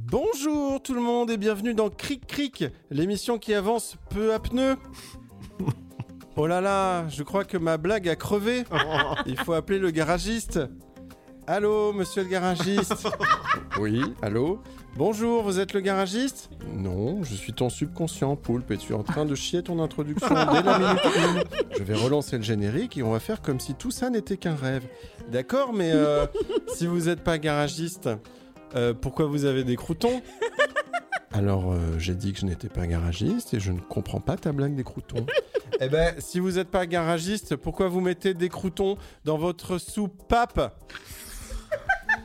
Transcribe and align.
Bonjour 0.00 0.80
tout 0.80 0.94
le 0.94 1.00
monde 1.00 1.28
et 1.28 1.36
bienvenue 1.36 1.74
dans 1.74 1.90
Cric 1.90 2.24
Cric, 2.24 2.64
l'émission 2.88 3.36
qui 3.36 3.52
avance 3.52 3.96
peu 4.10 4.32
à 4.32 4.38
pneu. 4.38 4.76
Oh 6.36 6.46
là 6.46 6.60
là, 6.60 7.08
je 7.08 7.24
crois 7.24 7.44
que 7.44 7.56
ma 7.56 7.78
blague 7.78 8.08
a 8.08 8.14
crevé. 8.14 8.62
Il 9.26 9.36
faut 9.36 9.54
appeler 9.54 9.80
le 9.80 9.90
garagiste. 9.90 10.60
Allô, 11.48 11.92
monsieur 11.92 12.22
le 12.22 12.28
garagiste 12.28 13.08
Oui, 13.80 14.00
allô 14.22 14.62
Bonjour, 14.94 15.42
vous 15.42 15.58
êtes 15.58 15.72
le 15.72 15.80
garagiste? 15.80 16.48
Non, 16.76 17.24
je 17.24 17.34
suis 17.34 17.52
ton 17.52 17.68
subconscient, 17.68 18.36
Poulpe, 18.36 18.70
et 18.70 18.76
tu 18.76 18.92
es 18.92 18.94
en 18.94 19.02
train 19.02 19.24
de 19.24 19.34
chier 19.34 19.64
ton 19.64 19.82
introduction 19.82 20.28
dès 20.28 20.62
la 20.62 20.78
minute. 20.78 21.46
Je 21.76 21.82
vais 21.82 21.94
relancer 21.94 22.36
le 22.36 22.44
générique 22.44 22.96
et 22.96 23.02
on 23.02 23.10
va 23.10 23.18
faire 23.18 23.42
comme 23.42 23.58
si 23.58 23.74
tout 23.74 23.90
ça 23.90 24.08
n'était 24.08 24.36
qu'un 24.36 24.54
rêve. 24.54 24.86
D'accord, 25.32 25.72
mais 25.72 25.90
euh, 25.92 26.24
si 26.68 26.86
vous 26.86 27.06
n'êtes 27.06 27.24
pas 27.24 27.38
garagiste, 27.38 28.08
euh, 28.74 28.94
pourquoi 28.94 29.26
vous 29.26 29.44
avez 29.44 29.64
des 29.64 29.76
croutons 29.76 30.22
Alors, 31.32 31.72
euh, 31.72 31.98
j'ai 31.98 32.14
dit 32.14 32.32
que 32.32 32.40
je 32.40 32.46
n'étais 32.46 32.68
pas 32.68 32.86
garagiste 32.86 33.54
et 33.54 33.60
je 33.60 33.72
ne 33.72 33.80
comprends 33.80 34.20
pas 34.20 34.36
ta 34.36 34.52
blague 34.52 34.74
des 34.74 34.84
croutons. 34.84 35.26
eh 35.80 35.88
ben, 35.88 36.14
si 36.18 36.40
vous 36.40 36.52
n'êtes 36.52 36.68
pas 36.68 36.86
garagiste, 36.86 37.56
pourquoi 37.56 37.88
vous 37.88 38.00
mettez 38.00 38.34
des 38.34 38.48
croutons 38.48 38.96
dans 39.24 39.36
votre 39.38 39.78
soupape? 39.78 40.80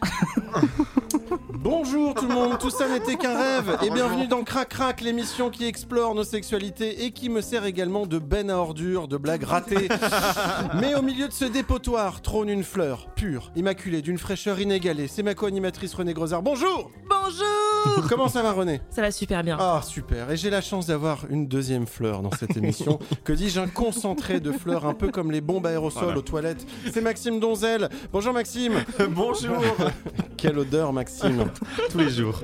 Bonjour 1.53 2.13
tout 2.13 2.27
le 2.27 2.33
monde, 2.33 2.57
tout 2.59 2.69
ça 2.69 2.87
n'était 2.93 3.15
qu'un 3.15 3.37
rêve 3.37 3.77
et 3.83 3.89
bienvenue 3.89 4.27
dans 4.27 4.43
Crac 4.43 4.69
Crac, 4.69 5.01
l'émission 5.01 5.49
qui 5.49 5.65
explore 5.65 6.13
nos 6.15 6.23
sexualités 6.23 7.05
et 7.05 7.11
qui 7.11 7.29
me 7.29 7.41
sert 7.41 7.65
également 7.65 8.05
de 8.05 8.19
benne 8.19 8.49
à 8.49 8.57
ordures, 8.57 9.07
de 9.07 9.17
blagues 9.17 9.43
ratées. 9.43 9.87
Mais 10.79 10.95
au 10.95 11.01
milieu 11.01 11.27
de 11.27 11.33
ce 11.33 11.45
dépotoir 11.45 12.21
trône 12.21 12.49
une 12.49 12.63
fleur, 12.63 13.07
pure, 13.15 13.51
immaculée, 13.55 14.01
d'une 14.01 14.17
fraîcheur 14.17 14.59
inégalée. 14.59 15.07
C'est 15.07 15.23
ma 15.23 15.33
co-animatrice 15.33 15.93
René 15.93 16.13
Grosard. 16.13 16.43
Bonjour 16.43 16.91
Bonjour 17.09 18.05
Comment 18.09 18.27
ça 18.27 18.41
va 18.41 18.51
René 18.51 18.81
Ça 18.89 19.01
va 19.01 19.11
super 19.11 19.43
bien. 19.43 19.57
Ah 19.59 19.81
super, 19.83 20.29
et 20.31 20.37
j'ai 20.37 20.49
la 20.49 20.61
chance 20.61 20.87
d'avoir 20.87 21.25
une 21.29 21.47
deuxième 21.47 21.87
fleur 21.87 22.21
dans 22.21 22.31
cette 22.31 22.55
émission. 22.57 22.99
que 23.23 23.33
dis-je, 23.33 23.59
un 23.59 23.67
concentré 23.67 24.39
de 24.39 24.51
fleurs, 24.51 24.85
un 24.85 24.93
peu 24.93 25.09
comme 25.09 25.31
les 25.31 25.41
bombes 25.41 25.65
aérosols 25.65 26.17
aux 26.17 26.21
toilettes. 26.21 26.65
C'est 26.91 27.01
Maxime 27.01 27.39
Donzel. 27.39 27.89
Bonjour 28.11 28.33
Maxime 28.33 28.83
Bonjour 29.09 29.57
Quelle 30.37 30.59
odeur 30.59 30.93
Maxime 30.93 31.22
Tous 31.91 31.97
les 31.97 32.09
jours. 32.09 32.41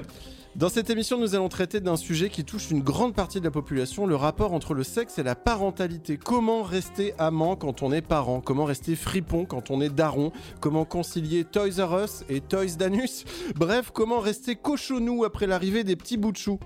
Dans 0.55 0.69
cette 0.69 0.89
émission, 0.89 1.19
nous 1.19 1.35
allons 1.35 1.47
traiter 1.47 1.79
d'un 1.79 1.95
sujet 1.95 2.29
qui 2.29 2.43
touche 2.43 2.71
une 2.71 2.81
grande 2.81 3.13
partie 3.13 3.39
de 3.39 3.45
la 3.45 3.51
population, 3.51 4.05
le 4.05 4.15
rapport 4.15 4.51
entre 4.51 4.73
le 4.73 4.83
sexe 4.83 5.19
et 5.19 5.23
la 5.23 5.35
parentalité. 5.35 6.17
Comment 6.17 6.63
rester 6.63 7.13
amant 7.17 7.55
quand 7.55 7.83
on 7.83 7.91
est 7.91 8.01
parent? 8.01 8.41
Comment 8.41 8.65
rester 8.65 8.95
fripon 8.95 9.45
quand 9.45 9.69
on 9.69 9.79
est 9.79 9.89
daron? 9.89 10.31
Comment 10.59 10.85
concilier 10.85 11.45
Toys 11.45 11.79
R 11.79 12.03
Us 12.03 12.23
et 12.29 12.41
Toys 12.41 12.75
d'Anus? 12.77 13.25
Bref, 13.55 13.91
comment 13.93 14.19
rester 14.19 14.55
cochonou 14.55 15.23
après 15.23 15.47
l'arrivée 15.47 15.83
des 15.83 15.95
petits 15.95 16.17
bouts 16.17 16.31
de 16.31 16.37
chou? 16.37 16.59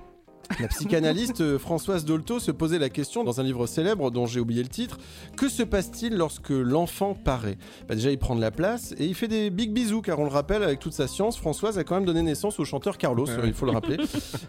La 0.59 0.67
psychanalyste 0.67 1.41
euh, 1.41 1.57
Françoise 1.57 2.05
Dolto 2.05 2.39
se 2.39 2.51
posait 2.51 2.79
la 2.79 2.89
question 2.89 3.23
dans 3.23 3.39
un 3.39 3.43
livre 3.43 3.65
célèbre 3.65 4.11
dont 4.11 4.25
j'ai 4.25 4.39
oublié 4.39 4.61
le 4.61 4.69
titre 4.69 4.97
que 5.37 5.49
se 5.49 5.63
passe-t-il 5.63 6.15
lorsque 6.15 6.49
l'enfant 6.49 7.13
paraît? 7.15 7.57
Bah 7.87 7.95
Déjà, 7.95 8.11
il 8.11 8.17
prend 8.19 8.35
de 8.35 8.41
la 8.41 8.51
place 8.51 8.93
et 8.97 9.05
il 9.05 9.15
fait 9.15 9.27
des 9.27 9.49
big 9.49 9.71
bisous 9.71 10.01
car 10.01 10.19
on 10.19 10.23
le 10.25 10.29
rappelle, 10.29 10.63
avec 10.63 10.79
toute 10.79 10.93
sa 10.93 11.07
science, 11.07 11.37
Françoise 11.37 11.77
a 11.77 11.83
quand 11.83 11.95
même 11.95 12.05
donné 12.05 12.21
naissance 12.21 12.59
au 12.59 12.65
chanteur 12.65 12.97
Carlos, 12.97 13.29
euh, 13.29 13.41
il 13.45 13.53
faut 13.53 13.65
le 13.65 13.71
rappeler. 13.71 13.97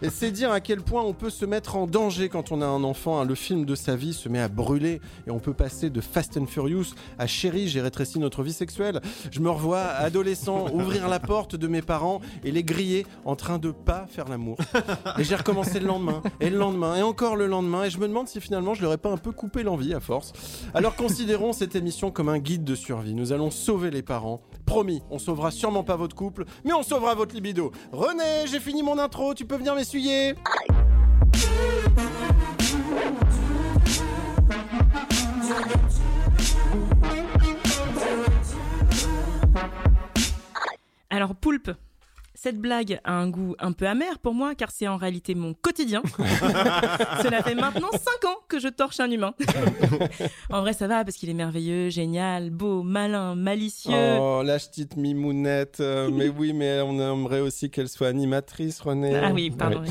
et 0.01 0.09
c'est 0.09 0.31
dire 0.31 0.51
à 0.51 0.59
quel 0.59 0.81
point 0.81 1.01
on 1.01 1.13
peut 1.13 1.29
se 1.29 1.45
mettre 1.45 1.75
en 1.75 1.87
danger 1.87 2.29
quand 2.29 2.51
on 2.51 2.61
a 2.61 2.65
un 2.65 2.83
enfant. 2.83 3.19
hein. 3.19 3.25
Le 3.25 3.35
film 3.35 3.65
de 3.65 3.75
sa 3.75 3.95
vie 3.95 4.13
se 4.13 4.29
met 4.29 4.39
à 4.39 4.47
brûler 4.47 5.01
et 5.27 5.31
on 5.31 5.39
peut 5.39 5.53
passer 5.53 5.89
de 5.89 6.01
Fast 6.01 6.37
and 6.37 6.45
Furious 6.45 6.93
à 7.17 7.27
Chérie, 7.27 7.67
j'ai 7.67 7.81
rétréci 7.81 8.19
notre 8.19 8.43
vie 8.43 8.53
sexuelle. 8.53 9.01
Je 9.31 9.39
me 9.39 9.49
revois 9.49 9.81
adolescent 9.81 10.67
ouvrir 10.73 11.07
la 11.07 11.19
porte 11.19 11.55
de 11.55 11.67
mes 11.67 11.81
parents 11.81 12.21
et 12.43 12.51
les 12.51 12.63
griller 12.63 13.05
en 13.25 13.35
train 13.35 13.57
de 13.57 13.71
pas 13.71 14.05
faire 14.09 14.27
l'amour. 14.27 14.57
Et 15.17 15.23
j'ai 15.23 15.35
recommencé 15.35 15.79
le 15.85 15.91
lendemain, 15.91 16.23
et 16.39 16.49
le 16.49 16.57
lendemain, 16.57 16.95
et 16.95 17.01
encore 17.03 17.35
le 17.35 17.45
lendemain, 17.45 17.83
et 17.83 17.89
je 17.91 17.99
me 17.99 18.07
demande 18.07 18.27
si 18.27 18.41
finalement 18.41 18.73
je 18.73 18.81
leur 18.81 18.91
ai 18.91 18.97
pas 18.97 19.11
un 19.11 19.17
peu 19.17 19.31
coupé 19.31 19.61
l'envie 19.61 19.93
à 19.93 19.99
force. 19.99 20.33
Alors 20.73 20.95
considérons 20.95 21.53
cette 21.53 21.75
émission 21.75 22.09
comme 22.09 22.27
un 22.27 22.39
guide 22.39 22.63
de 22.63 22.73
survie. 22.73 23.13
Nous 23.13 23.31
allons 23.31 23.51
sauver 23.51 23.91
les 23.91 24.01
parents. 24.01 24.41
Promis, 24.65 25.03
on 25.11 25.19
sauvera 25.19 25.51
sûrement 25.51 25.83
pas 25.83 25.95
votre 25.95 26.15
couple, 26.15 26.45
mais 26.63 26.73
on 26.73 26.81
sauvera 26.81 27.13
votre 27.13 27.35
libido. 27.35 27.71
René, 27.91 28.47
j'ai 28.47 28.59
fini 28.59 28.81
mon 28.81 28.97
intro, 28.97 29.35
tu 29.35 29.45
peux 29.45 29.57
venir 29.57 29.75
m'essuyer 29.75 30.33
Alors, 41.11 41.35
Poulpe, 41.35 41.71
cette 42.45 42.61
blague 42.61 42.99
a 43.03 43.11
un 43.11 43.27
goût 43.27 43.55
un 43.57 43.71
peu 43.71 43.87
amer 43.87 44.19
pour 44.19 44.35
moi 44.35 44.53
car 44.53 44.69
c'est 44.69 44.87
en 44.87 44.97
réalité 44.97 45.33
mon 45.33 45.55
quotidien. 45.55 46.03
Cela 47.23 47.41
fait 47.41 47.55
maintenant 47.55 47.89
5 47.91 48.29
ans 48.29 48.37
que 48.47 48.59
je 48.59 48.67
torche 48.67 48.99
un 48.99 49.09
humain. 49.09 49.33
en 50.51 50.61
vrai, 50.61 50.73
ça 50.73 50.87
va 50.87 51.03
parce 51.03 51.17
qu'il 51.17 51.27
est 51.31 51.33
merveilleux, 51.33 51.89
génial, 51.89 52.51
beau, 52.51 52.83
malin, 52.83 53.33
malicieux. 53.33 54.19
Oh, 54.19 54.43
la 54.45 54.59
petite 54.59 54.95
mimounette. 54.95 55.79
euh, 55.79 56.11
mais 56.13 56.27
oui, 56.27 56.53
mais 56.53 56.81
on 56.81 56.99
aimerait 56.99 57.39
aussi 57.39 57.71
qu'elle 57.71 57.89
soit 57.89 58.09
animatrice, 58.09 58.79
René. 58.79 59.15
Ah 59.15 59.31
oui, 59.33 59.49
pardon. 59.49 59.83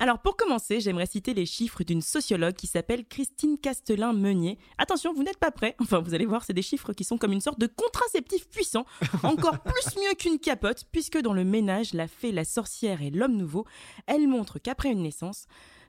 Alors 0.00 0.18
pour 0.18 0.36
commencer, 0.36 0.80
j'aimerais 0.80 1.06
citer 1.06 1.32
les 1.32 1.46
chiffres 1.46 1.84
d'une 1.84 2.02
sociologue 2.02 2.54
qui 2.54 2.66
s'appelle 2.66 3.04
Christine 3.04 3.56
Castelin-Meunier. 3.56 4.58
Attention, 4.78 5.14
vous 5.14 5.22
n'êtes 5.22 5.38
pas 5.38 5.52
prêts. 5.52 5.76
Enfin, 5.78 6.00
vous 6.00 6.12
allez 6.12 6.26
voir, 6.26 6.42
c'est 6.42 6.54
des 6.54 6.62
chiffres 6.62 6.92
qui 6.92 7.04
sont 7.04 7.18
comme 7.18 7.32
une 7.32 7.40
sorte 7.40 7.60
de 7.60 7.68
contraceptif 7.68 8.48
puissant, 8.48 8.84
encore 9.22 9.60
plus 9.60 9.94
mieux 9.96 10.14
qu'une 10.18 10.40
capote, 10.40 10.86
puisque 10.90 11.22
dans 11.22 11.34
le 11.34 11.51
ménage, 11.52 11.94
la 11.94 12.08
fée, 12.08 12.32
la 12.32 12.44
sorcière 12.44 13.02
et 13.02 13.10
l'homme 13.10 13.36
nouveau, 13.36 13.64
elle 14.06 14.26
montre 14.26 14.58
qu'après 14.58 14.90
une 14.90 15.02
naissance, 15.02 15.46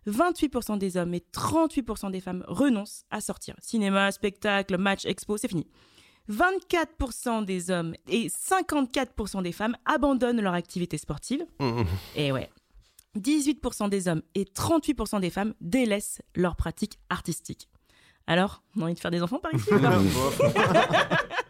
28% 0.07 0.78
des 0.78 0.97
hommes 0.97 1.13
et 1.13 1.24
38% 1.34 2.12
des 2.12 2.19
femmes 2.19 2.44
renoncent 2.47 3.06
à 3.09 3.22
sortir. 3.22 3.56
Cinéma, 3.62 4.12
spectacle, 4.12 4.78
match, 4.78 5.06
expo, 5.06 5.38
c'est 5.38 5.47
fini. 5.47 5.66
24% 6.29 7.44
des 7.46 7.72
hommes 7.72 7.96
et 8.07 8.28
54% 8.28 9.41
des 9.41 9.52
femmes 9.52 9.75
abandonnent 9.85 10.41
leur 10.41 10.53
activité 10.53 10.97
sportive. 10.97 11.46
Et 12.16 12.31
ouais. 12.31 12.50
18% 13.18 13.90
des 13.90 14.07
hommes 14.07 14.22
et 14.35 14.46
38% 14.46 15.19
des 15.19 15.29
femmes 15.29 15.53
délaissent 15.62 16.22
leur 16.35 16.56
pratique 16.56 17.00
artistique. 17.09 17.69
Alors, 18.25 18.63
on 18.75 18.81
a 18.81 18.84
envie 18.85 18.94
de 18.94 19.00
faire 19.00 19.12
des 19.12 19.22
enfants 19.22 19.40
par 19.40 19.53
ici 19.53 19.72
ou 19.72 19.79
pas? 19.79 20.00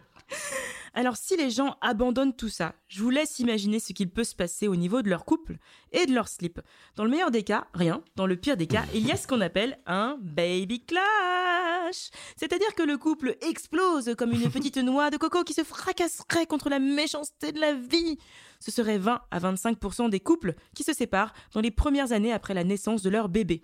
Alors, 0.96 1.16
si 1.16 1.36
les 1.36 1.50
gens 1.50 1.76
abandonnent 1.80 2.36
tout 2.36 2.48
ça, 2.48 2.76
je 2.86 3.02
vous 3.02 3.10
laisse 3.10 3.40
imaginer 3.40 3.80
ce 3.80 3.92
qu'il 3.92 4.08
peut 4.10 4.22
se 4.22 4.36
passer 4.36 4.68
au 4.68 4.76
niveau 4.76 5.02
de 5.02 5.10
leur 5.10 5.24
couple 5.24 5.56
et 5.90 6.06
de 6.06 6.14
leur 6.14 6.28
slip. 6.28 6.60
Dans 6.94 7.02
le 7.02 7.10
meilleur 7.10 7.32
des 7.32 7.42
cas, 7.42 7.66
rien. 7.74 8.00
Dans 8.14 8.26
le 8.26 8.36
pire 8.36 8.56
des 8.56 8.68
cas, 8.68 8.84
il 8.94 9.04
y 9.04 9.10
a 9.10 9.16
ce 9.16 9.26
qu'on 9.26 9.40
appelle 9.40 9.76
un 9.86 10.16
baby 10.20 10.84
clash. 10.84 12.10
C'est-à-dire 12.36 12.76
que 12.76 12.84
le 12.84 12.96
couple 12.96 13.36
explose 13.40 14.14
comme 14.16 14.30
une 14.30 14.50
petite 14.52 14.76
noix 14.76 15.10
de 15.10 15.16
coco 15.16 15.42
qui 15.42 15.52
se 15.52 15.64
fracasserait 15.64 16.46
contre 16.46 16.68
la 16.68 16.78
méchanceté 16.78 17.50
de 17.50 17.60
la 17.60 17.74
vie. 17.74 18.16
Ce 18.60 18.70
serait 18.70 18.98
20 18.98 19.20
à 19.32 19.40
25% 19.40 20.10
des 20.10 20.20
couples 20.20 20.54
qui 20.76 20.84
se 20.84 20.92
séparent 20.92 21.34
dans 21.52 21.60
les 21.60 21.72
premières 21.72 22.12
années 22.12 22.32
après 22.32 22.54
la 22.54 22.62
naissance 22.62 23.02
de 23.02 23.10
leur 23.10 23.28
bébé. 23.28 23.62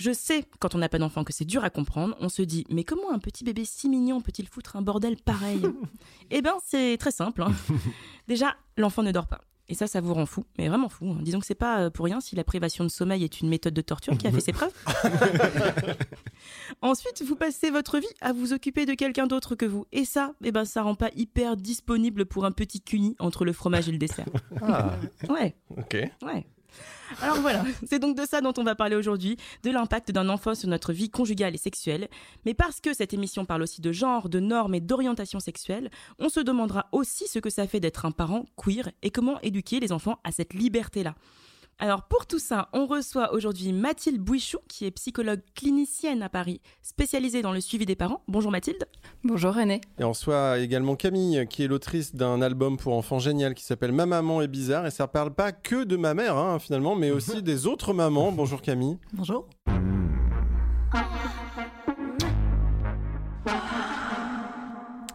Je 0.00 0.12
sais, 0.12 0.46
quand 0.60 0.74
on 0.74 0.78
n'a 0.78 0.88
pas 0.88 0.98
d'enfant, 0.98 1.24
que 1.24 1.32
c'est 1.34 1.44
dur 1.44 1.62
à 1.62 1.68
comprendre. 1.68 2.16
On 2.20 2.30
se 2.30 2.40
dit, 2.40 2.64
mais 2.70 2.84
comment 2.84 3.12
un 3.12 3.18
petit 3.18 3.44
bébé 3.44 3.66
si 3.66 3.86
mignon 3.90 4.22
peut-il 4.22 4.48
foutre 4.48 4.76
un 4.76 4.82
bordel 4.82 5.16
pareil? 5.16 5.60
Eh 6.30 6.40
ben, 6.40 6.54
c'est 6.64 6.96
très 6.98 7.10
simple. 7.10 7.42
hein. 7.42 7.52
Déjà, 8.28 8.54
l'enfant 8.78 9.02
ne 9.02 9.12
dort 9.12 9.26
pas. 9.26 9.42
Et 9.68 9.74
ça, 9.74 9.86
ça 9.86 10.00
vous 10.00 10.14
rend 10.14 10.24
fou, 10.26 10.44
mais 10.58 10.68
vraiment 10.68 10.88
fou. 10.88 11.10
hein. 11.10 11.18
Disons 11.20 11.38
que 11.38 11.46
c'est 11.46 11.54
pas 11.54 11.80
euh, 11.82 11.90
pour 11.90 12.04
rien 12.06 12.20
si 12.20 12.34
la 12.34 12.44
privation 12.44 12.82
de 12.82 12.88
sommeil 12.88 13.22
est 13.24 13.40
une 13.40 13.48
méthode 13.48 13.74
de 13.74 13.82
torture 13.82 14.16
qui 14.16 14.26
a 14.26 14.32
fait 14.32 14.40
ses 14.40 14.52
preuves. 14.52 14.72
Ensuite, 16.82 17.22
vous 17.22 17.36
passez 17.36 17.70
votre 17.70 17.98
vie 17.98 18.06
à 18.20 18.32
vous 18.32 18.52
occuper 18.52 18.86
de 18.86 18.94
quelqu'un 18.94 19.26
d'autre 19.26 19.54
que 19.54 19.66
vous. 19.66 19.86
Et 19.92 20.04
ça, 20.04 20.32
eh 20.42 20.50
ben, 20.52 20.64
ça 20.64 20.82
rend 20.82 20.94
pas 20.94 21.10
hyper 21.14 21.56
disponible 21.56 22.26
pour 22.26 22.44
un 22.44 22.52
petit 22.52 22.80
cuni 22.80 23.14
entre 23.18 23.44
le 23.44 23.52
fromage 23.52 23.88
et 23.88 23.92
le 23.92 23.98
dessert. 23.98 24.26
Ah, 24.62 24.92
Ouais, 25.28 25.54
ok. 25.76 25.96
ouais. 26.22 26.46
Alors 27.22 27.40
voilà, 27.40 27.64
c'est 27.86 27.98
donc 27.98 28.16
de 28.16 28.24
ça 28.24 28.40
dont 28.40 28.52
on 28.56 28.62
va 28.62 28.74
parler 28.74 28.96
aujourd'hui, 28.96 29.36
de 29.62 29.70
l'impact 29.70 30.12
d'un 30.12 30.28
enfant 30.28 30.54
sur 30.54 30.68
notre 30.68 30.92
vie 30.92 31.10
conjugale 31.10 31.54
et 31.54 31.58
sexuelle. 31.58 32.08
Mais 32.44 32.54
parce 32.54 32.80
que 32.80 32.94
cette 32.94 33.12
émission 33.12 33.44
parle 33.44 33.62
aussi 33.62 33.80
de 33.80 33.92
genre, 33.92 34.28
de 34.28 34.40
normes 34.40 34.74
et 34.74 34.80
d'orientation 34.80 35.40
sexuelle, 35.40 35.90
on 36.18 36.28
se 36.28 36.40
demandera 36.40 36.86
aussi 36.92 37.26
ce 37.26 37.38
que 37.38 37.50
ça 37.50 37.66
fait 37.66 37.80
d'être 37.80 38.04
un 38.04 38.12
parent 38.12 38.46
queer 38.56 38.90
et 39.02 39.10
comment 39.10 39.40
éduquer 39.40 39.80
les 39.80 39.92
enfants 39.92 40.20
à 40.24 40.32
cette 40.32 40.54
liberté-là. 40.54 41.14
Alors 41.82 42.02
pour 42.02 42.26
tout 42.26 42.38
ça, 42.38 42.68
on 42.74 42.86
reçoit 42.86 43.32
aujourd'hui 43.32 43.72
Mathilde 43.72 44.20
Bouichou, 44.20 44.58
qui 44.68 44.84
est 44.84 44.90
psychologue 44.90 45.40
clinicienne 45.54 46.22
à 46.22 46.28
Paris, 46.28 46.60
spécialisée 46.82 47.40
dans 47.40 47.52
le 47.52 47.60
suivi 47.62 47.86
des 47.86 47.96
parents. 47.96 48.22
Bonjour 48.28 48.50
Mathilde. 48.50 48.84
Bonjour 49.24 49.54
René. 49.54 49.80
Et 49.98 50.04
on 50.04 50.10
reçoit 50.10 50.58
également 50.58 50.94
Camille, 50.94 51.46
qui 51.48 51.64
est 51.64 51.68
l'autrice 51.68 52.14
d'un 52.14 52.42
album 52.42 52.76
pour 52.76 52.92
enfants 52.92 53.18
génial 53.18 53.54
qui 53.54 53.64
s'appelle 53.64 53.92
Ma 53.92 54.04
maman 54.04 54.42
est 54.42 54.48
bizarre. 54.48 54.86
Et 54.86 54.90
ça 54.90 55.04
ne 55.04 55.08
parle 55.08 55.32
pas 55.32 55.52
que 55.52 55.84
de 55.84 55.96
ma 55.96 56.12
mère, 56.12 56.36
hein, 56.36 56.58
finalement, 56.58 56.96
mais 56.96 57.10
aussi 57.10 57.42
des 57.42 57.66
autres 57.66 57.94
mamans. 57.94 58.30
Bonjour 58.30 58.60
Camille. 58.60 58.98
Bonjour. 59.14 59.48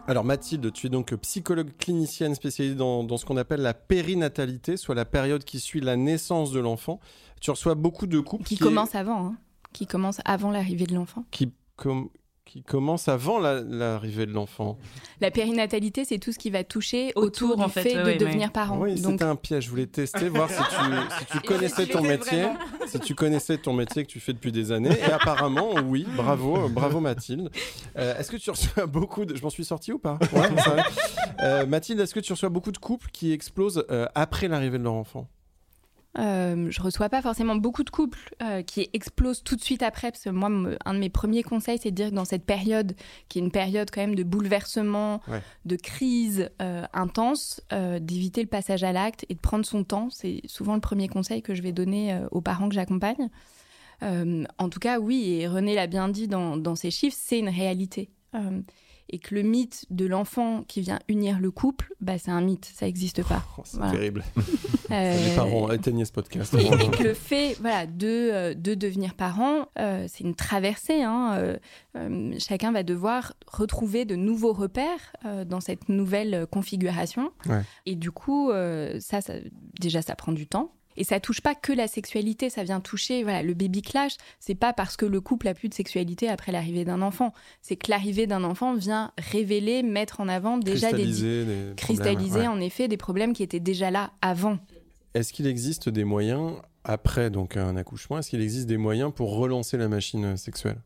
Alors 0.08 0.24
Mathilde, 0.24 0.72
tu 0.72 0.86
es 0.86 0.90
donc 0.90 1.12
psychologue 1.16 1.70
clinicienne 1.78 2.34
spécialisée 2.34 2.76
dans, 2.76 3.16
ce 3.16 3.24
qu'on 3.24 3.36
appelle 3.36 3.60
la 3.60 3.74
périnatalité, 3.74 4.76
soit 4.76 4.94
la 4.94 5.04
période 5.04 5.44
qui 5.44 5.58
suit 5.58 5.80
la 5.80 5.96
naissance 5.96 6.52
de 6.52 6.60
l'enfant. 6.60 7.00
Tu 7.40 7.50
reçois 7.50 7.74
beaucoup 7.74 8.06
de 8.06 8.20
couples 8.20 8.44
qui, 8.44 8.56
commencent 8.56 8.94
avant, 8.94 9.26
hein. 9.26 9.36
qui 9.72 9.86
commencent 9.86 10.20
avant 10.24 10.50
l'arrivée 10.52 10.86
de 10.86 10.94
l'enfant. 10.94 11.24
Qui, 11.32 11.52
qui 12.46 12.62
commence 12.62 13.08
avant 13.08 13.38
l'arrivée 13.40 14.24
de 14.24 14.32
l'enfant. 14.32 14.78
La 15.20 15.30
périnatalité, 15.30 16.04
c'est 16.04 16.18
tout 16.18 16.32
ce 16.32 16.38
qui 16.38 16.48
va 16.50 16.62
toucher 16.62 17.12
autour, 17.16 17.60
en 17.60 17.68
fait, 17.68 17.94
de 17.94 18.16
devenir 18.16 18.52
parent. 18.52 18.78
Oui, 18.78 18.96
c'était 18.96 19.24
un 19.24 19.36
piège. 19.36 19.64
Je 19.64 19.70
voulais 19.70 19.86
tester, 19.86 20.28
voir 20.28 20.48
si 20.48 20.62
tu, 21.32 21.40
connaissais 21.46 21.86
ton 21.86 22.02
métier, 22.02 22.46
si 22.86 23.00
tu 23.00 23.14
connaissais 23.14 23.58
ton 23.58 23.72
métier 23.72 24.04
que 24.04 24.10
tu 24.10 24.20
fais 24.20 24.32
depuis 24.32 24.52
des 24.52 24.70
années. 24.70 24.96
Et 24.96 25.12
apparemment, 25.12 25.74
oui, 25.84 26.06
bravo, 26.16 26.68
bravo 26.68 27.00
Mathilde. 27.00 27.50
Euh, 27.98 28.16
est-ce 28.16 28.30
que 28.30 28.36
tu 28.36 28.50
reçois 28.50 28.86
beaucoup 28.86 29.24
de... 29.24 29.34
Je 29.34 29.42
m'en 29.42 29.50
suis 29.50 29.64
sorti 29.64 29.92
ou 29.92 29.98
pas? 29.98 30.18
Euh, 31.42 31.66
Mathilde, 31.66 32.00
est-ce 32.00 32.14
que 32.14 32.20
tu 32.20 32.32
reçois 32.32 32.48
beaucoup 32.48 32.72
de 32.72 32.78
couples 32.78 33.10
qui 33.12 33.32
explosent 33.32 33.84
euh, 33.90 34.06
après 34.14 34.48
l'arrivée 34.48 34.78
de 34.78 34.84
leur 34.84 34.94
enfant? 34.94 35.28
Euh, 36.18 36.70
je 36.70 36.82
reçois 36.82 37.08
pas 37.08 37.22
forcément 37.22 37.56
beaucoup 37.56 37.84
de 37.84 37.90
couples 37.90 38.34
euh, 38.42 38.62
qui 38.62 38.88
explosent 38.92 39.42
tout 39.42 39.56
de 39.56 39.60
suite 39.60 39.82
après, 39.82 40.10
parce 40.10 40.24
que 40.24 40.30
moi, 40.30 40.50
un 40.84 40.94
de 40.94 40.98
mes 40.98 41.10
premiers 41.10 41.42
conseils, 41.42 41.78
c'est 41.78 41.90
de 41.90 41.96
dire 41.96 42.10
que 42.10 42.14
dans 42.14 42.24
cette 42.24 42.44
période, 42.44 42.94
qui 43.28 43.38
est 43.38 43.42
une 43.42 43.50
période 43.50 43.90
quand 43.92 44.00
même 44.00 44.14
de 44.14 44.22
bouleversement, 44.22 45.20
de 45.64 45.76
crise 45.76 46.50
euh, 46.62 46.84
intense, 46.92 47.60
euh, 47.72 47.98
d'éviter 47.98 48.42
le 48.42 48.48
passage 48.48 48.84
à 48.84 48.92
l'acte 48.92 49.26
et 49.28 49.34
de 49.34 49.40
prendre 49.40 49.66
son 49.66 49.84
temps. 49.84 50.08
C'est 50.10 50.40
souvent 50.46 50.74
le 50.74 50.80
premier 50.80 51.08
conseil 51.08 51.42
que 51.42 51.54
je 51.54 51.62
vais 51.62 51.72
donner 51.72 52.20
aux 52.30 52.40
parents 52.40 52.68
que 52.68 52.74
j'accompagne. 52.74 53.28
en 54.02 54.68
tout 54.70 54.80
cas, 54.80 54.98
oui, 54.98 55.38
et 55.40 55.48
René 55.48 55.74
l'a 55.74 55.86
bien 55.86 56.08
dit 56.08 56.28
dans, 56.28 56.56
dans 56.56 56.74
ses 56.74 56.90
chiffres, 56.90 57.16
c'est 57.18 57.38
une 57.38 57.48
réalité 57.48 58.10
et 59.08 59.18
que 59.18 59.34
le 59.34 59.42
mythe 59.42 59.86
de 59.90 60.06
l'enfant 60.06 60.64
qui 60.66 60.80
vient 60.80 60.98
unir 61.08 61.38
le 61.38 61.50
couple, 61.50 61.94
bah, 62.00 62.18
c'est 62.18 62.30
un 62.30 62.40
mythe, 62.40 62.64
ça 62.64 62.86
n'existe 62.86 63.22
pas. 63.22 63.44
Oh, 63.58 63.62
c'est 63.64 63.78
terrible. 63.78 64.24
Les 64.90 65.34
parents, 65.34 65.70
éteignez 65.70 66.04
ce 66.04 66.12
podcast. 66.12 66.54
Et, 66.54 66.90
que 66.90 67.02
le 67.02 67.14
fait 67.14 67.56
voilà, 67.60 67.86
de, 67.86 68.06
euh, 68.06 68.54
de 68.54 68.74
devenir 68.74 69.14
parent, 69.14 69.66
euh, 69.78 70.06
c'est 70.08 70.24
une 70.24 70.34
traversée. 70.34 71.02
Hein, 71.02 71.56
euh, 71.96 72.34
chacun 72.38 72.72
va 72.72 72.82
devoir 72.82 73.34
retrouver 73.46 74.04
de 74.04 74.16
nouveaux 74.16 74.52
repères 74.52 75.14
dans 75.46 75.60
cette 75.60 75.88
nouvelle 75.88 76.46
configuration. 76.50 77.32
Et 77.84 77.94
du 77.94 78.10
coup, 78.10 78.50
ça, 79.00 79.20
ça, 79.20 79.34
déjà, 79.80 80.02
ça 80.02 80.14
prend 80.14 80.32
du 80.32 80.46
temps. 80.46 80.75
Et 80.96 81.04
ça 81.04 81.20
touche 81.20 81.40
pas 81.40 81.54
que 81.54 81.72
la 81.72 81.88
sexualité, 81.88 82.50
ça 82.50 82.64
vient 82.64 82.80
toucher 82.80 83.22
voilà, 83.22 83.42
le 83.42 83.54
baby 83.54 83.82
clash. 83.82 84.16
C'est 84.40 84.54
pas 84.54 84.72
parce 84.72 84.96
que 84.96 85.06
le 85.06 85.20
couple 85.20 85.48
a 85.48 85.54
plus 85.54 85.68
de 85.68 85.74
sexualité 85.74 86.28
après 86.28 86.52
l'arrivée 86.52 86.84
d'un 86.84 87.02
enfant. 87.02 87.32
C'est 87.62 87.76
que 87.76 87.90
l'arrivée 87.90 88.26
d'un 88.26 88.44
enfant 88.44 88.74
vient 88.74 89.12
révéler, 89.18 89.82
mettre 89.82 90.20
en 90.20 90.28
avant 90.28 90.58
déjà 90.58 90.88
cristalliser 90.88 91.44
des, 91.44 91.74
cristalliser 91.76 92.48
en 92.48 92.60
effet 92.60 92.88
des 92.88 92.96
problèmes 92.96 93.32
qui 93.32 93.42
étaient 93.42 93.60
déjà 93.60 93.90
là 93.90 94.12
avant. 94.22 94.58
Est-ce 95.14 95.32
qu'il 95.32 95.46
existe 95.46 95.88
des 95.88 96.04
moyens 96.04 96.54
après 96.84 97.30
donc 97.30 97.56
un 97.56 97.76
accouchement 97.76 98.18
Est-ce 98.18 98.30
qu'il 98.30 98.42
existe 98.42 98.66
des 98.66 98.76
moyens 98.76 99.12
pour 99.14 99.36
relancer 99.36 99.76
la 99.76 99.88
machine 99.88 100.36
sexuelle? 100.36 100.78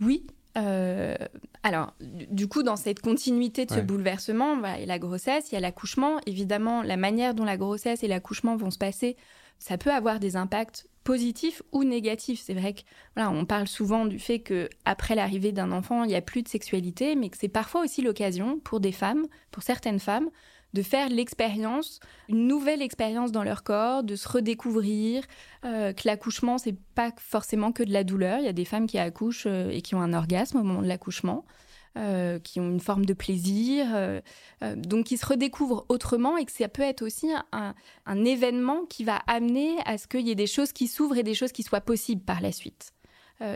Oui, 0.00 0.26
euh, 0.56 1.16
alors, 1.62 1.94
du 2.00 2.48
coup, 2.48 2.62
dans 2.62 2.76
cette 2.76 3.00
continuité 3.00 3.66
de 3.66 3.72
ce 3.72 3.80
bouleversement, 3.80 4.56
il 4.74 4.80
y 4.80 4.82
a 4.82 4.86
la 4.86 4.98
grossesse, 4.98 5.50
il 5.50 5.54
y 5.54 5.58
a 5.58 5.60
l'accouchement. 5.60 6.18
Évidemment, 6.26 6.82
la 6.82 6.96
manière 6.96 7.34
dont 7.34 7.44
la 7.44 7.56
grossesse 7.56 8.02
et 8.02 8.08
l'accouchement 8.08 8.56
vont 8.56 8.70
se 8.70 8.78
passer, 8.78 9.16
ça 9.58 9.78
peut 9.78 9.92
avoir 9.92 10.18
des 10.18 10.36
impacts 10.36 10.86
positifs 11.04 11.62
ou 11.72 11.84
négatifs. 11.84 12.40
C'est 12.44 12.54
vrai 12.54 12.74
que 12.74 12.80
voilà, 13.16 13.30
on 13.30 13.44
parle 13.44 13.66
souvent 13.66 14.06
du 14.06 14.18
fait 14.18 14.40
que 14.40 14.68
après 14.84 15.14
l'arrivée 15.14 15.52
d'un 15.52 15.72
enfant, 15.72 16.04
il 16.04 16.08
n'y 16.08 16.14
a 16.14 16.20
plus 16.20 16.42
de 16.42 16.48
sexualité, 16.48 17.16
mais 17.16 17.28
que 17.28 17.36
c'est 17.38 17.48
parfois 17.48 17.82
aussi 17.82 18.02
l'occasion 18.02 18.58
pour 18.60 18.80
des 18.80 18.92
femmes, 18.92 19.26
pour 19.50 19.62
certaines 19.62 20.00
femmes, 20.00 20.28
de 20.72 20.82
faire 20.82 21.08
l'expérience, 21.08 22.00
une 22.28 22.46
nouvelle 22.46 22.82
expérience 22.82 23.32
dans 23.32 23.42
leur 23.42 23.62
corps, 23.62 24.02
de 24.02 24.16
se 24.16 24.28
redécouvrir, 24.28 25.24
euh, 25.64 25.92
que 25.92 26.02
l'accouchement, 26.04 26.58
c'est 26.58 26.76
pas 26.94 27.10
forcément 27.18 27.72
que 27.72 27.82
de 27.82 27.92
la 27.92 28.04
douleur. 28.04 28.38
Il 28.38 28.44
y 28.44 28.48
a 28.48 28.54
des 28.54 28.64
femmes 28.64 28.86
qui 28.86 28.98
accouchent 28.98 29.46
euh, 29.46 29.70
et 29.70 29.82
qui 29.82 29.94
ont 29.94 30.00
un 30.00 30.14
orgasme 30.14 30.58
au 30.58 30.62
moment 30.62 30.82
de 30.82 30.88
l'accouchement. 30.88 31.44
Euh, 31.98 32.38
qui 32.38 32.58
ont 32.58 32.70
une 32.70 32.80
forme 32.80 33.04
de 33.04 33.12
plaisir, 33.12 33.84
donc 34.78 35.04
qui 35.04 35.18
se 35.18 35.26
redécouvrent 35.26 35.84
autrement 35.90 36.38
et 36.38 36.46
que 36.46 36.52
ça 36.52 36.66
peut 36.66 36.80
être 36.80 37.02
aussi 37.02 37.28
un, 37.52 38.24
événement 38.24 38.86
qui 38.86 39.04
va 39.04 39.16
amener 39.26 39.76
à 39.84 39.98
ce 39.98 40.06
qu'il 40.06 40.26
y 40.26 40.30
ait 40.30 40.34
des 40.34 40.46
choses 40.46 40.72
qui 40.72 40.88
s'ouvrent 40.88 41.18
et 41.18 41.22
des 41.22 41.34
choses 41.34 41.52
qui 41.52 41.62
soient 41.62 41.82
possibles 41.82 42.22
par 42.22 42.40
la 42.40 42.50
suite. 42.50 42.94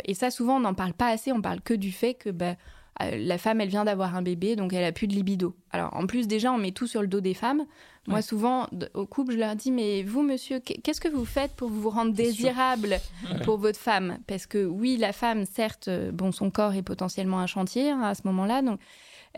et 0.05 0.13
ça, 0.13 0.31
souvent, 0.31 0.57
on 0.57 0.61
n'en 0.61 0.75
parle 0.75 0.93
pas 0.93 1.09
assez, 1.09 1.33
on 1.33 1.41
parle 1.41 1.63
que 1.63 1.73
du 1.73 1.93
fait 1.93 2.13
que 2.13 2.29
ben, 2.29 2.59
la 3.01 3.39
femme, 3.39 3.61
elle 3.61 3.69
vient 3.69 3.85
d'avoir 3.85 4.17
un 4.17 4.23
bébé, 4.23 4.57
donc 4.57 4.73
elle 4.73 4.85
a 4.85 4.93
plus 4.93 5.07
de 5.07 5.15
libido. 5.15 5.55
Alors, 5.71 5.95
en 5.95 6.07
plus, 6.07 6.27
déjà, 6.27 6.53
on 6.53 6.59
met 6.59 6.73
tout 6.73 6.87
sur 6.87 7.03
le 7.03 7.09
dos 7.09 7.21
des 7.21 7.35
femmes. 7.35 7.65
Moi, 8.09 8.23
souvent, 8.23 8.69
au 8.95 9.05
couple, 9.05 9.33
je 9.33 9.39
leur 9.39 9.57
dis, 9.57 9.73
mais 9.73 10.03
vous, 10.03 10.23
monsieur, 10.23 10.61
qu'est-ce 10.61 11.01
que 11.01 11.09
vous 11.09 11.25
faites 11.25 11.53
pour 11.53 11.69
vous 11.69 11.91
rendre 11.91 12.13
désirable 12.13 13.01
pour 13.45 13.59
votre 13.59 13.79
femme? 13.79 14.19
Parce 14.27 14.47
que 14.47 14.65
oui, 14.65 14.97
la 14.97 15.13
femme, 15.13 15.45
certes, 15.45 15.89
euh, 15.89 16.13
bon, 16.13 16.31
son 16.31 16.51
corps 16.51 16.75
est 16.75 16.83
potentiellement 16.83 17.41
un 17.41 17.47
chantier 17.47 17.91
hein, 17.91 18.03
à 18.03 18.15
ce 18.15 18.23
moment-là, 18.27 18.63
donc 18.63 18.79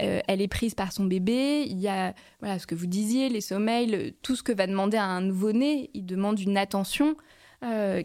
euh, 0.00 0.20
elle 0.28 0.42
est 0.42 0.48
prise 0.48 0.74
par 0.74 0.92
son 0.92 1.06
bébé. 1.06 1.64
Il 1.66 1.78
y 1.78 1.88
a, 1.88 2.14
voilà, 2.40 2.58
ce 2.58 2.66
que 2.66 2.74
vous 2.74 2.86
disiez, 2.86 3.30
les 3.30 3.40
sommeils, 3.40 4.14
tout 4.22 4.36
ce 4.36 4.42
que 4.42 4.52
va 4.52 4.66
demander 4.66 4.98
un 4.98 5.22
nouveau-né. 5.22 5.90
Il 5.94 6.04
demande 6.04 6.38
une 6.38 6.56
attention 6.56 7.16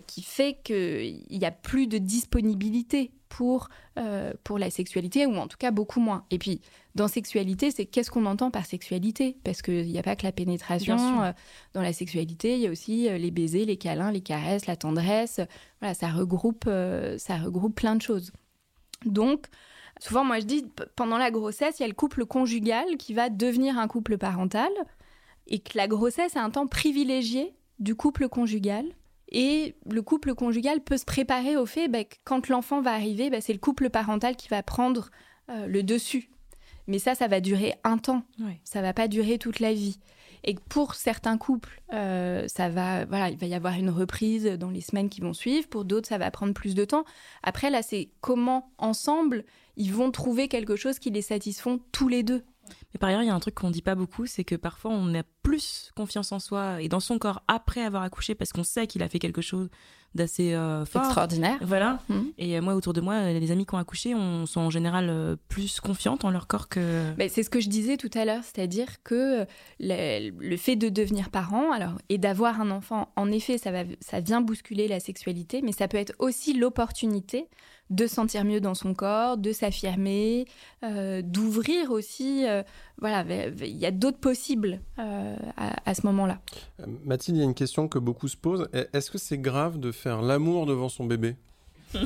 qui 0.07 0.23
fait 0.23 0.57
qu'il 0.63 1.27
n'y 1.29 1.45
a 1.45 1.51
plus 1.51 1.85
de 1.85 1.99
disponibilité 1.99 3.11
pour, 3.33 3.69
euh, 3.97 4.31
pour 4.43 4.59
la 4.59 4.69
sexualité, 4.69 5.25
ou 5.25 5.35
en 5.37 5.47
tout 5.47 5.57
cas 5.57 5.71
beaucoup 5.71 5.99
moins. 5.99 6.23
Et 6.29 6.37
puis, 6.37 6.61
dans 6.93 7.07
sexualité, 7.07 7.71
c'est 7.71 7.87
qu'est-ce 7.87 8.11
qu'on 8.11 8.27
entend 8.27 8.51
par 8.51 8.67
sexualité? 8.67 9.37
Parce 9.43 9.63
qu'il 9.63 9.87
n'y 9.87 9.97
a 9.97 10.03
pas 10.03 10.15
que 10.15 10.23
la 10.23 10.31
pénétration. 10.31 11.23
Euh, 11.23 11.31
dans 11.73 11.81
la 11.81 11.93
sexualité, 11.93 12.53
il 12.53 12.59
y 12.59 12.67
a 12.67 12.69
aussi 12.69 13.09
euh, 13.09 13.17
les 13.17 13.31
baisers, 13.31 13.65
les 13.65 13.77
câlins, 13.77 14.11
les 14.11 14.21
caresses, 14.21 14.67
la 14.67 14.75
tendresse. 14.75 15.41
Voilà, 15.81 15.95
ça 15.95 16.09
regroupe, 16.09 16.69
ça 17.17 17.37
regroupe 17.37 17.73
plein 17.73 17.95
de 17.95 18.03
choses. 18.03 18.31
Donc, 19.05 19.47
souvent, 19.99 20.23
moi, 20.23 20.39
je 20.39 20.45
dis, 20.45 20.65
pendant 20.95 21.17
la 21.17 21.31
grossesse, 21.31 21.79
il 21.79 21.81
y 21.81 21.85
a 21.85 21.87
le 21.89 21.95
couple 21.95 22.27
conjugal 22.27 22.97
qui 22.97 23.15
va 23.15 23.29
devenir 23.29 23.79
un 23.79 23.87
couple 23.87 24.19
parental, 24.19 24.71
et 25.47 25.57
que 25.57 25.75
la 25.75 25.87
grossesse 25.87 26.35
est 26.35 26.39
un 26.39 26.51
temps 26.51 26.67
privilégié 26.67 27.55
du 27.79 27.95
couple 27.95 28.29
conjugal 28.29 28.85
et 29.29 29.75
le 29.89 30.01
couple 30.01 30.35
conjugal 30.35 30.81
peut 30.81 30.97
se 30.97 31.05
préparer 31.05 31.57
au 31.57 31.65
fait 31.65 31.87
bah, 31.87 32.03
que 32.03 32.15
quand 32.23 32.49
l'enfant 32.49 32.81
va 32.81 32.91
arriver, 32.91 33.29
bah, 33.29 33.41
c'est 33.41 33.53
le 33.53 33.59
couple 33.59 33.89
parental 33.89 34.35
qui 34.35 34.47
va 34.47 34.61
prendre 34.63 35.09
euh, 35.49 35.67
le 35.67 35.83
dessus. 35.83 36.29
Mais 36.87 36.99
ça, 36.99 37.15
ça 37.15 37.27
va 37.27 37.39
durer 37.39 37.73
un 37.83 37.97
temps. 37.97 38.23
Ça 38.63 38.81
va 38.81 38.93
pas 38.93 39.07
durer 39.07 39.37
toute 39.37 39.59
la 39.59 39.73
vie. 39.73 39.99
Et 40.43 40.55
pour 40.55 40.95
certains 40.95 41.37
couples, 41.37 41.81
euh, 41.93 42.45
ça 42.47 42.67
va, 42.67 43.05
voilà, 43.05 43.29
il 43.29 43.37
va 43.37 43.47
y 43.47 43.53
avoir 43.53 43.75
une 43.75 43.89
reprise 43.89 44.45
dans 44.45 44.69
les 44.69 44.81
semaines 44.81 45.09
qui 45.09 45.21
vont 45.21 45.33
suivre. 45.33 45.67
Pour 45.67 45.85
d'autres, 45.85 46.09
ça 46.09 46.17
va 46.17 46.29
prendre 46.31 46.53
plus 46.53 46.75
de 46.75 46.83
temps. 46.83 47.05
Après, 47.43 47.69
là, 47.69 47.81
c'est 47.81 48.09
comment 48.19 48.69
ensemble 48.77 49.45
ils 49.77 49.93
vont 49.93 50.11
trouver 50.11 50.49
quelque 50.49 50.75
chose 50.75 50.99
qui 50.99 51.09
les 51.09 51.21
satisfont 51.21 51.79
tous 51.91 52.07
les 52.07 52.23
deux. 52.23 52.43
Mais 52.93 52.97
par 52.99 53.09
ailleurs, 53.09 53.23
il 53.23 53.27
y 53.27 53.29
a 53.29 53.35
un 53.35 53.39
truc 53.39 53.55
qu'on 53.55 53.71
dit 53.71 53.81
pas 53.81 53.95
beaucoup, 53.95 54.25
c'est 54.25 54.43
que 54.43 54.55
parfois 54.55 54.91
on 54.91 55.13
a 55.15 55.23
plus 55.41 55.91
confiance 55.95 56.31
en 56.31 56.39
soi 56.39 56.81
et 56.81 56.87
dans 56.87 56.99
son 56.99 57.19
corps 57.19 57.43
après 57.47 57.81
avoir 57.81 58.03
accouché 58.03 58.35
parce 58.35 58.53
qu'on 58.53 58.63
sait 58.63 58.87
qu'il 58.87 59.03
a 59.03 59.09
fait 59.09 59.19
quelque 59.19 59.41
chose 59.41 59.69
d'assez 60.15 60.53
euh, 60.53 60.83
Extraordinaire. 60.83 61.57
Voilà. 61.61 61.99
Mmh. 62.07 62.21
Et 62.37 62.57
euh, 62.57 62.61
moi, 62.61 62.75
autour 62.75 62.93
de 62.93 63.01
moi, 63.01 63.31
les 63.31 63.51
amis 63.51 63.65
qui 63.65 63.73
ont 63.73 63.79
accouché 63.79 64.13
on, 64.13 64.45
sont 64.45 64.61
en 64.61 64.69
général 64.69 65.09
euh, 65.09 65.35
plus 65.49 65.79
confiantes 65.79 66.23
en 66.23 66.29
leur 66.29 66.47
corps 66.47 66.69
que. 66.69 67.13
Mais 67.17 67.29
c'est 67.29 67.43
ce 67.43 67.49
que 67.49 67.59
je 67.59 67.69
disais 67.69 67.97
tout 67.97 68.11
à 68.13 68.25
l'heure, 68.25 68.43
c'est-à-dire 68.43 69.01
que 69.03 69.45
le, 69.79 70.57
fait 70.57 70.75
de 70.75 70.89
devenir 70.89 71.29
parent 71.29 71.71
alors, 71.71 71.97
et 72.09 72.17
d'avoir 72.17 72.61
un 72.61 72.71
enfant, 72.71 73.11
en 73.15 73.31
effet, 73.31 73.57
ça, 73.57 73.71
va, 73.71 73.83
ça 74.01 74.19
vient 74.19 74.41
bousculer 74.41 74.87
la 74.87 74.99
sexualité, 74.99 75.61
mais 75.63 75.71
ça 75.71 75.87
peut 75.87 75.97
être 75.97 76.13
aussi 76.19 76.53
l'opportunité 76.53 77.47
de 77.89 78.07
se 78.07 78.15
sentir 78.15 78.43
mieux 78.45 78.61
dans 78.61 78.73
son 78.73 78.93
corps, 78.93 79.37
de 79.37 79.51
s'affirmer, 79.51 80.45
euh, 80.83 81.21
d'ouvrir 81.21 81.91
aussi. 81.91 82.45
Euh, 82.47 82.63
voilà, 82.99 83.23
il 83.61 83.77
y 83.77 83.85
a 83.85 83.91
d'autres 83.91 84.19
possibles 84.19 84.79
euh, 84.99 85.35
à, 85.57 85.93
ce 85.93 86.05
moment-là. 86.07 86.39
Mathilde, 87.05 87.37
il 87.37 87.41
y 87.41 87.43
a 87.43 87.45
une 87.45 87.53
question 87.53 87.87
que 87.87 87.99
beaucoup 87.99 88.27
se 88.27 88.37
posent. 88.37 88.67
Est-ce 88.93 89.11
que 89.11 89.17
c'est 89.17 89.37
grave 89.37 89.79
de 89.79 89.91
faire 89.91 90.21
l'amour 90.21 90.65
devant 90.65 90.89
son 90.89 91.05
bébé? 91.05 91.35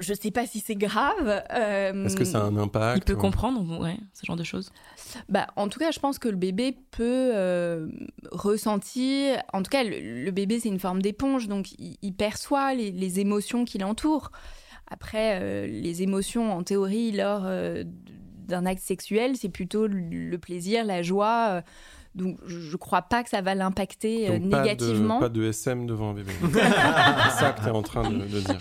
je 0.00 0.12
ne 0.12 0.16
sais 0.16 0.30
pas 0.30 0.46
si 0.46 0.60
c'est 0.60 0.74
grave. 0.74 1.42
Est-ce 1.50 2.16
que 2.16 2.24
ça 2.24 2.40
a 2.40 2.44
un 2.44 2.56
impact 2.56 2.98
Il 2.98 3.04
peut 3.04 3.16
comprendre, 3.16 3.80
ouais, 3.80 3.96
ce 4.12 4.24
genre 4.26 4.36
de 4.36 4.44
choses. 4.44 4.70
Bah, 5.28 5.46
en 5.56 5.68
tout 5.68 5.78
cas, 5.78 5.90
je 5.90 5.98
pense 5.98 6.18
que 6.18 6.28
le 6.28 6.36
bébé 6.36 6.76
peut 6.90 7.30
euh, 7.34 7.88
ressentir. 8.32 9.42
En 9.52 9.62
tout 9.62 9.70
cas, 9.70 9.84
le, 9.84 10.30
bébé, 10.30 10.60
c'est 10.60 10.68
une 10.68 10.80
forme 10.80 11.02
d'éponge, 11.02 11.48
donc 11.48 11.72
il, 11.78 12.12
perçoit 12.12 12.74
les, 12.74 13.20
émotions 13.20 13.64
qui 13.64 13.78
l'entourent. 13.78 14.30
Après, 14.88 15.40
euh, 15.40 15.66
les 15.66 16.02
émotions, 16.02 16.52
en 16.52 16.62
théorie, 16.62 17.12
lors 17.12 17.42
euh, 17.44 17.84
d'un 18.46 18.66
acte 18.66 18.82
sexuel, 18.82 19.36
c'est 19.36 19.48
plutôt 19.48 19.86
le, 19.86 20.36
plaisir, 20.36 20.84
la 20.84 21.02
joie. 21.02 21.62
donc, 22.14 22.38
je 22.46 22.70
ne 22.70 22.76
crois 22.76 23.02
pas 23.02 23.22
que 23.22 23.30
ça 23.30 23.40
va 23.40 23.54
l'impacter 23.54 24.38
négativement. 24.38 25.20
Pas 25.20 25.28
de, 25.28 25.40
pas 25.40 25.46
de 25.46 25.50
SM 25.50 25.86
devant 25.86 26.10
un 26.10 26.14
bébé. 26.14 26.32
c'est 26.52 27.38
ça 27.40 27.52
que 27.52 27.62
tu 27.62 27.68
es 27.68 27.70
en 27.70 27.82
train 27.82 28.10
de, 28.10 28.18
de 28.18 28.40
dire. 28.40 28.60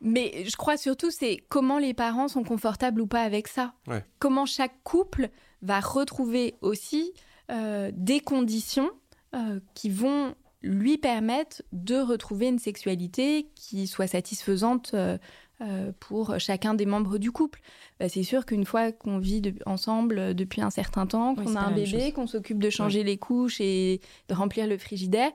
Mais 0.00 0.44
je 0.46 0.56
crois 0.56 0.76
surtout, 0.76 1.10
c'est 1.10 1.38
comment 1.48 1.78
les 1.78 1.94
parents 1.94 2.28
sont 2.28 2.44
confortables 2.44 3.00
ou 3.00 3.06
pas 3.06 3.22
avec 3.22 3.48
ça. 3.48 3.74
Comment 4.18 4.46
chaque 4.46 4.82
couple 4.82 5.30
va 5.62 5.80
retrouver 5.80 6.54
aussi 6.60 7.12
euh, 7.50 7.90
des 7.94 8.20
conditions 8.20 8.90
euh, 9.34 9.60
qui 9.74 9.90
vont 9.90 10.34
lui 10.62 10.96
permettre 10.96 11.62
de 11.72 11.96
retrouver 11.96 12.48
une 12.48 12.58
sexualité 12.58 13.50
qui 13.54 13.86
soit 13.86 14.06
satisfaisante 14.06 14.94
euh, 14.94 15.92
pour 16.00 16.38
chacun 16.40 16.74
des 16.74 16.86
membres 16.86 17.18
du 17.18 17.30
couple. 17.30 17.60
Bah, 18.00 18.08
c'est 18.08 18.22
sûr 18.22 18.46
qu'une 18.46 18.64
fois 18.64 18.92
qu'on 18.92 19.18
vit 19.18 19.42
ensemble 19.66 20.34
depuis 20.34 20.62
un 20.62 20.70
certain 20.70 21.06
temps, 21.06 21.34
qu'on 21.34 21.54
a 21.54 21.60
un 21.60 21.70
bébé, 21.70 22.12
qu'on 22.12 22.26
s'occupe 22.26 22.58
de 22.58 22.70
changer 22.70 23.04
les 23.04 23.18
couches 23.18 23.60
et 23.60 24.00
de 24.28 24.34
remplir 24.34 24.66
le 24.66 24.78
frigidaire, 24.78 25.30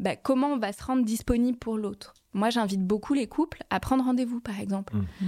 bah, 0.00 0.16
comment 0.16 0.48
on 0.48 0.58
va 0.58 0.72
se 0.72 0.82
rendre 0.82 1.04
disponible 1.04 1.58
pour 1.58 1.76
l'autre 1.76 2.14
moi, 2.34 2.50
j'invite 2.50 2.86
beaucoup 2.86 3.14
les 3.14 3.26
couples 3.26 3.64
à 3.70 3.80
prendre 3.80 4.04
rendez-vous, 4.04 4.38
par 4.38 4.60
exemple, 4.60 4.94
mmh. 4.94 5.24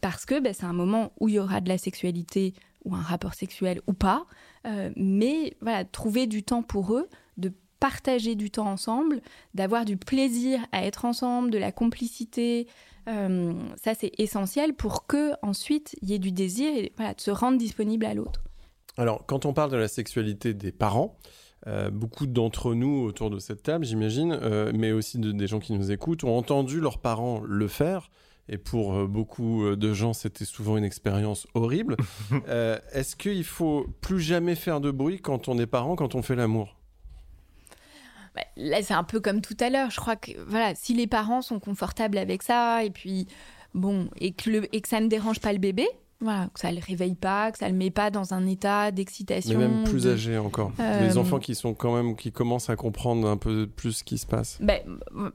parce 0.00 0.26
que 0.26 0.40
bah, 0.40 0.52
c'est 0.52 0.64
un 0.64 0.72
moment 0.72 1.12
où 1.20 1.28
il 1.28 1.36
y 1.36 1.38
aura 1.38 1.60
de 1.60 1.68
la 1.68 1.78
sexualité 1.78 2.54
ou 2.84 2.94
un 2.94 3.00
rapport 3.00 3.34
sexuel 3.34 3.80
ou 3.86 3.92
pas, 3.92 4.26
euh, 4.66 4.90
mais 4.96 5.56
voilà, 5.60 5.84
trouver 5.84 6.26
du 6.26 6.42
temps 6.42 6.62
pour 6.62 6.94
eux, 6.94 7.08
de 7.36 7.52
partager 7.78 8.34
du 8.34 8.50
temps 8.50 8.66
ensemble, 8.66 9.22
d'avoir 9.54 9.84
du 9.84 9.96
plaisir 9.96 10.60
à 10.72 10.84
être 10.84 11.04
ensemble, 11.04 11.50
de 11.50 11.58
la 11.58 11.72
complicité. 11.72 12.66
Euh, 13.08 13.54
ça, 13.82 13.94
c'est 13.94 14.12
essentiel 14.18 14.74
pour 14.74 15.06
que 15.06 15.32
ensuite 15.42 15.96
il 16.02 16.10
y 16.10 16.14
ait 16.14 16.18
du 16.18 16.32
désir 16.32 16.74
et 16.74 16.92
voilà, 16.96 17.14
de 17.14 17.20
se 17.20 17.30
rendre 17.30 17.58
disponible 17.58 18.04
à 18.04 18.14
l'autre. 18.14 18.42
Alors, 18.96 19.24
quand 19.26 19.46
on 19.46 19.54
parle 19.54 19.70
de 19.70 19.76
la 19.76 19.88
sexualité 19.88 20.52
des 20.52 20.72
parents, 20.72 21.16
euh, 21.66 21.90
beaucoup 21.90 22.26
d'entre 22.26 22.74
nous 22.74 23.04
autour 23.04 23.30
de 23.30 23.38
cette 23.38 23.62
table, 23.62 23.84
j'imagine, 23.84 24.38
mais 24.74 24.92
aussi 24.92 25.18
des 25.18 25.46
gens 25.46 25.60
qui 25.60 25.72
nous 25.72 25.90
écoutent, 25.90 26.24
ont 26.24 26.36
entendu 26.36 26.80
leurs 26.80 26.98
parents 26.98 27.40
le 27.44 27.68
faire 27.68 28.10
et 28.52 28.58
pour 28.58 28.94
euh, 28.94 29.06
beaucoup 29.06 29.64
euh, 29.64 29.76
de 29.76 29.94
gens, 29.94 30.12
c'était 30.12 30.44
souvent 30.44 30.76
une 30.76 30.84
expérience 30.84 31.46
horrible. 31.54 31.96
Euh, 32.48 32.78
est-ce 32.92 33.16
qu'il 33.16 33.44
faut 33.44 33.86
plus 34.00 34.20
jamais 34.20 34.54
faire 34.54 34.80
de 34.80 34.90
bruit 34.90 35.20
quand 35.20 35.48
on 35.48 35.58
est 35.58 35.66
parent, 35.66 35.94
quand 35.94 36.14
on 36.14 36.22
fait 36.22 36.34
l'amour? 36.34 36.76
Bah, 38.34 38.42
Là, 38.56 38.82
c'est 38.82 38.94
un 38.94 39.04
peu 39.04 39.20
comme 39.20 39.40
tout 39.40 39.56
à 39.60 39.68
l'heure. 39.68 39.90
Je 39.90 40.00
crois 40.00 40.16
que 40.16 40.32
voilà, 40.46 40.74
si 40.74 40.94
les 40.94 41.06
parents 41.06 41.42
sont 41.42 41.60
confortables 41.60 42.18
avec 42.18 42.42
ça, 42.42 42.82
et 42.84 42.90
puis 42.90 43.26
bon, 43.74 44.08
et 44.18 44.32
que, 44.32 44.68
et 44.72 44.80
que 44.80 44.88
ça 44.88 45.00
ne 45.00 45.06
dérange 45.06 45.40
pas 45.40 45.52
le 45.52 45.58
bébé, 45.58 45.86
voilà, 46.20 46.48
que 46.52 46.60
ça 46.60 46.70
le 46.70 46.80
réveille 46.86 47.14
pas, 47.14 47.50
que 47.50 47.58
ça 47.58 47.68
le 47.68 47.74
met 47.74 47.90
pas 47.90 48.10
dans 48.10 48.34
un 48.34 48.46
état 48.46 48.90
d'excitation. 48.90 49.58
Mais 49.58 49.68
même 49.68 49.84
plus 49.84 50.06
âgé 50.06 50.36
encore. 50.36 50.72
Les 50.78 51.16
enfants 51.16 51.38
qui 51.38 51.54
sont 51.54 51.74
quand 51.74 51.94
même, 51.94 52.16
qui 52.16 52.30
commencent 52.32 52.70
à 52.70 52.76
comprendre 52.76 53.28
un 53.28 53.36
peu 53.36 53.66
plus 53.66 53.92
ce 53.92 54.04
qui 54.04 54.18
se 54.18 54.26
passe. 54.26 54.58
Ben, 54.60 54.80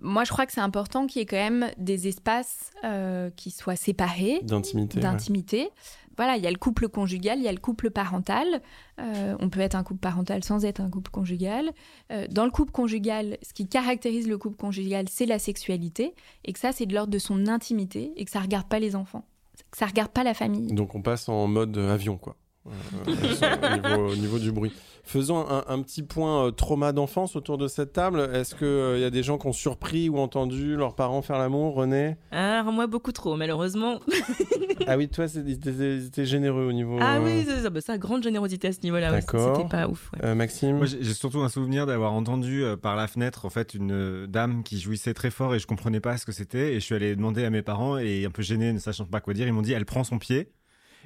moi, 0.01 0.23
je 0.23 0.31
crois 0.31 0.45
que 0.45 0.51
c'est 0.51 0.61
important 0.61 1.07
qu'il 1.07 1.19
y 1.19 1.23
ait 1.23 1.25
quand 1.25 1.37
même 1.37 1.71
des 1.77 2.07
espaces 2.07 2.71
euh, 2.83 3.29
qui 3.35 3.51
soient 3.51 3.75
séparés. 3.75 4.41
D'intimité. 4.43 4.99
D'intimité. 4.99 5.69
Voilà, 6.17 6.37
il 6.37 6.43
y 6.43 6.47
a 6.47 6.51
le 6.51 6.57
couple 6.57 6.87
conjugal, 6.87 7.39
il 7.39 7.43
y 7.43 7.47
a 7.47 7.51
le 7.51 7.57
couple 7.57 7.91
parental. 7.91 8.61
Euh, 8.99 9.35
on 9.39 9.49
peut 9.49 9.59
être 9.59 9.75
un 9.75 9.83
couple 9.83 9.99
parental 9.99 10.43
sans 10.43 10.63
être 10.63 10.79
un 10.79 10.89
couple 10.89 11.11
conjugal. 11.11 11.71
Euh, 12.11 12.25
dans 12.29 12.45
le 12.45 12.51
couple 12.51 12.71
conjugal, 12.71 13.37
ce 13.41 13.53
qui 13.53 13.67
caractérise 13.67 14.27
le 14.27 14.37
couple 14.37 14.55
conjugal, 14.55 15.07
c'est 15.09 15.25
la 15.25 15.39
sexualité, 15.39 16.13
et 16.45 16.53
que 16.53 16.59
ça, 16.59 16.71
c'est 16.71 16.85
de 16.85 16.93
l'ordre 16.93 17.11
de 17.11 17.19
son 17.19 17.47
intimité, 17.47 18.13
et 18.15 18.23
que 18.23 18.31
ça 18.31 18.39
regarde 18.39 18.67
pas 18.67 18.79
les 18.79 18.95
enfants 18.95 19.25
ça 19.73 19.85
regarde 19.85 20.11
pas 20.11 20.23
la 20.23 20.33
famille. 20.33 20.73
Donc 20.73 20.95
on 20.95 21.01
passe 21.01 21.29
en 21.29 21.47
mode 21.47 21.77
avion, 21.77 22.17
quoi. 22.17 22.35
Euh, 22.67 23.97
au, 24.11 24.15
niveau, 24.15 24.39
du 24.39 24.51
bruit. 24.51 24.73
Faisons 25.05 25.45
un, 25.47 25.81
petit 25.83 26.01
point 26.01 26.47
euh, 26.47 26.51
trauma 26.51 26.91
d'enfance 26.91 27.35
autour 27.35 27.59
de 27.59 27.67
cette 27.67 27.93
table. 27.93 28.27
Est-ce 28.33 28.55
qu'il 28.55 28.65
euh, 28.65 28.97
y 28.97 29.03
a 29.03 29.11
des 29.11 29.21
gens 29.21 29.37
qui 29.37 29.45
ont 29.45 29.53
surpris 29.53 30.09
ou 30.09 30.17
entendu 30.17 30.75
leurs 30.75 30.95
parents 30.95 31.21
faire 31.21 31.37
l'amour, 31.37 31.75
René? 31.75 32.17
Ah, 32.31 32.63
moi 32.63 32.87
beaucoup 32.87 33.11
trop, 33.11 33.35
malheureusement. 33.35 33.99
ah 34.87 34.97
oui, 34.97 35.07
toi, 35.07 35.27
c'était 35.27 36.25
généreux 36.25 36.65
au 36.65 36.73
niveau. 36.73 36.97
Ah 36.99 37.19
oui, 37.21 37.45
c'est 37.45 37.61
ça, 37.61 37.69
bah, 37.69 37.81
ça, 37.81 37.99
grande 37.99 38.23
générosité 38.23 38.69
à 38.69 38.73
ce 38.73 38.79
niveau-là. 38.81 39.11
D'accord. 39.11 39.57
C'était 39.57 39.69
pas 39.69 39.87
ouf. 39.87 40.09
Maxime? 40.23 40.77
Moi, 40.77 40.87
j'ai 40.87 41.13
surtout 41.13 41.41
un 41.41 41.49
souvenir 41.49 41.85
d'avoir 41.85 42.13
entendu 42.13 42.63
par 42.81 42.95
la 42.95 43.07
fenêtre, 43.07 43.45
en 43.45 43.51
fait, 43.51 43.75
une 43.75 44.25
dame 44.25 44.63
qui 44.63 44.79
jouissait 44.79 45.13
très 45.13 45.29
fort 45.29 45.53
et 45.53 45.59
je 45.59 45.67
comprenais 45.67 45.99
pas 45.99 46.17
ce 46.17 46.25
que 46.25 46.31
c'était. 46.31 46.73
Et 46.73 46.75
je 46.75 46.85
suis 46.85 46.95
allé 46.95 47.15
demander 47.15 47.45
à 47.45 47.51
mes 47.51 47.61
parents 47.61 47.99
et 47.99 48.25
un 48.25 48.31
peu 48.31 48.41
gêné, 48.41 48.73
ne 48.73 48.79
sachant 48.79 49.05
pas 49.05 49.21
quoi 49.21 49.35
dire, 49.35 49.45
ils 49.45 49.53
m'ont 49.53 49.61
dit 49.61 49.73
elle 49.73 49.85
prend 49.85 50.03
son 50.03 50.17
pied 50.17 50.49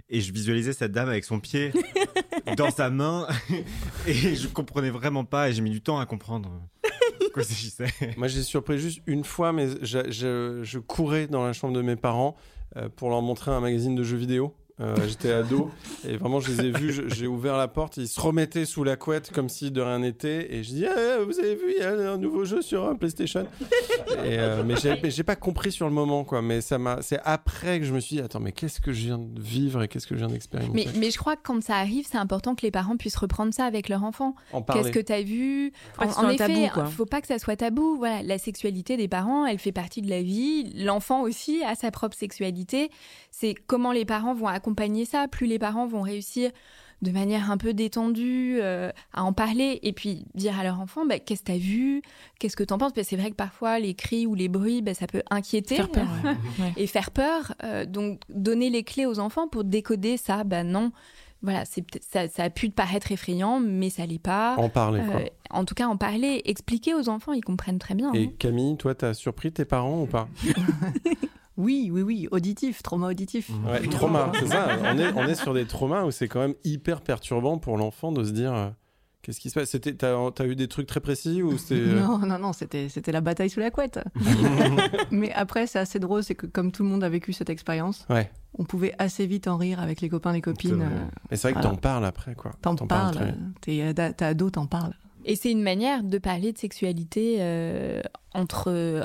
et 0.10 0.22
je 0.22 0.34
visualisais 0.34 0.74
cette 0.74 0.92
dame 0.92 1.10
avec 1.10 1.26
son 1.26 1.40
pied 1.40 1.72
dans 2.58 2.72
sa 2.72 2.90
main 2.90 3.28
et 4.08 4.36
je 4.36 4.48
comprenais 4.48 4.90
vraiment 4.90 5.26
pas 5.26 5.50
et 5.50 5.54
j'ai 5.54 5.62
mis 5.62 5.70
du 5.70 5.82
temps 5.82 6.00
à 6.00 6.06
comprendre 6.06 6.52
quoi 7.34 7.44
s'agissait. 7.44 7.88
Moi 8.18 8.28
j'ai 8.28 8.42
surpris 8.42 8.80
juste 8.80 9.02
une 9.06 9.24
fois 9.24 9.54
mais 9.54 9.68
je, 9.82 10.62
je, 10.64 10.80
courais 10.80 11.28
dans 11.28 11.46
la 11.46 11.54
chambre 11.54 11.74
de 11.74 11.82
mes 11.82 11.96
parents 11.96 12.36
euh, 12.76 12.90
pour 12.90 13.10
leur 13.10 13.22
montrer 13.22 13.52
un 13.52 13.60
magazine 13.60 13.96
de 13.96 14.04
jeux 14.04 14.18
vidéo 14.18 14.56
euh, 14.82 14.96
j'étais 15.08 15.32
ado 15.32 15.72
et 16.08 16.16
vraiment 16.16 16.40
je 16.40 16.52
les 16.52 16.68
ai 16.68 16.72
vus. 16.72 17.04
J'ai 17.08 17.28
ouvert 17.28 17.58
la 17.58 17.68
porte, 17.68 17.98
ils 17.98 18.08
se 18.08 18.20
remettaient 18.20 18.64
sous 18.64 18.86
la 18.86 18.96
couette 18.96 19.30
comme 19.32 19.50
si 19.50 19.72
de 19.72 19.82
rien 19.82 20.00
n'était. 20.00 20.54
Et 20.54 20.64
je 20.64 20.70
dis 20.70 20.86
ah, 20.86 21.22
Vous 21.26 21.38
avez 21.38 21.56
vu, 21.56 21.74
il 21.78 21.84
y 21.84 21.86
a 21.86 22.12
un 22.12 22.18
nouveau 22.18 22.46
jeu 22.46 22.62
sur 22.62 22.88
un 22.88 22.96
PlayStation. 22.96 23.46
et, 24.24 24.40
euh, 24.40 24.64
mais 24.64 24.76
j'ai 25.10 25.24
pas 25.24 25.36
compris 25.36 25.74
sur 25.74 25.86
le 25.86 25.92
moment, 25.94 26.24
quoi. 26.24 26.42
Mais 26.42 26.62
ça 26.62 26.78
m'a. 26.78 27.02
C'est 27.02 27.20
après 27.26 27.80
que 27.80 27.86
je 27.86 27.94
me 27.94 28.00
suis 28.00 28.18
dit 28.18 28.22
Attends, 28.22 28.40
mais 28.40 28.54
qu'est-ce 28.54 28.80
que 28.80 28.94
je 28.94 29.08
viens 29.08 29.18
de 29.18 29.42
vivre 29.42 29.84
et 29.84 29.90
qu'est-ce 29.90 30.08
que 30.08 30.16
je 30.16 30.20
viens 30.20 30.30
d'expérimenter? 30.30 30.88
Mais, 30.94 31.00
mais, 31.00 31.12
je 31.12 31.18
crois 31.18 31.36
que 31.36 31.42
quand 31.44 31.62
ça 31.62 31.76
arrive, 31.76 32.08
c'est 32.10 32.18
important 32.18 32.56
que 32.56 32.62
les 32.62 32.72
parents 32.72 32.96
puissent 32.96 33.18
reprendre 33.18 33.54
ça 33.54 33.66
avec 33.66 33.90
leur 33.90 34.06
enfant. 34.06 34.34
Qu'est-ce 34.72 34.92
que 34.92 35.00
tu 35.00 35.12
as 35.12 35.24
vu 35.24 35.74
En, 35.98 36.30
effet, 36.30 36.70
il 36.74 36.92
faut 36.92 37.06
pas 37.06 37.20
que 37.20 37.28
ça 37.28 37.38
soit 37.38 37.58
tabou. 37.58 37.98
Voilà, 37.98 38.24
la 38.24 38.38
sexualité 38.38 38.96
des 38.96 39.10
parents, 39.10 39.46
elle 39.46 39.60
fait 39.60 39.74
partie 39.74 40.02
de 40.02 40.10
la 40.10 40.22
vie. 40.22 40.72
L'enfant 40.74 41.24
aussi 41.24 41.64
a 41.66 41.76
sa 41.76 41.92
propre 41.92 42.16
sexualité. 42.16 42.90
C'est 43.32 43.56
comment 43.68 43.92
les 43.92 44.06
parents 44.06 44.34
vont 44.34 44.48
accompagner 44.48 44.69
accompagner 44.70 45.06
ça, 45.06 45.28
plus 45.28 45.48
les 45.48 45.58
parents 45.58 45.88
vont 45.88 46.02
réussir 46.02 46.52
de 47.02 47.12
manière 47.12 47.50
un 47.50 47.58
peu 47.58 47.74
détendue 47.74 48.60
euh, 48.62 48.92
à 49.14 49.24
en 49.24 49.34
parler 49.34 49.80
et 49.84 49.94
puis 49.94 50.26
dire 50.36 50.60
à 50.60 50.64
leur 50.64 50.80
enfant 50.80 51.06
bah, 51.06 51.18
qu'est-ce 51.18 51.42
que 51.42 51.46
tu 51.46 51.52
as 51.54 51.58
vu, 51.58 52.02
qu'est-ce 52.38 52.56
que 52.56 52.64
tu 52.64 52.74
en 52.74 52.78
penses. 52.78 52.92
c'est 53.02 53.16
vrai 53.16 53.32
que 53.32 53.36
parfois 53.36 53.80
les 53.80 53.94
cris 53.96 54.28
ou 54.28 54.36
les 54.36 54.48
bruits, 54.48 54.82
bah, 54.82 54.94
ça 54.94 55.08
peut 55.08 55.24
inquiéter 55.32 55.80
et 56.78 56.88
faire 56.88 57.10
peur. 57.12 57.56
Euh, 57.64 57.86
donc 57.86 58.20
donner 58.30 58.70
les 58.70 58.84
clés 58.84 59.06
aux 59.06 59.20
enfants 59.20 59.48
pour 59.48 59.64
décoder 59.64 60.18
ça, 60.18 60.44
ben 60.44 60.68
non. 60.68 60.92
Voilà, 61.42 61.64
c'est 61.64 61.86
ça, 62.02 62.28
ça 62.28 62.44
a 62.44 62.50
pu 62.50 62.70
te 62.70 62.76
paraître 62.76 63.14
effrayant, 63.14 63.62
mais 63.62 63.90
ça 63.90 64.06
l'est 64.06 64.20
pas. 64.22 64.56
En 64.58 64.68
parler, 64.68 65.02
quoi. 65.02 65.22
Euh, 65.22 65.26
en 65.52 65.64
tout 65.64 65.74
cas, 65.74 65.88
en 65.88 65.96
parler, 65.96 66.42
expliquer 66.44 66.94
aux 66.94 67.08
enfants, 67.08 67.32
ils 67.32 67.44
comprennent 67.44 67.80
très 67.80 67.96
bien. 67.96 68.12
Et 68.14 68.26
hein. 68.26 68.32
Camille, 68.38 68.76
toi, 68.76 68.94
t'as 68.94 69.14
surpris 69.14 69.54
tes 69.54 69.64
parents 69.64 70.02
ou 70.02 70.06
pas? 70.06 70.28
Oui, 71.60 71.90
oui, 71.92 72.02
oui, 72.02 72.28
auditif, 72.32 72.82
trauma 72.82 73.08
auditif. 73.08 73.52
Ouais, 73.68 73.86
trauma, 73.88 74.32
c'est 74.40 74.48
ça. 74.48 74.70
On 74.82 74.98
est, 74.98 75.12
on 75.14 75.26
est 75.26 75.36
sur 75.36 75.54
des 75.54 75.66
traumas 75.66 76.06
où 76.06 76.12
c'est 76.12 76.30
quand 76.30 76.40
même 76.40 76.56
hyper 76.64 77.02
perturbant 77.02 77.58
pour 77.58 77.78
l'enfant 77.78 78.14
de 78.14 78.24
se 78.24 78.32
dire 78.32 78.54
euh, 78.54 78.70
qu'est-ce 79.22 79.42
qui 79.42 79.50
se 79.50 79.60
passe? 79.60 79.70
C'était, 79.70 79.94
t'as, 79.94 80.16
as 80.16 80.46
eu 80.46 80.56
des 80.56 80.70
trucs 80.70 80.88
très 80.88 81.02
précis 81.02 81.44
ou 81.44 81.58
c'était 81.58 81.82
euh? 81.82 82.00
Non, 82.00 82.18
non, 82.20 82.40
non, 82.40 82.54
c'était, 82.54 82.88
c'était 82.88 83.12
la 83.12 83.20
bataille 83.20 83.50
sous 83.50 83.60
la 83.60 83.72
couette. 83.72 84.00
Mais 85.12 85.34
après, 85.34 85.68
c'est 85.68 85.80
assez 85.80 86.00
drôle, 86.00 86.24
c'est 86.24 86.36
que 86.36 86.46
comme 86.46 86.72
tout 86.72 86.84
le 86.84 86.90
monde 86.90 87.04
a 87.04 87.10
vécu 87.10 87.34
cette 87.34 87.50
expérience, 87.50 88.06
ouais. 88.10 88.32
on 88.58 88.64
pouvait 88.64 88.96
assez 88.98 89.28
vite 89.28 89.50
en 89.50 89.58
rire 89.58 89.82
avec 89.82 90.00
les 90.00 90.08
copains, 90.08 90.32
les 90.32 90.42
copines. 90.42 90.82
Euh, 90.82 91.06
Mais 91.30 91.36
c'est 91.36 91.52
vrai 91.52 91.62
que 91.62 91.68
t'en 91.68 91.76
parles 91.76 92.06
après, 92.06 92.36
quoi. 92.36 92.52
T'en, 92.62 92.76
parles. 92.76 93.36
T'es, 93.60 93.94
t'as 93.94 94.28
ado, 94.28 94.50
t'en 94.50 94.66
parles. 94.66 94.94
Et 95.30 95.36
c'est 95.36 95.52
une 95.52 95.62
manière 95.62 96.02
de 96.02 96.18
parler 96.18 96.52
de 96.54 96.58
sexualité 96.58 97.38
euh, 97.40 98.02
entre 98.34 98.66
euh, 98.68 99.00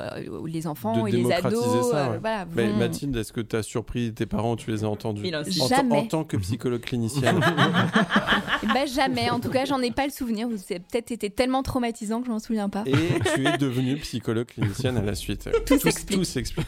les 0.47 0.65
enfants 0.65 1.05
et 1.05 1.11
les 1.11 1.31
ados. 1.31 1.91
Ça, 1.91 2.13
euh, 2.13 2.17
voilà, 2.19 2.47
Mais 2.55 2.73
Mathilde, 2.73 3.15
est-ce 3.15 3.31
que 3.31 3.41
tu 3.41 3.55
as 3.55 3.61
surpris 3.61 4.11
tes 4.11 4.25
parents 4.25 4.55
Tu 4.55 4.71
les 4.71 4.83
as 4.83 4.89
entendus 4.89 5.31
en, 5.35 5.91
en, 5.91 6.05
tant 6.07 6.23
que 6.23 6.35
psychologue 6.37 6.81
clinicienne 6.81 7.39
Bah 8.73 8.87
jamais, 8.87 9.29
en 9.29 9.39
tout 9.39 9.51
cas 9.51 9.65
j'en 9.65 9.81
ai 9.81 9.91
pas 9.91 10.05
le 10.05 10.11
souvenir, 10.11 10.47
vous 10.47 10.57
avez 10.71 10.79
peut-être 10.79 11.11
été 11.11 11.29
tellement 11.29 11.61
traumatisant 11.61 12.21
que 12.21 12.25
je 12.25 12.31
m'en 12.31 12.39
souviens 12.39 12.69
pas. 12.69 12.83
Et 12.87 13.19
tu 13.35 13.47
es 13.47 13.57
devenue 13.59 13.97
psychologue 13.97 14.47
clinicienne 14.47 14.97
à 14.97 15.03
la 15.03 15.13
suite. 15.13 15.47
Tout 15.67 15.77
s'explique. 15.77 16.17
Tout 16.17 16.23
s'explique. 16.23 16.65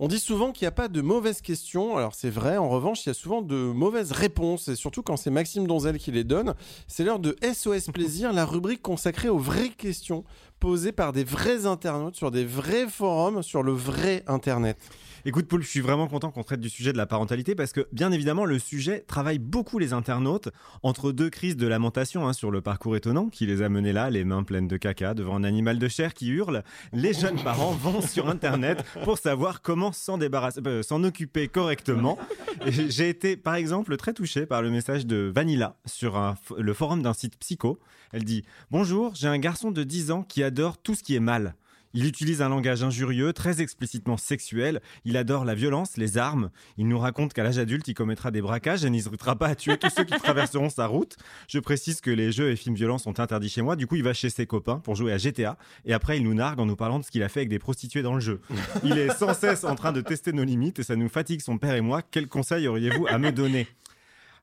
On 0.00 0.08
dit 0.08 0.18
souvent 0.18 0.52
qu'il 0.52 0.64
n'y 0.64 0.68
a 0.68 0.72
pas 0.72 0.88
de 0.88 1.00
mauvaises 1.00 1.40
questions. 1.40 1.96
Alors 1.96 2.14
c'est 2.14 2.30
vrai, 2.30 2.56
en 2.56 2.68
revanche, 2.68 3.04
il 3.04 3.08
y 3.08 3.10
a 3.10 3.14
souvent 3.14 3.42
de 3.42 3.54
mauvaises 3.54 4.12
réponses. 4.12 4.68
Et 4.68 4.76
surtout 4.76 5.02
quand 5.02 5.16
c'est 5.16 5.30
Maxime 5.30 5.66
Donzel 5.66 5.98
qui 5.98 6.10
les 6.10 6.24
donne. 6.24 6.54
C'est 6.88 7.04
l'heure 7.04 7.20
de 7.20 7.36
SOS 7.42 7.90
Plaisir, 7.92 8.32
la 8.32 8.44
rubrique 8.44 8.82
consacrée 8.82 9.28
aux 9.28 9.38
vraies 9.38 9.68
questions 9.68 10.24
posées 10.58 10.92
par 10.92 11.12
des 11.12 11.24
vrais 11.24 11.66
internautes 11.66 12.16
sur 12.16 12.30
des 12.30 12.44
vrais 12.44 12.88
forums 12.88 13.42
sur 13.42 13.62
le 13.62 13.72
vrai 13.72 14.24
Internet. 14.26 14.78
Écoute, 15.26 15.48
Paul, 15.48 15.62
je 15.62 15.68
suis 15.68 15.80
vraiment 15.80 16.06
content 16.06 16.30
qu'on 16.30 16.42
traite 16.42 16.60
du 16.60 16.68
sujet 16.68 16.92
de 16.92 16.98
la 16.98 17.06
parentalité 17.06 17.54
parce 17.54 17.72
que, 17.72 17.88
bien 17.92 18.12
évidemment, 18.12 18.44
le 18.44 18.58
sujet 18.58 19.00
travaille 19.08 19.38
beaucoup 19.38 19.78
les 19.78 19.94
internautes 19.94 20.50
entre 20.82 21.12
deux 21.12 21.30
crises 21.30 21.56
de 21.56 21.66
lamentation 21.66 22.28
hein, 22.28 22.34
sur 22.34 22.50
le 22.50 22.60
parcours 22.60 22.94
étonnant 22.94 23.30
qui 23.30 23.46
les 23.46 23.62
a 23.62 23.70
menés 23.70 23.94
là, 23.94 24.10
les 24.10 24.22
mains 24.22 24.42
pleines 24.42 24.68
de 24.68 24.76
caca, 24.76 25.14
devant 25.14 25.36
un 25.36 25.44
animal 25.44 25.78
de 25.78 25.88
chair 25.88 26.12
qui 26.12 26.28
hurle. 26.28 26.62
Les 26.92 27.14
jeunes 27.14 27.42
parents 27.42 27.72
vont 27.72 28.02
sur 28.02 28.28
Internet 28.28 28.84
pour 29.02 29.16
savoir 29.16 29.62
comment 29.62 29.92
s'en 29.92 30.20
euh, 30.20 31.04
occuper 31.04 31.48
correctement. 31.48 32.18
J'ai 32.66 33.08
été, 33.08 33.38
par 33.38 33.54
exemple, 33.54 33.96
très 33.96 34.12
touché 34.12 34.44
par 34.44 34.60
le 34.60 34.68
message 34.68 35.06
de 35.06 35.32
Vanilla 35.34 35.78
sur 35.86 36.34
le 36.58 36.74
forum 36.74 37.00
d'un 37.00 37.14
site 37.14 37.38
psycho. 37.38 37.78
Elle 38.12 38.24
dit 38.24 38.44
Bonjour, 38.70 39.14
j'ai 39.14 39.28
un 39.28 39.38
garçon 39.38 39.70
de 39.70 39.84
10 39.84 40.10
ans 40.10 40.22
qui 40.22 40.42
adore 40.42 40.76
tout 40.76 40.94
ce 40.94 41.02
qui 41.02 41.14
est 41.14 41.20
mal. 41.20 41.54
Il 41.94 42.06
utilise 42.06 42.42
un 42.42 42.48
langage 42.48 42.82
injurieux, 42.82 43.32
très 43.32 43.60
explicitement 43.62 44.16
sexuel. 44.16 44.82
Il 45.04 45.16
adore 45.16 45.44
la 45.44 45.54
violence, 45.54 45.96
les 45.96 46.18
armes. 46.18 46.50
Il 46.76 46.88
nous 46.88 46.98
raconte 46.98 47.32
qu'à 47.32 47.44
l'âge 47.44 47.58
adulte, 47.58 47.86
il 47.86 47.94
commettra 47.94 48.32
des 48.32 48.42
braquages 48.42 48.84
et 48.84 48.90
n'hésitera 48.90 49.36
pas 49.36 49.46
à 49.46 49.54
tuer 49.54 49.78
tous 49.78 49.90
ceux 49.90 50.02
qui 50.02 50.18
traverseront 50.22 50.70
sa 50.70 50.86
route. 50.86 51.16
Je 51.46 51.60
précise 51.60 52.00
que 52.00 52.10
les 52.10 52.32
jeux 52.32 52.50
et 52.50 52.56
films 52.56 52.74
violents 52.74 52.98
sont 52.98 53.20
interdits 53.20 53.48
chez 53.48 53.62
moi. 53.62 53.76
Du 53.76 53.86
coup, 53.86 53.94
il 53.94 54.02
va 54.02 54.12
chez 54.12 54.28
ses 54.28 54.44
copains 54.46 54.80
pour 54.80 54.96
jouer 54.96 55.12
à 55.12 55.18
GTA. 55.18 55.56
Et 55.84 55.92
après, 55.92 56.16
il 56.16 56.24
nous 56.24 56.34
nargue 56.34 56.58
en 56.58 56.66
nous 56.66 56.76
parlant 56.76 56.98
de 56.98 57.04
ce 57.04 57.12
qu'il 57.12 57.22
a 57.22 57.28
fait 57.28 57.40
avec 57.40 57.48
des 57.48 57.60
prostituées 57.60 58.02
dans 58.02 58.14
le 58.14 58.20
jeu. 58.20 58.40
Il 58.82 58.98
est 58.98 59.10
sans 59.16 59.32
cesse 59.32 59.62
en 59.62 59.76
train 59.76 59.92
de 59.92 60.00
tester 60.00 60.32
nos 60.32 60.44
limites 60.44 60.80
et 60.80 60.82
ça 60.82 60.96
nous 60.96 61.08
fatigue 61.08 61.40
son 61.42 61.58
père 61.58 61.74
et 61.74 61.80
moi. 61.80 62.02
Quel 62.02 62.26
conseil 62.26 62.66
auriez-vous 62.66 63.06
à 63.06 63.18
me 63.18 63.30
donner? 63.30 63.68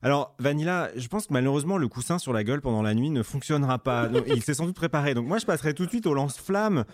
Alors, 0.04 0.34
Vanilla, 0.40 0.90
je 0.96 1.06
pense 1.06 1.28
que 1.28 1.32
malheureusement, 1.32 1.78
le 1.78 1.86
coussin 1.86 2.18
sur 2.18 2.32
la 2.32 2.42
gueule 2.42 2.60
pendant 2.60 2.82
la 2.82 2.92
nuit 2.92 3.10
ne 3.10 3.22
fonctionnera 3.22 3.78
pas. 3.78 4.08
il 4.26 4.42
s'est 4.42 4.54
sans 4.54 4.66
doute 4.66 4.74
préparé. 4.74 5.14
Donc, 5.14 5.26
moi, 5.26 5.38
je 5.38 5.46
passerai 5.46 5.74
tout 5.74 5.84
de 5.84 5.90
suite 5.90 6.06
au 6.06 6.14
lance-flamme. 6.14 6.84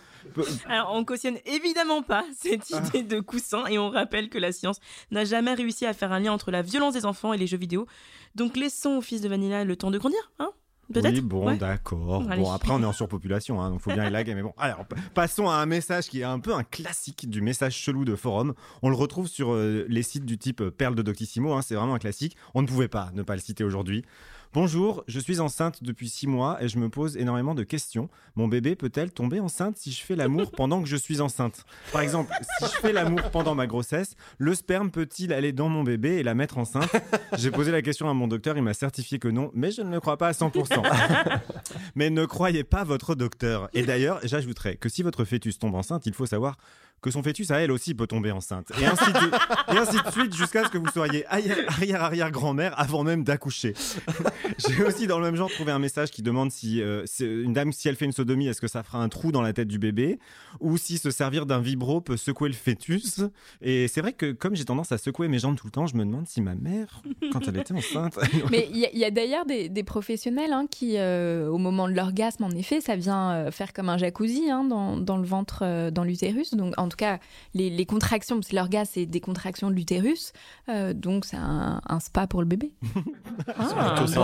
Alors, 0.67 0.91
on 0.93 1.03
cautionne 1.03 1.37
évidemment 1.45 2.03
pas 2.03 2.23
cette 2.37 2.71
ah. 2.71 2.81
idée 2.93 3.03
de 3.03 3.19
coussin 3.19 3.65
et 3.65 3.79
on 3.79 3.89
rappelle 3.89 4.29
que 4.29 4.37
la 4.37 4.51
science 4.51 4.79
n'a 5.09 5.25
jamais 5.25 5.55
réussi 5.55 5.87
à 5.87 5.93
faire 5.93 6.11
un 6.11 6.19
lien 6.19 6.31
entre 6.31 6.51
la 6.51 6.61
violence 6.61 6.93
des 6.93 7.05
enfants 7.05 7.33
et 7.33 7.37
les 7.37 7.47
jeux 7.47 7.57
vidéo. 7.57 7.87
Donc, 8.35 8.55
laissons 8.55 8.97
au 8.97 9.01
fils 9.01 9.21
de 9.21 9.27
Vanilla 9.27 9.63
le 9.63 9.75
temps 9.75 9.89
de 9.89 9.97
grandir, 9.97 10.31
hein 10.37 10.51
oui, 10.95 11.21
bon, 11.21 11.55
d'accord. 11.55 12.23
Bon, 12.23 12.51
après, 12.51 12.71
on 12.71 12.81
est 12.81 12.85
en 12.85 12.93
surpopulation, 12.93 13.61
hein, 13.61 13.69
donc 13.69 13.81
faut 13.81 13.91
bien 13.91 14.05
élaguer. 14.05 14.33
Mais 14.35 14.41
bon, 14.41 14.53
alors, 14.57 14.85
passons 15.13 15.49
à 15.49 15.55
un 15.55 15.65
message 15.65 16.09
qui 16.09 16.21
est 16.21 16.25
un 16.25 16.39
peu 16.39 16.53
un 16.53 16.63
classique 16.63 17.29
du 17.29 17.41
message 17.41 17.75
chelou 17.75 18.05
de 18.05 18.15
forum. 18.15 18.53
On 18.81 18.89
le 18.89 18.95
retrouve 18.95 19.27
sur 19.27 19.53
euh, 19.53 19.85
les 19.87 20.03
sites 20.03 20.25
du 20.25 20.37
type 20.37 20.61
euh, 20.61 20.71
Perle 20.71 20.95
de 20.95 21.01
Doctissimo, 21.01 21.53
hein, 21.53 21.61
c'est 21.61 21.75
vraiment 21.75 21.95
un 21.95 21.99
classique. 21.99 22.35
On 22.55 22.61
ne 22.61 22.67
pouvait 22.67 22.87
pas 22.87 23.11
ne 23.13 23.23
pas 23.23 23.35
le 23.35 23.41
citer 23.41 23.63
aujourd'hui. 23.63 24.03
Bonjour, 24.51 25.03
je 25.07 25.19
suis 25.19 25.39
enceinte 25.39 25.83
depuis 25.83 26.09
six 26.09 26.25
mois 26.25 26.57
et 26.59 26.67
je 26.67 26.79
me 26.79 26.89
pose 26.89 27.17
énormément 27.17 27.53
de 27.53 27.61
questions. 27.61 28.09
Mon 28.35 28.47
bébé 28.47 28.75
peut-elle 28.75 29.11
tomber 29.11 29.39
enceinte 29.39 29.77
si 29.77 29.91
je 29.91 30.01
fais 30.03 30.15
l'amour 30.15 30.49
pendant 30.57 30.81
que 30.81 30.87
je 30.87 30.95
suis 30.95 31.21
enceinte? 31.21 31.65
Par 31.91 32.01
exemple, 32.01 32.33
si 32.57 32.65
je 32.65 32.79
fais 32.79 32.91
l'amour 32.91 33.29
pendant 33.29 33.53
ma 33.53 33.67
grossesse, 33.67 34.15
le 34.39 34.55
sperme 34.55 34.89
peut-il 34.89 35.33
aller 35.33 35.51
dans 35.51 35.69
mon 35.69 35.83
bébé 35.83 36.15
et 36.15 36.23
la 36.23 36.33
mettre 36.33 36.57
enceinte? 36.57 36.89
J'ai 37.37 37.51
posé 37.51 37.71
la 37.71 37.83
question 37.83 38.09
à 38.09 38.15
mon 38.15 38.27
docteur, 38.27 38.57
il 38.57 38.63
m'a 38.63 38.73
certifié 38.73 39.19
que 39.19 39.27
non, 39.27 39.51
mais 39.53 39.69
je 39.69 39.83
ne 39.83 39.91
le 39.91 39.99
crois 39.99 40.17
pas 40.17 40.29
à 40.29 40.31
100%. 40.31 40.81
mais 41.95 42.09
ne 42.09 42.25
croyez 42.25 42.63
pas 42.63 42.83
votre 42.83 43.13
docteur. 43.13 43.69
Et 43.73 43.83
d'ailleurs, 43.83 44.19
j'ajouterais 44.23 44.77
que 44.77 44.89
si 44.89 45.03
votre 45.03 45.25
fœtus 45.25 45.59
tombe 45.59 45.75
enceinte, 45.75 46.07
il 46.07 46.13
faut 46.13 46.25
savoir 46.25 46.57
que 47.01 47.11
son 47.11 47.23
fœtus 47.23 47.51
à 47.51 47.59
elle 47.59 47.71
aussi 47.71 47.93
peut 47.93 48.07
tomber 48.07 48.31
enceinte. 48.31 48.71
Et 48.81 48.85
ainsi 48.85 49.11
de, 49.11 50.11
suite 50.11 50.35
jusqu'à 50.35 50.65
ce 50.65 50.69
que 50.69 50.77
vous 50.77 50.87
soyez 50.87 51.25
arrière-arrière-grand-mère 51.27 52.79
avant 52.79 53.03
même 53.03 53.23
d'accoucher. 53.23 53.73
J'ai 54.57 54.83
aussi 54.83 55.07
dans 55.07 55.19
le 55.19 55.25
même 55.25 55.35
genre 55.35 55.49
trouvé 55.49 55.71
un 55.71 55.79
message 55.79 56.11
qui 56.11 56.21
demande 56.21 56.51
si 56.51 56.81
euh, 56.81 57.05
une 57.19 57.53
dame, 57.53 57.71
si 57.71 57.87
elle 57.87 57.95
fait 57.95 58.05
une 58.05 58.11
sodomie, 58.11 58.47
est-ce 58.47 58.61
que 58.61 58.67
ça 58.67 58.83
fera 58.83 59.01
un 59.01 59.09
trou 59.09 59.31
dans 59.31 59.41
la 59.41 59.53
tête 59.53 59.67
du 59.67 59.79
bébé? 59.79 60.19
Ou 60.59 60.77
si 60.77 60.97
se 60.97 61.11
servir 61.11 61.45
d'un 61.45 61.59
vibro 61.59 62.01
peut 62.01 62.17
secouer 62.17 62.49
le 62.49 62.55
fœtus? 62.55 63.21
Et 63.61 63.87
c'est 63.87 64.01
vrai 64.01 64.13
que 64.13 64.31
comme 64.31 64.55
j'ai 64.55 64.65
tendance 64.65 64.91
à 64.91 64.97
secouer 64.97 65.27
mes 65.27 65.39
jambes 65.39 65.55
tout 65.55 65.67
le 65.67 65.71
temps, 65.71 65.87
je 65.87 65.95
me 65.95 66.03
demande 66.03 66.27
si 66.27 66.41
ma 66.41 66.55
mère, 66.55 67.01
quand 67.31 67.47
elle 67.47 67.57
était 67.57 67.73
enceinte... 67.73 68.17
Mais 68.51 68.67
il 68.71 68.77
y, 68.77 69.05
a, 69.05 69.11
d'ailleurs 69.11 69.45
des, 69.45 69.83
professionnels 69.83 70.51
hein, 70.51 70.65
qui, 70.69 70.97
euh, 70.97 71.47
au 71.47 71.57
moment 71.57 71.87
de 71.87 71.93
l'orgasme, 71.93 72.43
en 72.43 72.51
effet, 72.51 72.81
ça 72.81 72.95
vient 72.95 73.31
euh, 73.31 73.51
faire 73.51 73.73
comme 73.73 73.89
un 73.89 73.97
jacuzzi 73.97 74.49
hein, 74.49 74.63
dans, 74.63 74.97
dans, 74.97 75.17
le 75.17 75.25
ventre, 75.25 75.89
dans 75.91 76.03
l'utérus. 76.03 76.53
Donc 76.53 76.73
en 76.77 76.88
en 76.89 76.91
tout 76.91 76.97
cas, 76.97 77.19
les, 77.53 77.85
contractions, 77.85 78.37
parce 78.37 78.47
que 78.47 78.55
l'orgasme, 78.55 78.91
c'est 78.95 79.05
des 79.05 79.19
contractions 79.19 79.69
de 79.69 79.75
l'utérus. 79.75 80.33
Euh, 80.69 80.93
donc, 80.93 81.23
c'est 81.23 81.37
un, 81.37 81.99
spa 81.99 82.25
pour 82.25 82.41
le 82.41 82.47
bébé. 82.47 82.71
ah, 83.55 83.93
c'est. 84.07 84.15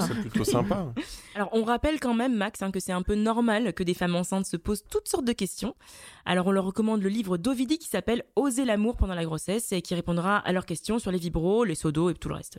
C'est 0.00 0.14
plutôt 0.14 0.42
sympa. 0.42 0.92
Alors, 1.36 1.48
on 1.52 1.62
rappelle 1.62 2.00
quand 2.00 2.14
même, 2.14 2.34
Max, 2.34 2.60
hein, 2.60 2.72
que 2.72 2.80
c'est 2.80 2.90
un 2.90 3.02
peu 3.02 3.14
normal 3.14 3.72
que 3.72 3.84
des 3.84 3.94
femmes 3.94 4.16
enceintes 4.16 4.46
se 4.46 4.56
posent 4.56 4.82
toutes 4.90 5.06
sortes 5.06 5.24
de 5.24 5.32
questions. 5.32 5.76
Alors, 6.24 6.48
on 6.48 6.50
leur 6.50 6.64
recommande 6.64 7.02
le 7.02 7.08
livre 7.08 7.36
d'Ovidie 7.36 7.78
qui 7.78 7.88
s'appelle 7.88 8.24
Oser 8.34 8.64
l'amour 8.64 8.96
pendant 8.96 9.14
la 9.14 9.24
grossesse 9.24 9.70
et 9.70 9.80
qui 9.80 9.94
répondra 9.94 10.38
à 10.38 10.50
leurs 10.50 10.66
questions 10.66 10.98
sur 10.98 11.12
les 11.12 11.18
vibros, 11.18 11.62
les 11.62 11.76
sodos 11.76 12.10
et 12.10 12.14
tout 12.14 12.28
le 12.28 12.34
reste. 12.34 12.58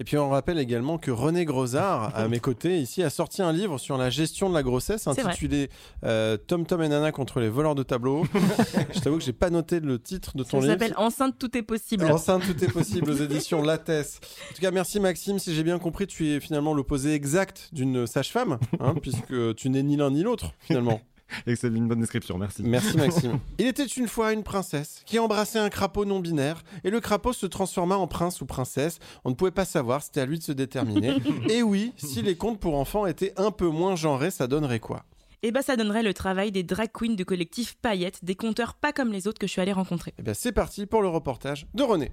Et 0.00 0.04
puis 0.04 0.16
on 0.16 0.28
rappelle 0.30 0.58
également 0.58 0.96
que 0.96 1.10
René 1.10 1.44
Grosard, 1.44 2.12
à 2.14 2.28
mes 2.28 2.38
côtés 2.38 2.78
ici, 2.78 3.02
a 3.02 3.10
sorti 3.10 3.42
un 3.42 3.52
livre 3.52 3.78
sur 3.78 3.98
la 3.98 4.10
gestion 4.10 4.48
de 4.48 4.54
la 4.54 4.62
grossesse 4.62 5.06
intitulé 5.06 5.70
euh, 6.04 6.36
Tom 6.36 6.66
Tom 6.66 6.82
et 6.82 6.88
Nana 6.88 7.10
contre 7.10 7.40
les 7.40 7.48
voleurs 7.48 7.74
de 7.74 7.82
tableaux. 7.82 8.24
je 8.94 9.00
t'avoue 9.00 9.18
que 9.18 9.24
j'ai 9.24 9.32
pas 9.32 9.50
noté 9.50 9.80
le 9.80 9.98
titre 9.98 10.36
de 10.36 10.44
ton 10.44 10.60
livre. 10.60 10.72
Ça 10.72 10.78
s'appelle 10.78 10.94
Enceinte 10.96 11.36
tout 11.38 11.56
est 11.56 11.62
possible. 11.62 12.04
Enceinte 12.04 12.42
tout 12.46 12.64
est 12.64 12.72
possible 12.72 13.10
aux 13.10 13.16
éditions 13.16 13.60
Lattès. 13.60 14.20
En 14.50 14.54
tout 14.54 14.60
cas, 14.60 14.70
merci 14.70 15.00
Maxime. 15.00 15.38
Si 15.38 15.54
j'ai 15.54 15.64
bien 15.64 15.78
compris, 15.78 16.06
tu 16.06 16.28
es 16.28 16.40
finalement 16.40 16.74
l'opposé 16.74 17.14
exact 17.14 17.68
d'une 17.72 18.06
sage-femme, 18.06 18.58
hein, 18.78 18.94
puisque 19.02 19.54
tu 19.56 19.68
n'es 19.68 19.82
ni 19.82 19.96
l'un 19.96 20.10
ni 20.10 20.22
l'autre 20.22 20.52
finalement. 20.60 21.00
Et 21.46 21.56
c'est 21.56 21.68
une 21.68 21.88
bonne 21.88 22.00
description, 22.00 22.38
merci. 22.38 22.62
Merci 22.62 22.96
Maxime. 22.96 23.38
Il 23.58 23.66
était 23.66 23.86
une 23.86 24.08
fois 24.08 24.32
une 24.32 24.42
princesse 24.42 25.02
qui 25.06 25.18
embrassait 25.18 25.58
un 25.58 25.68
crapaud 25.68 26.04
non 26.04 26.20
binaire 26.20 26.62
et 26.84 26.90
le 26.90 27.00
crapaud 27.00 27.32
se 27.32 27.46
transforma 27.46 27.96
en 27.96 28.06
prince 28.06 28.40
ou 28.40 28.46
princesse. 28.46 28.98
On 29.24 29.30
ne 29.30 29.34
pouvait 29.34 29.50
pas 29.50 29.64
savoir, 29.64 30.02
c'était 30.02 30.20
à 30.20 30.26
lui 30.26 30.38
de 30.38 30.44
se 30.44 30.52
déterminer. 30.52 31.16
et 31.48 31.62
oui, 31.62 31.92
si 31.96 32.22
les 32.22 32.36
contes 32.36 32.60
pour 32.60 32.76
enfants 32.76 33.06
étaient 33.06 33.32
un 33.36 33.50
peu 33.50 33.68
moins 33.68 33.96
genrés, 33.96 34.30
ça 34.30 34.46
donnerait 34.46 34.80
quoi? 34.80 35.04
Eh 35.42 35.52
ben, 35.52 35.62
ça 35.62 35.76
donnerait 35.76 36.02
le 36.02 36.14
travail 36.14 36.50
des 36.50 36.64
drag 36.64 36.90
queens 36.92 37.14
du 37.14 37.24
collectif 37.24 37.76
Paillettes, 37.80 38.24
des 38.24 38.34
conteurs 38.34 38.74
pas 38.74 38.92
comme 38.92 39.12
les 39.12 39.28
autres 39.28 39.38
que 39.38 39.46
je 39.46 39.52
suis 39.52 39.60
allée 39.60 39.72
rencontrer. 39.72 40.12
Eh 40.18 40.22
ben, 40.22 40.34
c'est 40.34 40.52
parti 40.52 40.84
pour 40.86 41.00
le 41.00 41.08
reportage 41.08 41.66
de 41.74 41.82
René. 41.84 42.10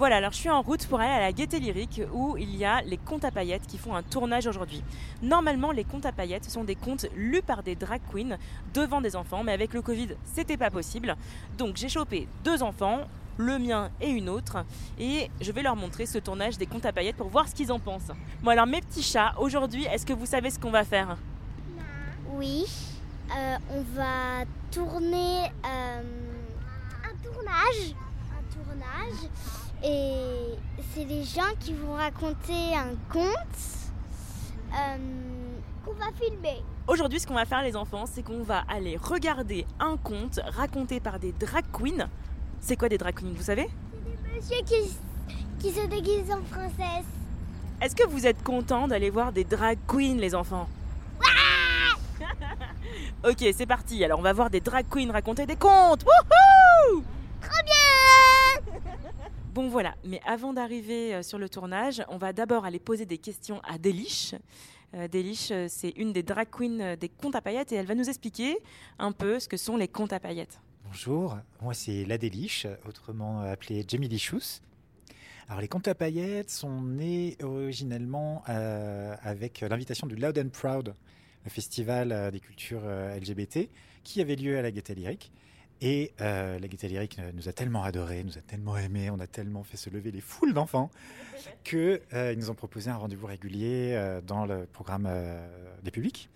Voilà, 0.00 0.16
alors 0.16 0.32
je 0.32 0.38
suis 0.38 0.48
en 0.48 0.62
route 0.62 0.86
pour 0.86 0.98
aller 0.98 1.12
à 1.12 1.20
la 1.20 1.30
Gaieté 1.30 1.60
Lyrique 1.60 2.00
où 2.14 2.38
il 2.38 2.56
y 2.56 2.64
a 2.64 2.80
les 2.80 2.96
contes 2.96 3.26
à 3.26 3.30
paillettes 3.30 3.66
qui 3.66 3.76
font 3.76 3.94
un 3.94 4.02
tournage 4.02 4.46
aujourd'hui. 4.46 4.82
Normalement, 5.20 5.72
les 5.72 5.84
contes 5.84 6.06
à 6.06 6.12
paillettes, 6.12 6.48
sont 6.48 6.64
des 6.64 6.74
contes 6.74 7.04
lus 7.14 7.42
par 7.42 7.62
des 7.62 7.76
drag 7.76 8.00
queens 8.10 8.38
devant 8.72 9.02
des 9.02 9.14
enfants, 9.14 9.44
mais 9.44 9.52
avec 9.52 9.74
le 9.74 9.82
Covid, 9.82 10.16
c'était 10.24 10.56
pas 10.56 10.70
possible. 10.70 11.16
Donc 11.58 11.76
j'ai 11.76 11.90
chopé 11.90 12.26
deux 12.44 12.62
enfants, 12.62 13.00
le 13.36 13.58
mien 13.58 13.90
et 14.00 14.08
une 14.08 14.30
autre, 14.30 14.64
et 14.98 15.30
je 15.38 15.52
vais 15.52 15.60
leur 15.60 15.76
montrer 15.76 16.06
ce 16.06 16.16
tournage 16.16 16.56
des 16.56 16.64
contes 16.64 16.86
à 16.86 16.94
paillettes 16.94 17.16
pour 17.18 17.28
voir 17.28 17.46
ce 17.46 17.54
qu'ils 17.54 17.70
en 17.70 17.78
pensent. 17.78 18.10
Bon 18.42 18.52
alors 18.52 18.66
mes 18.66 18.80
petits 18.80 19.02
chats, 19.02 19.34
aujourd'hui, 19.38 19.84
est-ce 19.84 20.06
que 20.06 20.14
vous 20.14 20.24
savez 20.24 20.48
ce 20.48 20.58
qu'on 20.58 20.70
va 20.70 20.84
faire? 20.84 21.18
Oui, 22.32 22.64
euh, 23.36 23.56
on 23.70 23.82
va 23.94 24.46
tourner 24.70 25.42
euh, 25.66 26.02
un 27.04 27.22
tournage. 27.22 27.94
Un 28.32 28.54
tournage 28.54 29.28
et 29.82 30.14
c'est 30.94 31.04
les 31.04 31.24
gens 31.24 31.52
qui 31.58 31.74
vont 31.74 31.94
raconter 31.94 32.74
un 32.74 32.94
conte 33.10 33.24
euh, 34.72 34.96
qu'on 35.84 35.92
va 35.92 36.06
filmer. 36.20 36.62
Aujourd'hui, 36.86 37.20
ce 37.20 37.26
qu'on 37.26 37.34
va 37.34 37.44
faire, 37.44 37.62
les 37.62 37.76
enfants, 37.76 38.04
c'est 38.06 38.22
qu'on 38.22 38.42
va 38.42 38.64
aller 38.68 38.96
regarder 38.96 39.66
un 39.78 39.96
conte 39.96 40.40
raconté 40.56 41.00
par 41.00 41.18
des 41.18 41.32
drag 41.32 41.64
queens. 41.72 42.08
C'est 42.60 42.76
quoi 42.76 42.88
des 42.88 42.98
drag 42.98 43.14
queens, 43.14 43.32
vous 43.34 43.42
savez? 43.42 43.68
C'est 43.92 44.26
des 44.26 44.34
messieurs 44.34 44.64
qui, 44.66 44.96
qui 45.60 45.72
se 45.72 45.86
déguisent 45.86 46.30
en 46.30 46.42
princesse. 46.42 47.06
Est-ce 47.80 47.96
que 47.96 48.06
vous 48.06 48.26
êtes 48.26 48.42
contents 48.42 48.88
d'aller 48.88 49.10
voir 49.10 49.32
des 49.32 49.44
drag 49.44 49.78
queens, 49.86 50.16
les 50.18 50.34
enfants? 50.34 50.68
Ouais 51.20 52.26
Ok, 53.30 53.44
c'est 53.56 53.66
parti. 53.66 54.04
Alors, 54.04 54.18
on 54.18 54.22
va 54.22 54.32
voir 54.32 54.50
des 54.50 54.60
drag 54.60 54.86
queens 54.90 55.10
raconter 55.12 55.46
des 55.46 55.56
contes. 55.56 56.04
Wouhou 56.04 57.02
Trop 57.40 57.64
bien 57.64 58.29
Bon 59.52 59.68
voilà, 59.68 59.96
mais 60.04 60.20
avant 60.24 60.52
d'arriver 60.52 61.12
euh, 61.12 61.22
sur 61.24 61.36
le 61.36 61.48
tournage, 61.48 62.04
on 62.08 62.18
va 62.18 62.32
d'abord 62.32 62.64
aller 62.64 62.78
poser 62.78 63.04
des 63.04 63.18
questions 63.18 63.60
à 63.64 63.78
Delish. 63.78 64.36
Euh, 64.94 65.08
Delish, 65.08 65.50
euh, 65.50 65.66
c'est 65.68 65.90
une 65.96 66.12
des 66.12 66.22
drag 66.22 66.46
queens 66.48 66.94
des 66.94 67.08
contes 67.08 67.34
à 67.34 67.40
paillettes 67.40 67.72
et 67.72 67.74
elle 67.74 67.86
va 67.86 67.96
nous 67.96 68.08
expliquer 68.08 68.58
un 69.00 69.10
peu 69.10 69.40
ce 69.40 69.48
que 69.48 69.56
sont 69.56 69.76
les 69.76 69.88
contes 69.88 70.12
à 70.12 70.20
paillettes. 70.20 70.60
Bonjour, 70.84 71.36
moi 71.60 71.74
c'est 71.74 72.04
la 72.04 72.16
Delish, 72.16 72.68
autrement 72.86 73.40
appelée 73.40 73.84
Jamie 73.88 74.06
Lichous. 74.06 74.60
Alors 75.48 75.60
les 75.60 75.68
contes 75.68 75.88
à 75.88 75.96
paillettes 75.96 76.50
sont 76.50 76.82
nés 76.82 77.36
originellement 77.42 78.44
avec 78.46 79.62
l'invitation 79.62 80.06
du 80.06 80.14
Loud 80.14 80.38
and 80.38 80.50
Proud, 80.50 80.94
le 81.44 81.50
festival 81.50 82.30
des 82.30 82.38
cultures 82.38 82.82
LGBT, 83.20 83.68
qui 84.04 84.20
avait 84.20 84.36
lieu 84.36 84.56
à 84.58 84.62
la 84.62 84.70
Gaîté 84.70 84.94
Lyrique. 84.94 85.32
Et 85.80 86.12
la 86.18 86.58
Gaîté 86.58 86.88
Lyrique 86.88 87.18
nous 87.34 87.48
a 87.48 87.52
tellement 87.52 87.82
adorés, 87.82 88.22
nous 88.24 88.36
a 88.36 88.42
tellement 88.42 88.76
aimés, 88.76 89.10
on 89.10 89.18
a 89.18 89.26
tellement 89.26 89.64
fait 89.64 89.76
se 89.76 89.88
lever 89.90 90.10
les 90.10 90.20
foules 90.20 90.52
d'enfants 90.52 90.90
qu'ils 91.64 92.00
nous 92.36 92.50
ont 92.50 92.54
proposé 92.54 92.90
un 92.90 92.96
rendez-vous 92.96 93.26
régulier 93.26 94.20
dans 94.26 94.44
le 94.44 94.66
programme 94.66 95.08
des 95.82 95.90
publics 95.90 96.28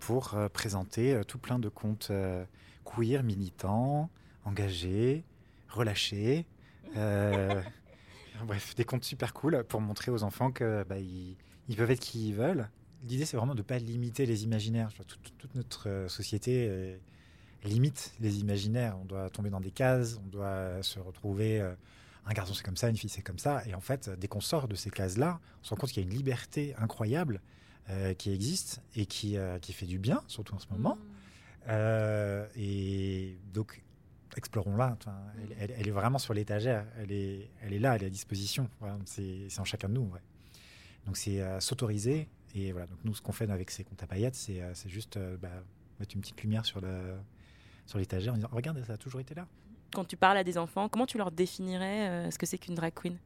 pour 0.00 0.34
présenter 0.52 1.20
tout 1.28 1.38
plein 1.38 1.58
de 1.58 1.68
contes 1.68 2.10
queer, 2.84 3.22
militants, 3.22 4.08
engagés, 4.44 5.24
relâchés. 5.68 6.46
Bref, 8.44 8.74
des 8.74 8.84
contes 8.84 9.04
super 9.04 9.32
cool 9.32 9.64
pour 9.64 9.80
montrer 9.80 10.10
aux 10.10 10.22
enfants 10.22 10.50
que 10.50 10.84
bah, 10.84 10.98
ils, 10.98 11.36
peuvent 11.76 11.90
être 11.90 12.00
qui 12.00 12.28
ils 12.28 12.34
veulent. 12.34 12.68
L'idée, 13.08 13.24
c'est 13.24 13.36
vraiment 13.36 13.54
de 13.54 13.60
ne 13.60 13.66
pas 13.66 13.78
limiter 13.78 14.26
les 14.26 14.44
imaginaires. 14.44 14.90
Toute, 15.06 15.54
notre 15.54 15.88
euh, 15.88 16.08
société 16.08 16.66
euh, 16.68 16.96
limite 17.66 18.14
les 18.20 18.40
imaginaires. 18.40 18.96
On 19.00 19.04
doit 19.04 19.30
tomber 19.30 19.50
dans 19.50 19.60
des 19.60 19.70
cases, 19.70 20.18
on 20.24 20.28
doit 20.28 20.82
se 20.82 20.98
retrouver. 20.98 21.60
Euh, 21.60 21.74
un 22.26 22.32
garçon, 22.32 22.54
c'est 22.54 22.64
comme 22.64 22.76
ça, 22.76 22.88
une 22.88 22.96
fille, 22.96 23.10
c'est 23.10 23.22
comme 23.22 23.38
ça. 23.38 23.62
Et 23.66 23.74
en 23.74 23.80
fait, 23.80 24.10
dès 24.18 24.26
qu'on 24.26 24.40
sort 24.40 24.66
de 24.66 24.74
ces 24.74 24.90
cases-là, 24.90 25.38
on 25.60 25.64
se 25.64 25.70
rend 25.70 25.76
compte 25.76 25.90
qu'il 25.90 26.02
y 26.02 26.06
a 26.06 26.10
une 26.10 26.16
liberté 26.16 26.74
incroyable 26.78 27.40
qui 28.18 28.32
existe 28.32 28.82
et 28.96 29.06
qui, 29.06 29.36
qui 29.60 29.72
fait 29.72 29.86
du 29.86 30.00
bien, 30.00 30.20
surtout 30.26 30.56
en 30.56 30.58
ce 30.58 30.66
moment. 30.72 30.98
Mmh. 31.68 31.70
et 32.56 33.38
donc, 33.54 33.80
explorons-la. 34.36 34.96
elle, 35.58 35.88
est 35.88 35.92
vraiment 35.92 36.18
sur 36.18 36.34
l'étagère. 36.34 36.84
Elle 36.98 37.12
est, 37.12 37.50
elle 37.62 37.72
est 37.72 37.78
là, 37.78 37.96
elle 37.96 38.02
est 38.02 38.06
à 38.06 38.10
disposition. 38.10 38.68
c'est, 39.04 39.48
en 39.58 39.64
chacun 39.64 39.88
de 39.88 39.94
nous. 39.94 40.10
Donc 41.06 41.16
c'est 41.16 41.40
euh, 41.40 41.60
s'autoriser. 41.60 42.28
Et 42.54 42.72
voilà. 42.72 42.86
Donc 42.86 42.98
nous, 43.04 43.14
ce 43.14 43.22
qu'on 43.22 43.32
fait 43.32 43.50
avec 43.50 43.70
ces 43.70 43.84
comptes 43.84 44.02
à 44.02 44.06
paillettes, 44.06 44.34
c'est, 44.34 44.60
euh, 44.60 44.74
juste 44.86 45.16
euh, 45.16 45.36
bah, 45.36 45.48
mettre 45.98 46.14
une 46.14 46.20
petite 46.20 46.40
lumière 46.42 46.64
sur, 46.64 46.80
le, 46.80 47.16
sur 47.86 47.98
l'étagère 47.98 48.34
en 48.34 48.36
disant 48.36 48.48
regarde, 48.52 48.82
ça 48.84 48.94
a 48.94 48.96
toujours 48.96 49.20
été 49.20 49.34
là. 49.34 49.46
Quand 49.92 50.04
tu 50.04 50.16
parles 50.16 50.36
à 50.36 50.44
des 50.44 50.58
enfants, 50.58 50.88
comment 50.88 51.06
tu 51.06 51.16
leur 51.16 51.30
définirais 51.30 52.30
ce 52.30 52.38
que 52.38 52.44
c'est 52.44 52.58
qu'une 52.58 52.74
drag 52.74 52.92
queen? 52.94 53.16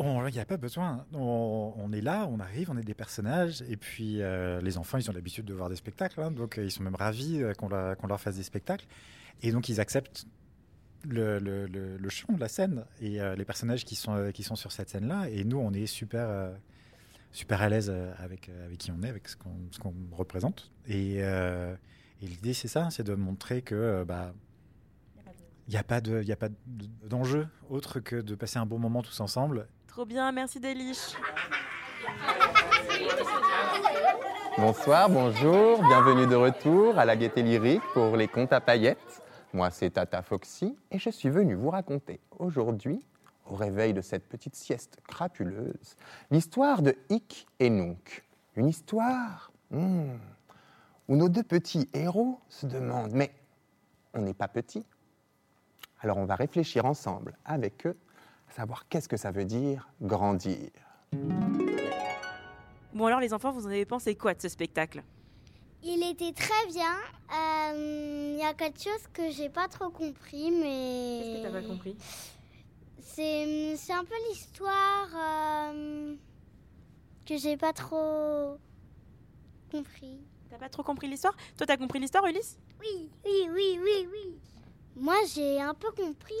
Il 0.00 0.32
n'y 0.32 0.40
a 0.40 0.44
pas 0.44 0.56
besoin. 0.56 1.06
On, 1.12 1.92
est 1.92 2.00
là, 2.00 2.28
on 2.28 2.40
arrive, 2.40 2.68
on 2.68 2.76
est 2.76 2.82
des 2.82 2.94
personnages. 2.94 3.62
Et 3.68 3.76
puis, 3.76 4.20
les 4.62 4.76
enfants, 4.76 4.98
ils 4.98 5.08
ont 5.08 5.12
l'habitude 5.12 5.44
de 5.44 5.54
voir 5.54 5.68
des 5.70 5.76
spectacles. 5.76 6.20
Hein. 6.20 6.32
donc, 6.32 6.58
ils 6.60 6.72
sont 6.72 6.82
même 6.82 6.96
ravis 6.96 7.44
qu'on, 7.56 7.68
qu'on 7.68 8.06
leur 8.08 8.20
fasse 8.20 8.34
des 8.36 8.42
spectacles. 8.42 8.86
Et 9.42 9.52
donc, 9.52 9.68
ils 9.68 9.80
acceptent 9.80 10.26
le, 11.08 11.38
le, 11.38 11.66
le, 11.66 12.08
chant, 12.08 12.36
la 12.38 12.48
scène 12.48 12.84
et 13.00 13.20
euh, 13.20 13.34
les 13.36 13.44
personnages 13.44 13.84
qui 13.84 13.96
sont, 13.96 14.14
euh, 14.14 14.30
qui 14.30 14.42
sont 14.42 14.56
sur 14.56 14.72
cette 14.72 14.88
scène-là. 14.88 15.28
Et 15.30 15.44
nous, 15.44 15.58
on 15.58 15.72
est 15.72 15.86
super, 15.86 16.28
euh, 16.28 16.54
super 17.32 17.62
à 17.62 17.68
l'aise 17.68 17.90
avec, 18.18 18.48
avec 18.64 18.78
qui 18.78 18.90
on 18.90 19.02
est, 19.02 19.08
avec 19.08 19.28
ce 19.28 19.36
qu'on, 19.36 19.54
ce 19.70 19.78
qu'on 19.78 19.94
représente. 20.12 20.70
Et, 20.86 21.22
et 22.24 22.26
l'idée, 22.26 22.54
c'est 22.54 22.68
ça, 22.68 22.88
c'est 22.90 23.02
de 23.02 23.14
montrer 23.14 23.60
que 23.60 24.02
bah, 24.04 24.32
il 25.68 25.72
n'y 25.72 25.76
a 25.76 25.82
pas 25.82 26.00
de, 26.00 26.22
il 26.22 26.32
a 26.32 26.36
pas 26.36 26.48
d'enjeu 27.04 27.46
autre 27.68 28.00
que 28.00 28.16
de 28.16 28.34
passer 28.34 28.58
un 28.58 28.64
bon 28.64 28.78
moment 28.78 29.02
tous 29.02 29.20
ensemble. 29.20 29.68
Trop 29.86 30.06
bien, 30.06 30.32
merci 30.32 30.58
Déliche. 30.58 31.16
Bonsoir, 34.56 35.10
bonjour, 35.10 35.86
bienvenue 35.86 36.26
de 36.26 36.34
retour 36.34 36.98
à 36.98 37.04
la 37.04 37.14
Gaieté 37.14 37.42
Lyrique 37.42 37.82
pour 37.92 38.16
les 38.16 38.28
contes 38.28 38.54
à 38.54 38.60
paillettes. 38.62 39.22
Moi, 39.52 39.70
c'est 39.70 39.90
Tata 39.90 40.22
Foxy 40.22 40.78
et 40.90 40.98
je 40.98 41.10
suis 41.10 41.28
venu 41.28 41.54
vous 41.54 41.68
raconter 41.68 42.20
aujourd'hui, 42.38 43.04
au 43.44 43.54
réveil 43.54 43.92
de 43.92 44.00
cette 44.00 44.26
petite 44.30 44.56
sieste 44.56 44.98
crapuleuse, 45.06 45.96
l'histoire 46.30 46.80
de 46.80 46.96
Hic 47.10 47.46
et 47.60 47.68
Nunc. 47.68 48.24
Une 48.56 48.68
histoire 48.68 49.52
hmm, 49.70 50.14
où 51.08 51.16
nos 51.16 51.28
deux 51.28 51.42
petits 51.42 51.88
héros 51.92 52.40
se 52.48 52.66
demandent 52.66 53.12
Mais 53.12 53.34
on 54.14 54.22
n'est 54.22 54.34
pas 54.34 54.48
petits 54.48 54.84
Alors 56.00 56.18
on 56.18 56.24
va 56.24 56.36
réfléchir 56.36 56.84
ensemble 56.84 57.36
avec 57.44 57.86
eux 57.86 57.96
à 58.48 58.52
savoir 58.52 58.88
qu'est-ce 58.88 59.08
que 59.08 59.16
ça 59.16 59.30
veut 59.30 59.44
dire 59.44 59.88
grandir. 60.00 60.70
Bon 62.92 63.06
alors 63.06 63.20
les 63.20 63.32
enfants, 63.32 63.50
vous 63.50 63.66
en 63.66 63.70
avez 63.70 63.86
pensé 63.86 64.14
quoi 64.14 64.34
de 64.34 64.40
ce 64.40 64.48
spectacle? 64.48 65.02
Il 65.82 66.02
était 66.02 66.32
très 66.32 66.66
bien. 66.68 66.94
Euh, 67.30 68.32
il 68.34 68.38
y 68.38 68.42
a 68.42 68.54
quelque 68.54 68.82
chose 68.82 69.06
que 69.12 69.30
j'ai 69.30 69.50
pas 69.50 69.68
trop 69.68 69.90
compris, 69.90 70.50
mais. 70.50 71.20
Qu'est-ce 71.22 71.42
que 71.42 71.52
t'as 71.52 71.60
pas 71.60 71.66
compris? 71.66 71.96
C'est, 73.00 73.76
c'est 73.76 73.92
un 73.92 74.04
peu 74.04 74.14
l'histoire 74.30 75.08
euh, 75.14 76.14
que 77.26 77.36
j'ai 77.36 77.58
pas 77.58 77.74
trop 77.74 78.56
compris. 79.70 80.20
T'as 80.54 80.60
pas 80.60 80.68
trop 80.68 80.84
compris 80.84 81.08
l'histoire? 81.08 81.34
Toi, 81.56 81.66
t'as 81.66 81.76
compris 81.76 81.98
l'histoire, 81.98 82.24
Ulysse? 82.26 82.60
Oui, 82.78 83.10
oui, 83.24 83.48
oui, 83.52 83.80
oui, 83.82 84.08
oui. 84.12 84.38
Moi, 84.94 85.16
j'ai 85.34 85.60
un 85.60 85.74
peu 85.74 85.90
compris. 85.90 86.32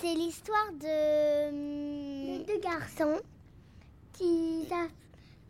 C'est 0.00 0.14
l'histoire 0.14 0.72
de... 0.72 2.38
de 2.38 2.44
deux 2.46 2.58
garçons 2.60 3.20
qui 4.14 4.64
savent 4.70 4.88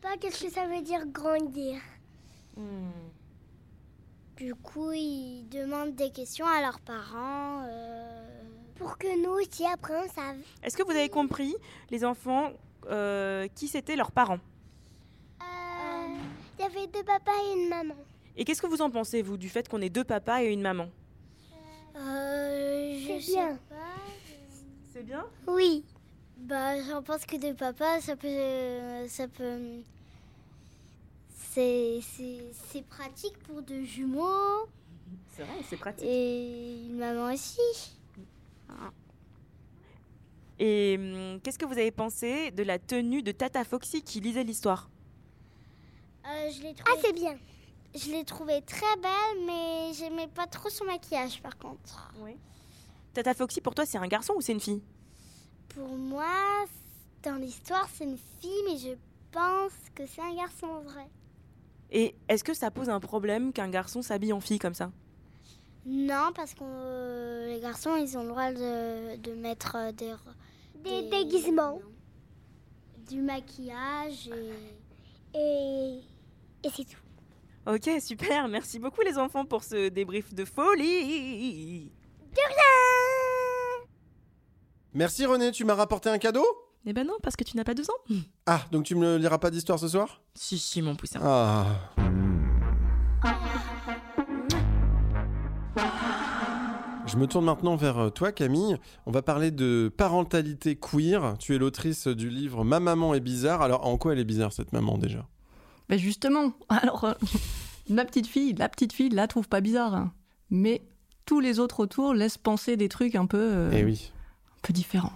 pas 0.01 0.17
qu'est-ce 0.17 0.47
que 0.47 0.51
ça 0.51 0.67
veut 0.67 0.83
dire 0.83 1.07
grandir. 1.07 1.81
Hmm. 2.57 2.91
Du 4.37 4.57
coup, 4.57 4.91
ils 4.91 5.49
demandent 5.49 5.95
des 5.95 6.11
questions 6.11 6.47
à 6.47 6.61
leurs 6.61 6.81
parents 6.81 7.63
euh, 7.69 8.43
pour 8.75 8.99
que 8.99 9.23
nous 9.23 9.31
aussi 9.31 9.65
après 9.65 9.95
on 9.95 10.09
sache. 10.09 10.39
Est-ce 10.65 10.77
que 10.77 10.83
vous 10.83 10.91
avez 10.91 11.09
compris, 11.09 11.55
les 11.91 12.05
enfants, 12.05 12.51
euh, 12.91 13.47
qui 13.55 13.69
c'étaient 13.69 13.95
leurs 13.95 14.11
parents? 14.11 14.41
Avait 16.77 16.87
deux 16.87 17.05
papas 17.05 17.33
et 17.45 17.53
une 17.63 17.69
maman. 17.69 17.97
Et 18.37 18.45
qu'est-ce 18.45 18.63
que 18.63 18.67
vous 18.67 18.83
en 18.83 18.91
pensez, 18.91 19.23
vous, 19.23 19.37
du 19.37 19.49
fait 19.49 19.69
qu'on 19.69 19.81
ait 19.81 19.91
deux 19.91 20.05
papas 20.05 20.43
et 20.43 20.53
une 20.53 20.63
maman? 20.63 20.89
Euh, 21.97 22.99
C'est 23.07 23.33
bien. 23.33 23.59
C'est 24.93 25.03
bien? 25.03 25.27
Oui. 25.47 25.85
Bah, 26.39 26.83
j'en 26.83 27.03
pense 27.03 27.25
que 27.25 27.37
deux 27.37 27.55
papas, 27.55 28.01
ça 28.01 28.17
peut, 28.17 29.07
ça 29.09 29.29
peut 29.29 29.83
c'est 31.55 32.85
pratique 32.89 33.37
pour 33.47 33.63
deux 33.63 33.85
jumeaux. 33.85 34.67
C'est 35.33 35.43
vrai, 35.43 35.57
c'est 35.69 35.77
pratique. 35.77 36.07
Et 36.07 36.87
une 36.87 36.97
maman 36.97 37.33
aussi. 37.33 37.59
Ah. 38.69 38.91
Et 40.59 40.97
hum, 40.99 41.41
qu'est-ce 41.43 41.59
que 41.59 41.67
vous 41.67 41.73
avez 41.73 41.91
pensé 41.91 42.51
de 42.53 42.63
la 42.63 42.79
tenue 42.79 43.23
de 43.23 43.33
Tata 43.33 43.65
Foxy 43.65 44.03
qui 44.03 44.21
lisait 44.21 44.45
l'histoire? 44.45 44.89
Euh, 46.27 46.51
je 46.51 46.67
Ah, 46.87 46.97
c'est 47.03 47.13
bien. 47.13 47.37
Je 47.95 48.11
l'ai 48.11 48.25
trouvée 48.25 48.63
très 48.63 48.97
belle, 48.97 49.47
mais 49.47 49.93
j'aimais 49.93 50.29
pas 50.29 50.47
trop 50.47 50.71
son 50.71 50.85
maquillage 50.85 51.43
par 51.43 51.59
contre. 51.59 52.11
Oui. 52.21 52.37
Tata 53.13 53.35
Foxy, 53.35 53.61
pour 53.61 53.75
toi, 53.75 53.85
c'est 53.85 53.99
un 53.99 54.09
garçon 54.09 54.35
ou 54.37 54.41
c'est 54.41 54.53
une 54.53 54.61
fille? 54.61 54.83
Pour 55.69 55.89
moi, 55.89 56.65
dans 57.23 57.35
l'histoire, 57.35 57.87
c'est 57.93 58.05
une 58.05 58.19
fille, 58.41 58.63
mais 58.67 58.79
je 58.79 58.97
pense 59.31 59.73
que 59.95 60.07
c'est 60.07 60.23
un 60.23 60.35
garçon 60.35 60.67
en 60.67 60.81
vrai. 60.81 61.07
Et 61.91 62.15
est-ce 62.29 62.43
que 62.43 62.55
ça 62.55 62.71
pose 62.71 62.89
un 62.89 63.01
problème 63.01 63.53
qu'un 63.53 63.69
garçon 63.69 64.01
s'habille 64.01 64.33
en 64.33 64.41
fille 64.41 64.59
comme 64.59 64.75
ça? 64.75 64.91
Non, 65.85 66.31
parce 66.35 66.55
que 66.55 66.63
euh, 66.63 67.47
les 67.49 67.61
garçons, 67.61 67.97
ils 67.97 68.17
ont 68.17 68.23
le 68.23 68.29
droit 68.29 68.53
de, 68.53 69.35
mettre 69.35 69.77
euh, 69.77 69.93
des, 69.93 70.15
des, 70.85 71.11
déguisements, 71.11 71.81
du 73.11 73.21
maquillage 73.21 74.31
et, 75.35 75.39
et, 75.39 76.01
et 76.65 76.69
c'est 76.75 76.85
tout. 76.85 77.01
Ok, 77.67 77.89
super. 78.01 78.49
Merci 78.49 78.79
beaucoup 78.79 79.03
les 79.03 79.19
enfants 79.19 79.45
pour 79.45 79.63
ce 79.63 79.89
débrief 79.89 80.35
de 80.35 80.45
folie. 80.45 81.93
De 82.35 82.41
rien 82.49 83.87
Merci 84.95 85.25
René, 85.27 85.53
tu 85.53 85.65
m'as 85.65 85.75
rapporté 85.75 86.11
un 86.11 86.19
cadeau? 86.19 86.45
Eh 86.85 86.93
ben 86.93 87.07
non, 87.07 87.15
parce 87.23 87.37
que 87.37 87.45
tu 87.45 87.57
n'as 87.57 87.65
pas 87.65 87.75
deux 87.75 87.89
ans. 87.91 88.15
Ah, 88.47 88.63
donc 88.73 88.85
tu 88.85 88.97
me 88.97 89.17
liras 89.17 89.39
pas 89.39 89.51
d'histoire 89.51 89.79
ce 89.79 89.87
soir? 89.87 90.21
Si, 90.35 90.59
si, 90.59 90.83
mon 90.83 90.97
poussin. 90.97 91.21
Ah. 91.23 91.67
Je 97.07 97.17
me 97.17 97.27
tourne 97.27 97.45
maintenant 97.45 97.77
vers 97.77 97.99
euh, 97.99 98.11
toi, 98.11 98.33
Camille. 98.33 98.77
On 99.07 99.13
va 99.13 99.23
parler 99.23 99.51
de 99.51 99.93
parentalité 99.97 100.77
queer. 100.77 101.37
Tu 101.39 101.55
es 101.55 101.59
l'autrice 101.59 102.09
du 102.09 102.29
livre 102.29 102.65
Ma 102.65 102.81
maman 102.81 103.15
est 103.15 103.21
bizarre. 103.21 103.63
Alors, 103.63 103.87
en 103.87 103.97
quoi 103.97 104.15
elle 104.15 104.19
est 104.19 104.25
bizarre, 104.25 104.53
cette 104.53 104.73
maman, 104.73 104.99
déjà? 104.99 105.29
Ben 105.89 105.99
justement. 105.99 106.53
Alors, 106.69 107.05
euh, 107.05 107.15
ma 107.89 108.05
petite 108.05 108.27
fille, 108.27 108.55
la 108.55 108.69
petite 108.69 108.93
fille, 108.93 109.11
la 109.11 109.27
trouve 109.27 109.49
pas 109.49 109.61
bizarre. 109.61 109.95
Hein. 109.95 110.13
Mais 110.51 110.83
tous 111.25 111.41
les 111.41 111.59
autres 111.59 111.81
autour 111.81 112.15
laissent 112.15 112.39
penser 112.39 112.77
des 112.77 112.89
trucs 112.89 113.15
un 113.15 113.27
peu. 113.27 113.39
Euh, 113.39 113.71
eh 113.73 113.85
oui. 113.85 114.13
Un 114.59 114.61
peu 114.63 114.73
différents. 114.73 115.13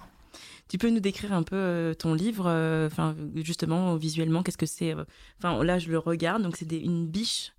Tu 0.68 0.78
peux 0.78 0.90
nous 0.90 1.00
décrire 1.00 1.32
un 1.32 1.44
peu 1.44 1.54
euh, 1.54 1.94
ton 1.94 2.12
livre, 2.12 2.46
euh, 2.48 2.88
enfin 2.88 3.14
justement 3.36 3.94
visuellement, 3.94 4.42
qu'est-ce 4.42 4.58
que 4.58 4.66
c'est 4.66 4.94
Enfin 5.38 5.62
là, 5.62 5.78
je 5.78 5.90
le 5.90 5.98
regarde, 5.98 6.42
donc 6.42 6.56
c'est 6.56 6.70
une 6.72 7.06
biche 7.06 7.52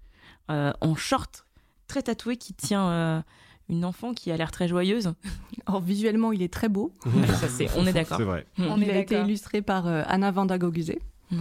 en 0.49 0.95
short 0.95 1.45
très 1.87 2.03
tatouée 2.03 2.37
qui 2.37 2.53
tient 2.53 3.23
une 3.69 3.85
enfant 3.85 4.13
qui 4.13 4.31
a 4.31 4.37
l'air 4.37 4.51
très 4.51 4.67
joyeuse. 4.67 5.13
Or, 5.67 5.81
visuellement, 5.81 6.31
il 6.31 6.41
est 6.41 6.53
très 6.53 6.69
beau. 6.69 6.93
Ça, 7.39 7.47
c'est, 7.49 7.67
on 7.75 7.85
est 7.85 7.93
d'accord. 7.93 8.17
C'est 8.17 8.23
vrai. 8.23 8.45
On 8.57 8.77
il 8.77 8.89
est 8.89 8.93
a 8.93 8.99
été 8.99 9.19
illustré 9.19 9.61
par 9.61 9.87
euh, 9.87 10.03
Anna 10.07 10.31
van. 10.31 10.47
Ouais. 10.47 11.37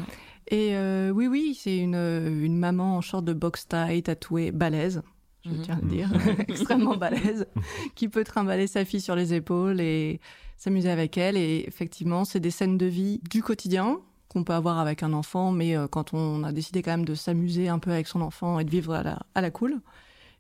Et 0.49 0.77
euh, 0.77 1.11
oui, 1.11 1.27
oui, 1.27 1.59
c'est 1.61 1.77
une, 1.79 1.95
une 1.97 2.57
maman 2.59 2.97
en 2.97 3.01
short 3.01 3.25
de 3.25 3.33
box 3.33 3.67
tie, 3.69 4.03
tatouée, 4.03 4.53
balèze, 4.53 5.03
je 5.45 5.51
Mhm. 5.51 5.63
tiens 5.63 5.77
à 5.77 5.81
le 5.81 5.89
dire, 5.89 6.09
extrêmement 6.49 6.97
balèze, 6.97 7.47
qui 7.95 8.09
peut 8.09 8.25
trimballer 8.25 8.67
sa 8.67 8.85
fille 8.85 9.01
sur 9.01 9.17
les 9.17 9.35
épaules 9.35 9.81
et 9.81 10.21
s'amuser 10.57 10.91
avec 10.91 11.17
elle. 11.19 11.37
Et 11.37 11.65
effectivement, 11.67 12.25
c'est 12.25 12.41
des 12.41 12.51
scènes 12.51 12.79
de 12.79 12.87
vie 12.87 13.21
du 13.31 13.43
quotidien 13.43 13.99
qu'on 14.29 14.45
peut 14.45 14.53
avoir 14.55 14.79
avec 14.79 15.03
un 15.03 15.13
enfant, 15.13 15.51
mais 15.53 15.77
euh, 15.77 15.87
quand 15.89 16.13
on 16.15 16.43
a 16.45 16.53
décidé 16.53 16.83
quand 16.83 16.91
même 16.93 17.05
de 17.05 17.15
s'amuser 17.15 17.69
un 17.69 17.79
peu 17.79 17.91
avec 17.91 18.07
son 18.07 18.21
enfant 18.21 18.59
et 18.59 18.65
de 18.65 18.71
vivre 18.71 18.93
à 18.95 19.03
la, 19.03 19.19
à 19.35 19.41
la 19.41 19.51
cool. 19.51 19.81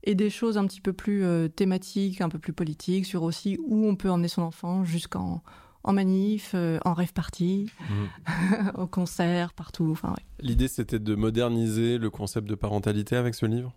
Et 0.04 0.14
des 0.14 0.30
choses 0.30 0.56
un 0.58 0.66
petit 0.66 0.80
peu 0.80 0.92
plus 0.92 1.24
euh, 1.24 1.48
thématiques, 1.48 2.20
un 2.20 2.28
peu 2.28 2.38
plus 2.38 2.52
politiques, 2.52 3.06
sur 3.06 3.24
aussi 3.24 3.58
où 3.64 3.86
on 3.88 3.96
peut 3.96 4.10
emmener 4.10 4.28
son 4.28 4.42
enfant 4.42 4.84
jusqu'en 4.84 5.42
en 5.86 5.92
manif, 5.92 6.52
euh, 6.54 6.78
en 6.84 6.92
rêve 6.92 7.12
party, 7.12 7.70
au 8.74 8.86
concert, 8.86 9.52
partout. 9.54 9.88
Enfin, 9.92 10.10
ouais. 10.10 10.24
L'idée, 10.40 10.68
c'était 10.68 10.98
de 10.98 11.14
moderniser 11.14 11.96
le 11.96 12.10
concept 12.10 12.48
de 12.48 12.56
parentalité 12.56 13.16
avec 13.16 13.34
ce 13.34 13.46
livre? 13.46 13.72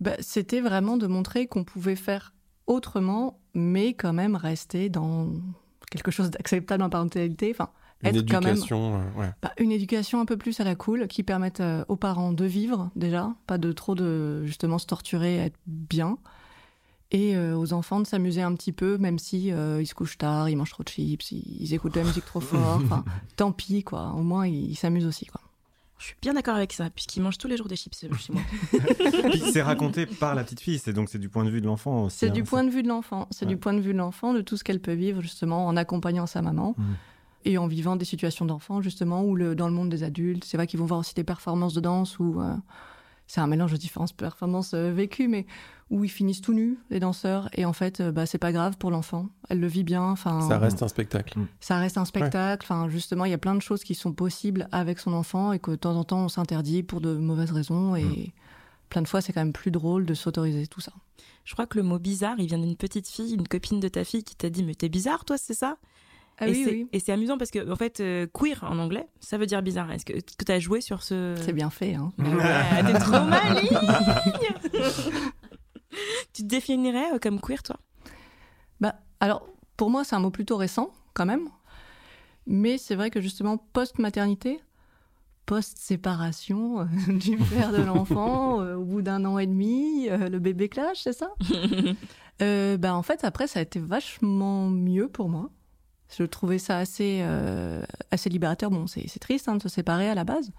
Bah, 0.00 0.16
C'était 0.18 0.60
vraiment 0.60 0.96
de 0.96 1.06
montrer 1.06 1.46
qu'on 1.46 1.64
pouvait 1.64 1.96
faire 1.96 2.34
autrement, 2.66 3.38
mais 3.54 3.94
quand 3.94 4.12
même 4.12 4.34
rester 4.34 4.88
dans 4.88 5.30
quelque 5.90 6.10
chose 6.10 6.30
d'acceptable 6.30 6.82
en 6.82 6.90
parentalité. 6.90 7.52
Enfin, 7.52 7.70
Une 8.02 8.16
être 8.16 8.28
quand 8.28 8.40
même 8.40 8.54
éducation, 8.54 8.96
euh, 8.96 9.20
ouais. 9.20 9.30
bah, 9.40 9.52
une 9.58 9.70
éducation 9.70 10.20
un 10.20 10.24
peu 10.24 10.36
plus 10.36 10.58
à 10.58 10.64
la 10.64 10.74
cool, 10.74 11.06
qui 11.06 11.22
permette 11.22 11.60
euh, 11.60 11.84
aux 11.86 11.96
parents 11.96 12.32
de 12.32 12.44
vivre 12.44 12.90
déjà, 12.96 13.32
pas 13.46 13.58
de 13.58 13.70
trop 13.70 13.94
de 13.94 14.44
justement 14.46 14.78
se 14.78 14.86
torturer, 14.86 15.36
être 15.36 15.58
bien, 15.66 16.18
et 17.14 17.36
euh, 17.36 17.56
aux 17.56 17.72
enfants 17.72 18.00
de 18.00 18.06
s'amuser 18.06 18.42
un 18.42 18.52
petit 18.54 18.72
peu, 18.72 18.98
même 18.98 19.18
si 19.20 19.52
euh, 19.52 19.80
ils 19.80 19.86
se 19.86 19.94
couchent 19.94 20.18
tard, 20.18 20.48
ils 20.48 20.56
mangent 20.56 20.70
trop 20.72 20.82
de 20.82 20.88
chips, 20.88 21.30
ils, 21.30 21.62
ils 21.62 21.72
écoutent 21.72 21.94
de 21.94 22.00
la 22.00 22.06
musique 22.06 22.24
trop 22.26 22.40
fort. 22.50 22.80
Tant 23.36 23.52
pis 23.52 23.84
quoi. 23.84 24.12
Au 24.16 24.22
moins 24.22 24.46
ils 24.46 24.70
ils 24.70 24.74
s'amusent 24.76 25.06
aussi 25.06 25.24
quoi. 25.26 25.40
Je 25.96 26.06
suis 26.06 26.16
bien 26.20 26.34
d'accord 26.34 26.56
avec 26.56 26.72
ça, 26.72 26.90
puisqu'il 26.90 27.22
mange 27.22 27.38
tous 27.38 27.46
les 27.46 27.56
jours 27.56 27.68
des 27.68 27.76
chips 27.76 28.04
euh, 28.04 28.14
chez 28.16 28.32
moi. 28.32 28.42
Puis 29.30 29.40
c'est 29.52 29.62
raconté 29.62 30.06
par 30.06 30.34
la 30.34 30.42
petite 30.44 30.60
fille, 30.60 30.78
c'est 30.78 30.92
donc 30.92 31.08
c'est 31.08 31.20
du 31.20 31.28
point 31.28 31.44
de 31.44 31.50
vue 31.50 31.60
de 31.60 31.66
l'enfant 31.66 32.04
aussi. 32.04 32.18
C'est 32.18 32.28
hein. 32.28 32.32
du 32.32 32.42
point 32.42 32.64
de 32.64 32.68
vue 32.70 32.82
de 32.82 32.88
l'enfant. 32.88 33.28
C'est 33.30 33.46
Ouais. 33.46 33.52
du 33.52 33.56
point 33.56 33.72
de 33.72 33.80
vue 33.80 33.92
de 33.92 33.98
l'enfant, 33.98 34.34
de 34.34 34.40
tout 34.42 34.56
ce 34.56 34.64
qu'elle 34.64 34.80
peut 34.80 34.92
vivre, 34.92 35.22
justement, 35.22 35.66
en 35.66 35.76
accompagnant 35.76 36.26
sa 36.26 36.42
maman 36.42 36.74
Mhm. 36.76 36.84
et 37.44 37.58
en 37.58 37.68
vivant 37.68 37.94
des 37.96 38.04
situations 38.04 38.44
d'enfant, 38.44 38.82
justement, 38.82 39.22
ou 39.22 39.36
le, 39.36 39.54
dans 39.54 39.68
le 39.68 39.72
monde 39.72 39.88
des 39.88 40.02
adultes. 40.02 40.44
C'est 40.44 40.56
vrai 40.56 40.66
qu'ils 40.66 40.80
vont 40.80 40.84
voir 40.86 40.98
aussi 41.00 41.14
des 41.14 41.24
performances 41.24 41.74
de 41.74 41.80
danse 41.80 42.18
euh, 42.20 42.54
c'est 43.26 43.40
un 43.40 43.46
mélange 43.46 43.72
de 43.72 43.76
différentes 43.76 44.14
performances 44.14 44.74
euh, 44.74 44.92
vécues, 44.92 45.28
mais 45.28 45.46
où 45.90 46.04
ils 46.04 46.10
finissent 46.10 46.40
tout 46.40 46.54
nus, 46.54 46.78
les 46.90 47.00
danseurs. 47.00 47.48
Et 47.54 47.64
en 47.64 47.72
fait, 47.72 48.00
euh, 48.00 48.10
bah, 48.12 48.26
c'est 48.26 48.38
pas 48.38 48.52
grave 48.52 48.76
pour 48.78 48.90
l'enfant. 48.90 49.28
Elle 49.48 49.60
le 49.60 49.66
vit 49.66 49.84
bien. 49.84 50.02
Enfin, 50.02 50.40
Ça 50.48 50.58
reste 50.58 50.82
un 50.82 50.88
spectacle. 50.88 51.38
ça 51.60 51.78
reste 51.78 51.98
un 51.98 52.04
spectacle. 52.04 52.64
Enfin, 52.64 52.88
justement, 52.88 53.24
il 53.24 53.30
y 53.30 53.34
a 53.34 53.38
plein 53.38 53.54
de 53.54 53.60
choses 53.60 53.84
qui 53.84 53.94
sont 53.94 54.12
possibles 54.12 54.68
avec 54.72 54.98
son 54.98 55.12
enfant 55.12 55.52
et 55.52 55.58
que 55.58 55.72
de 55.72 55.76
temps 55.76 55.96
en 55.96 56.04
temps, 56.04 56.24
on 56.24 56.28
s'interdit 56.28 56.82
pour 56.82 57.00
de 57.00 57.14
mauvaises 57.14 57.52
raisons. 57.52 57.96
Et 57.96 58.32
plein 58.88 59.02
de 59.02 59.08
fois, 59.08 59.20
c'est 59.20 59.32
quand 59.32 59.42
même 59.42 59.52
plus 59.52 59.70
drôle 59.70 60.06
de 60.06 60.14
s'autoriser 60.14 60.66
tout 60.66 60.80
ça. 60.80 60.92
Je 61.44 61.52
crois 61.52 61.66
que 61.66 61.76
le 61.76 61.84
mot 61.84 61.98
bizarre, 61.98 62.36
il 62.38 62.46
vient 62.46 62.58
d'une 62.58 62.76
petite 62.76 63.06
fille, 63.06 63.34
une 63.34 63.46
copine 63.46 63.78
de 63.80 63.88
ta 63.88 64.04
fille 64.04 64.24
qui 64.24 64.34
t'a 64.34 64.48
dit 64.48 64.62
Mais 64.62 64.74
t'es 64.74 64.88
bizarre, 64.88 65.24
toi, 65.24 65.36
c'est 65.36 65.54
ça? 65.54 65.76
Ah 66.38 66.48
et 66.48 66.50
oui, 66.52 66.62
c'est- 66.64 66.70
oui. 66.70 67.12
Amusant 67.12 67.38
parce 67.38 67.50
que, 67.50 67.70
en 67.70 67.76
fait, 67.76 68.00
euh, 68.00 68.26
queer 68.32 68.64
en 68.68 68.78
anglais, 68.78 69.06
ça 69.20 69.38
veut 69.38 69.46
dire 69.46 69.62
bizarre. 69.62 69.90
Est-ce 69.92 70.04
que, 70.04 70.14
que 70.14 70.44
t'as 70.44 70.58
joué 70.58 70.80
sur 70.80 71.02
ce. 71.02 71.34
C'est 71.40 71.52
bien 71.52 71.70
fait, 71.70 71.94
hein. 71.94 72.12
Ouais, 72.18 72.82
t'es 72.86 72.98
trop 72.98 73.22
maligne 73.24 73.68
Tu 76.32 76.42
te 76.42 76.48
définirais 76.48 77.14
euh, 77.14 77.18
comme 77.20 77.40
queer, 77.40 77.62
toi? 77.62 77.76
Bah, 78.80 78.96
alors, 79.20 79.46
pour 79.76 79.90
moi, 79.90 80.02
c'est 80.04 80.16
un 80.16 80.20
mot 80.20 80.30
plutôt 80.30 80.56
récent, 80.56 80.90
quand 81.14 81.26
même. 81.26 81.48
Mais 82.46 82.78
c'est 82.78 82.96
vrai 82.96 83.10
que 83.10 83.20
justement, 83.20 83.56
post-maternité, 83.58 84.60
post-séparation 85.46 86.80
euh, 86.80 86.84
du 87.08 87.36
père 87.36 87.70
de 87.72 87.78
l'enfant, 87.82 88.60
euh, 88.60 88.74
au 88.74 88.84
bout 88.84 89.02
d'un 89.02 89.24
an 89.24 89.38
et 89.38 89.46
demi, 89.46 90.08
euh, 90.08 90.28
le 90.28 90.38
bébé 90.40 90.68
clash, 90.68 90.98
c'est 91.02 91.12
ça? 91.12 91.30
Euh, 92.42 92.76
bah, 92.76 92.94
En 92.94 93.02
fait, 93.02 93.22
après, 93.24 93.46
ça 93.46 93.60
a 93.60 93.62
été 93.62 93.78
vachement 93.78 94.68
mieux 94.68 95.08
pour 95.08 95.28
moi. 95.28 95.50
Je 96.16 96.24
trouvais 96.24 96.58
ça 96.58 96.78
assez, 96.78 97.20
euh, 97.22 97.82
assez 98.10 98.28
libérateur. 98.30 98.70
Bon, 98.70 98.86
c'est 98.86 99.08
c'est 99.08 99.18
triste 99.20 99.48
hein, 99.48 99.56
de 99.56 99.62
se 99.62 99.68
séparer 99.68 100.08
à 100.08 100.14
la 100.14 100.24
base. 100.24 100.52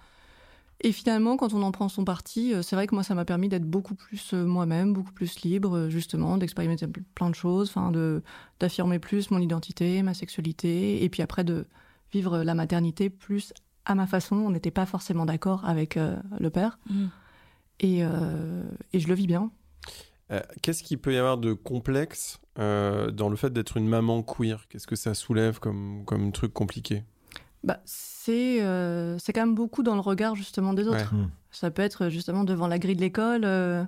Et 0.81 0.91
finalement, 0.91 1.38
quand 1.38 1.53
on 1.53 1.62
en 1.62 1.71
prend 1.71 1.88
son 1.88 2.03
parti, 2.03 2.53
euh, 2.53 2.62
c'est 2.62 2.75
vrai 2.75 2.86
que 2.86 2.93
moi, 2.95 3.03
ça 3.03 3.15
m'a 3.15 3.23
permis 3.23 3.47
d'être 3.47 3.63
beaucoup 3.63 3.95
plus 3.95 4.34
euh, 4.34 4.45
moi-même, 4.45 4.91
beaucoup 4.91 5.13
plus 5.13 5.39
libre, 5.41 5.88
justement, 5.88 6.38
d'expérimenter 6.38 6.86
plein 7.15 7.29
de 7.29 7.36
choses, 7.36 7.69
enfin, 7.69 7.91
de 7.91 8.21
d'affirmer 8.60 8.99
plus 8.99 9.31
mon 9.31 9.39
identité, 9.39 10.03
ma 10.03 10.13
sexualité, 10.13 11.03
et 11.03 11.10
puis 11.10 11.21
après 11.21 11.43
de 11.45 11.65
vivre 12.12 12.43
la 12.43 12.53
maternité 12.55 13.10
plus 13.10 13.53
à 13.86 13.95
ma 13.95 14.05
façon. 14.08 14.36
On 14.36 14.49
n'était 14.49 14.71
pas 14.71 14.86
forcément 14.86 15.25
d'accord 15.25 15.63
avec 15.65 15.95
euh, 15.95 16.17
le 16.39 16.49
père, 16.49 16.77
Mm. 16.89 17.05
et, 17.79 18.03
euh, 18.03 18.63
et 18.91 18.99
je 18.99 19.08
le 19.08 19.13
vis 19.13 19.27
bien. 19.27 19.51
Euh, 20.31 20.41
Qu'est-ce 20.62 20.84
qu'il 20.84 20.97
peut 20.97 21.13
y 21.13 21.17
avoir 21.17 21.38
de 21.38 21.53
complexe 21.53 22.39
euh, 22.60 23.12
dans 23.12 23.30
le 23.30 23.36
fait 23.36 23.52
d'être 23.52 23.78
une 23.78 23.88
maman 23.88 24.24
queer 24.24 24.68
Qu'est-ce 24.70 24.88
que 24.88 24.96
ça 24.96 25.13
soulève 25.13 25.60
comme, 25.60 26.04
comme 26.06 26.32
truc 26.32 26.54
compliqué? 26.54 27.04
Bah, 27.63 27.80
c'est 27.86 28.62
euh, 28.62 29.18
c'est 29.18 29.34
quand 29.34 29.41
même 29.41 29.56
beaucoup 29.56 29.84
dans 29.84 29.96
le 29.96 30.02
regard 30.02 30.36
justement 30.36 30.74
des 30.74 30.88
autres. 30.88 31.13
Ouais. 31.13 31.20
Mm. 31.20 31.32
Ça 31.52 31.72
peut 31.72 31.82
être 31.82 32.10
justement 32.10 32.44
devant 32.44 32.68
la 32.68 32.80
grille 32.80 32.96
de 32.96 33.02
l'école. 33.02 33.44
euh, 33.46 33.84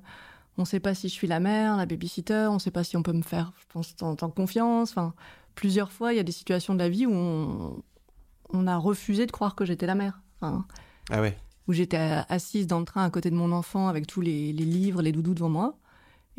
on 0.57 0.63
ne 0.63 0.67
sait 0.67 0.79
pas 0.79 0.95
si 0.95 1.07
je 1.09 1.13
suis 1.13 1.27
la 1.27 1.39
mère, 1.39 1.77
la 1.77 1.85
babysitter. 1.85 2.47
On 2.49 2.55
ne 2.55 2.59
sait 2.59 2.71
pas 2.71 2.83
si 2.83 2.97
on 2.97 3.03
peut 3.03 3.13
me 3.13 3.21
faire, 3.21 3.51
je 3.59 3.65
pense, 3.69 3.93
en 4.01 4.15
tant 4.15 4.29
confiance. 4.29 4.89
Enfin, 4.89 5.13
plusieurs 5.53 5.91
fois, 5.91 6.13
il 6.13 6.17
y 6.17 6.19
a 6.19 6.23
des 6.23 6.31
situations 6.31 6.73
de 6.73 6.79
la 6.79 6.89
vie 6.89 7.05
où 7.05 7.13
on, 7.13 7.83
on 8.49 8.65
a 8.67 8.77
refusé 8.77 9.27
de 9.27 9.31
croire 9.31 9.53
que 9.53 9.65
j'étais 9.65 9.85
la 9.85 9.93
mère. 9.95 10.21
Enfin, 10.41 10.65
Ah 11.11 11.21
ouais 11.21 11.37
où 11.67 11.73
j'étais 11.73 11.97
assise 12.29 12.67
dans 12.67 12.79
le 12.79 12.85
train 12.85 13.03
à 13.03 13.09
côté 13.09 13.29
de 13.29 13.35
mon 13.35 13.51
enfant 13.51 13.87
avec 13.87 14.07
tous 14.07 14.21
les, 14.21 14.53
les 14.53 14.65
livres, 14.65 15.01
les 15.01 15.11
doudous 15.11 15.33
devant 15.33 15.49
moi. 15.49 15.77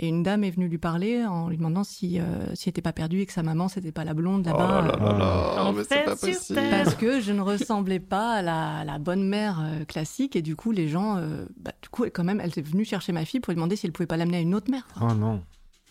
Et 0.01 0.07
une 0.09 0.23
dame 0.23 0.45
est 0.45 0.51
venue 0.51 0.69
lui 0.69 0.79
parler 0.79 1.25
en 1.25 1.49
lui 1.49 1.57
demandant 1.57 1.83
si, 1.83 2.21
euh, 2.21 2.23
si 2.55 2.69
elle 2.69 2.71
n'était 2.71 2.83
pas 2.83 2.93
perdue 2.93 3.21
et 3.23 3.27
que 3.27 3.33
sa 3.33 3.43
maman, 3.43 3.67
c'était 3.69 3.91
pas 3.91 4.05
la 4.05 4.15
blonde 4.15 4.47
Oh 4.49 4.57
là-bas. 4.57 4.83
là 4.83 4.97
là 4.97 5.19
là, 5.19 5.65
En 5.65 5.73
mais 5.73 5.83
c'est 5.83 6.05
pas 6.05 6.15
fait, 6.17 6.33
sur 6.33 6.39
possible. 6.39 6.59
terre. 6.61 6.85
Parce 6.85 6.95
que 6.95 7.21
je 7.21 7.33
ne 7.33 7.41
ressemblais 7.41 7.99
pas 7.99 8.35
à 8.35 8.43
la, 8.43 8.85
la 8.85 8.99
bonne 8.99 9.29
mère 9.29 9.61
euh, 9.61 9.85
classique 9.85 10.37
et 10.37 10.43
du 10.43 10.55
coup 10.55 10.71
les 10.71 10.89
gens, 10.89 11.17
euh, 11.17 11.47
bah, 11.59 11.73
du 11.83 11.89
coup 11.89 12.05
quand 12.13 12.23
même, 12.23 12.41
elle 12.41 12.53
est 12.57 12.61
venue 12.63 12.85
chercher 12.85 13.11
ma 13.13 13.25
fille 13.25 13.41
pour 13.41 13.51
lui 13.51 13.57
demander 13.57 13.75
si 13.75 13.87
elle 13.87 13.93
pouvait 13.93 14.07
pas 14.07 14.17
l'amener 14.17 14.37
à 14.37 14.41
une 14.41 14.55
autre 14.55 14.71
mère. 14.71 14.87
Oh 15.03 15.13
non. 15.15 15.43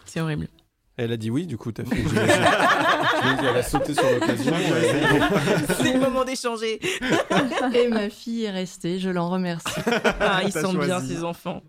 C'est 0.05 0.21
horrible. 0.21 0.47
Elle 0.95 1.11
a 1.11 1.17
dit 1.17 1.29
oui, 1.29 1.45
du 1.45 1.57
coup, 1.57 1.71
ta 1.73 1.83
fille. 1.85 1.97
j'imagine. 2.07 2.25
J'imagine 2.25 3.37
qu'elle 3.39 3.57
a 3.57 3.63
sauté 3.63 3.93
sur 3.93 4.03
l'occasion. 4.09 4.53
C'est 5.79 5.93
le 5.93 5.99
moment 5.99 6.23
d'échanger. 6.23 6.79
Et 7.75 7.87
ma 7.89 8.09
fille 8.09 8.45
est 8.45 8.51
restée, 8.51 8.99
je 8.99 9.09
l'en 9.09 9.29
remercie. 9.29 9.69
Ah, 10.19 10.41
ils 10.45 10.51
T'as 10.53 10.61
sont 10.61 10.73
bien, 10.73 10.99
ces 11.01 11.23
enfants. 11.23 11.61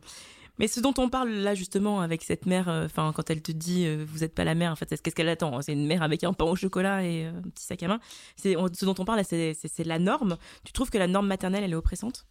Mais 0.59 0.66
ce 0.68 0.81
dont 0.81 0.94
on 0.99 1.09
parle 1.09 1.31
là 1.31 1.55
justement 1.55 2.01
avec 2.01 2.23
cette 2.23 2.47
mère, 2.47 2.68
euh, 2.68 2.87
enfin 2.87 3.12
quand 3.14 3.31
elle 3.31 3.42
te 3.42 3.53
dit 3.53 3.87
euh, 3.87 4.05
vous 4.09 4.21
n'êtes 4.21 4.35
pas 4.35 4.44
la 4.44 4.55
mère, 4.55 4.73
en 4.73 4.77
fait, 4.77 4.87
qu'est-ce 5.01 5.14
qu'elle 5.14 5.29
attend? 5.29 5.61
C'est 5.62 5.73
une 5.73 5.87
mère 5.87 6.03
avec 6.03 6.25
un 6.25 6.33
pain 6.33 6.44
au 6.47 6.57
chocolat 6.57 7.05
et 7.05 7.27
euh, 7.27 7.38
un 7.38 7.49
petit 7.51 7.64
sac 7.64 7.83
à 7.83 7.88
main. 7.88 8.01
C'est 8.37 8.55
ce 8.73 8.85
dont 8.85 8.94
on 8.99 9.05
parle, 9.05 9.18
là, 9.18 9.25
c'est 9.25 9.85
la 9.85 9.99
norme. 9.99 10.37
Tu 10.64 10.73
trouves 10.73 10.90
que 10.90 10.99
la 10.99 11.07
norme 11.07 11.27
maternelle, 11.27 11.64
elle 11.64 11.73
est 11.73 11.77
oppressante? 11.77 12.27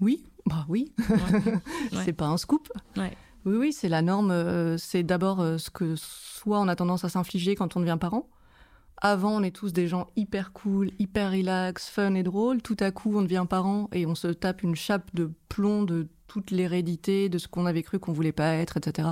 Oui, 0.00 0.24
bah 0.46 0.66
oui, 0.68 0.92
Ouais. 0.98 2.02
c'est 2.04 2.12
pas 2.12 2.26
un 2.26 2.36
scoop. 2.36 2.68
Ouais. 2.96 3.16
Oui, 3.44 3.56
oui, 3.56 3.72
c'est 3.72 3.88
la 3.88 4.02
norme. 4.02 4.76
c'est 4.78 5.02
d'abord 5.04 5.38
ce 5.58 5.70
que 5.70 5.94
soit 5.96 6.58
on 6.58 6.66
a 6.66 6.74
tendance 6.74 7.04
à 7.04 7.08
s'infliger 7.08 7.54
quand 7.54 7.76
on 7.76 7.80
devient 7.80 7.98
parent. 8.00 8.28
Avant, 8.96 9.36
on 9.36 9.42
est 9.42 9.54
tous 9.54 9.72
des 9.72 9.86
gens 9.86 10.08
hyper 10.16 10.52
cool, 10.52 10.90
hyper 10.98 11.30
relax, 11.32 11.88
fun 11.90 12.14
et 12.14 12.22
drôle. 12.22 12.62
Tout 12.62 12.76
à 12.80 12.90
coup, 12.90 13.16
on 13.16 13.22
devient 13.22 13.44
parent 13.48 13.88
et 13.92 14.06
on 14.06 14.14
se 14.14 14.28
tape 14.28 14.62
une 14.62 14.74
chape 14.76 15.14
de 15.14 15.30
plomb 15.48 15.82
de 15.82 16.08
toute 16.26 16.50
l'hérédité, 16.50 17.28
de 17.28 17.38
ce 17.38 17.48
qu'on 17.48 17.66
avait 17.66 17.82
cru 17.82 17.98
qu'on 17.98 18.12
voulait 18.12 18.32
pas 18.32 18.54
être, 18.54 18.76
etc. 18.76 19.08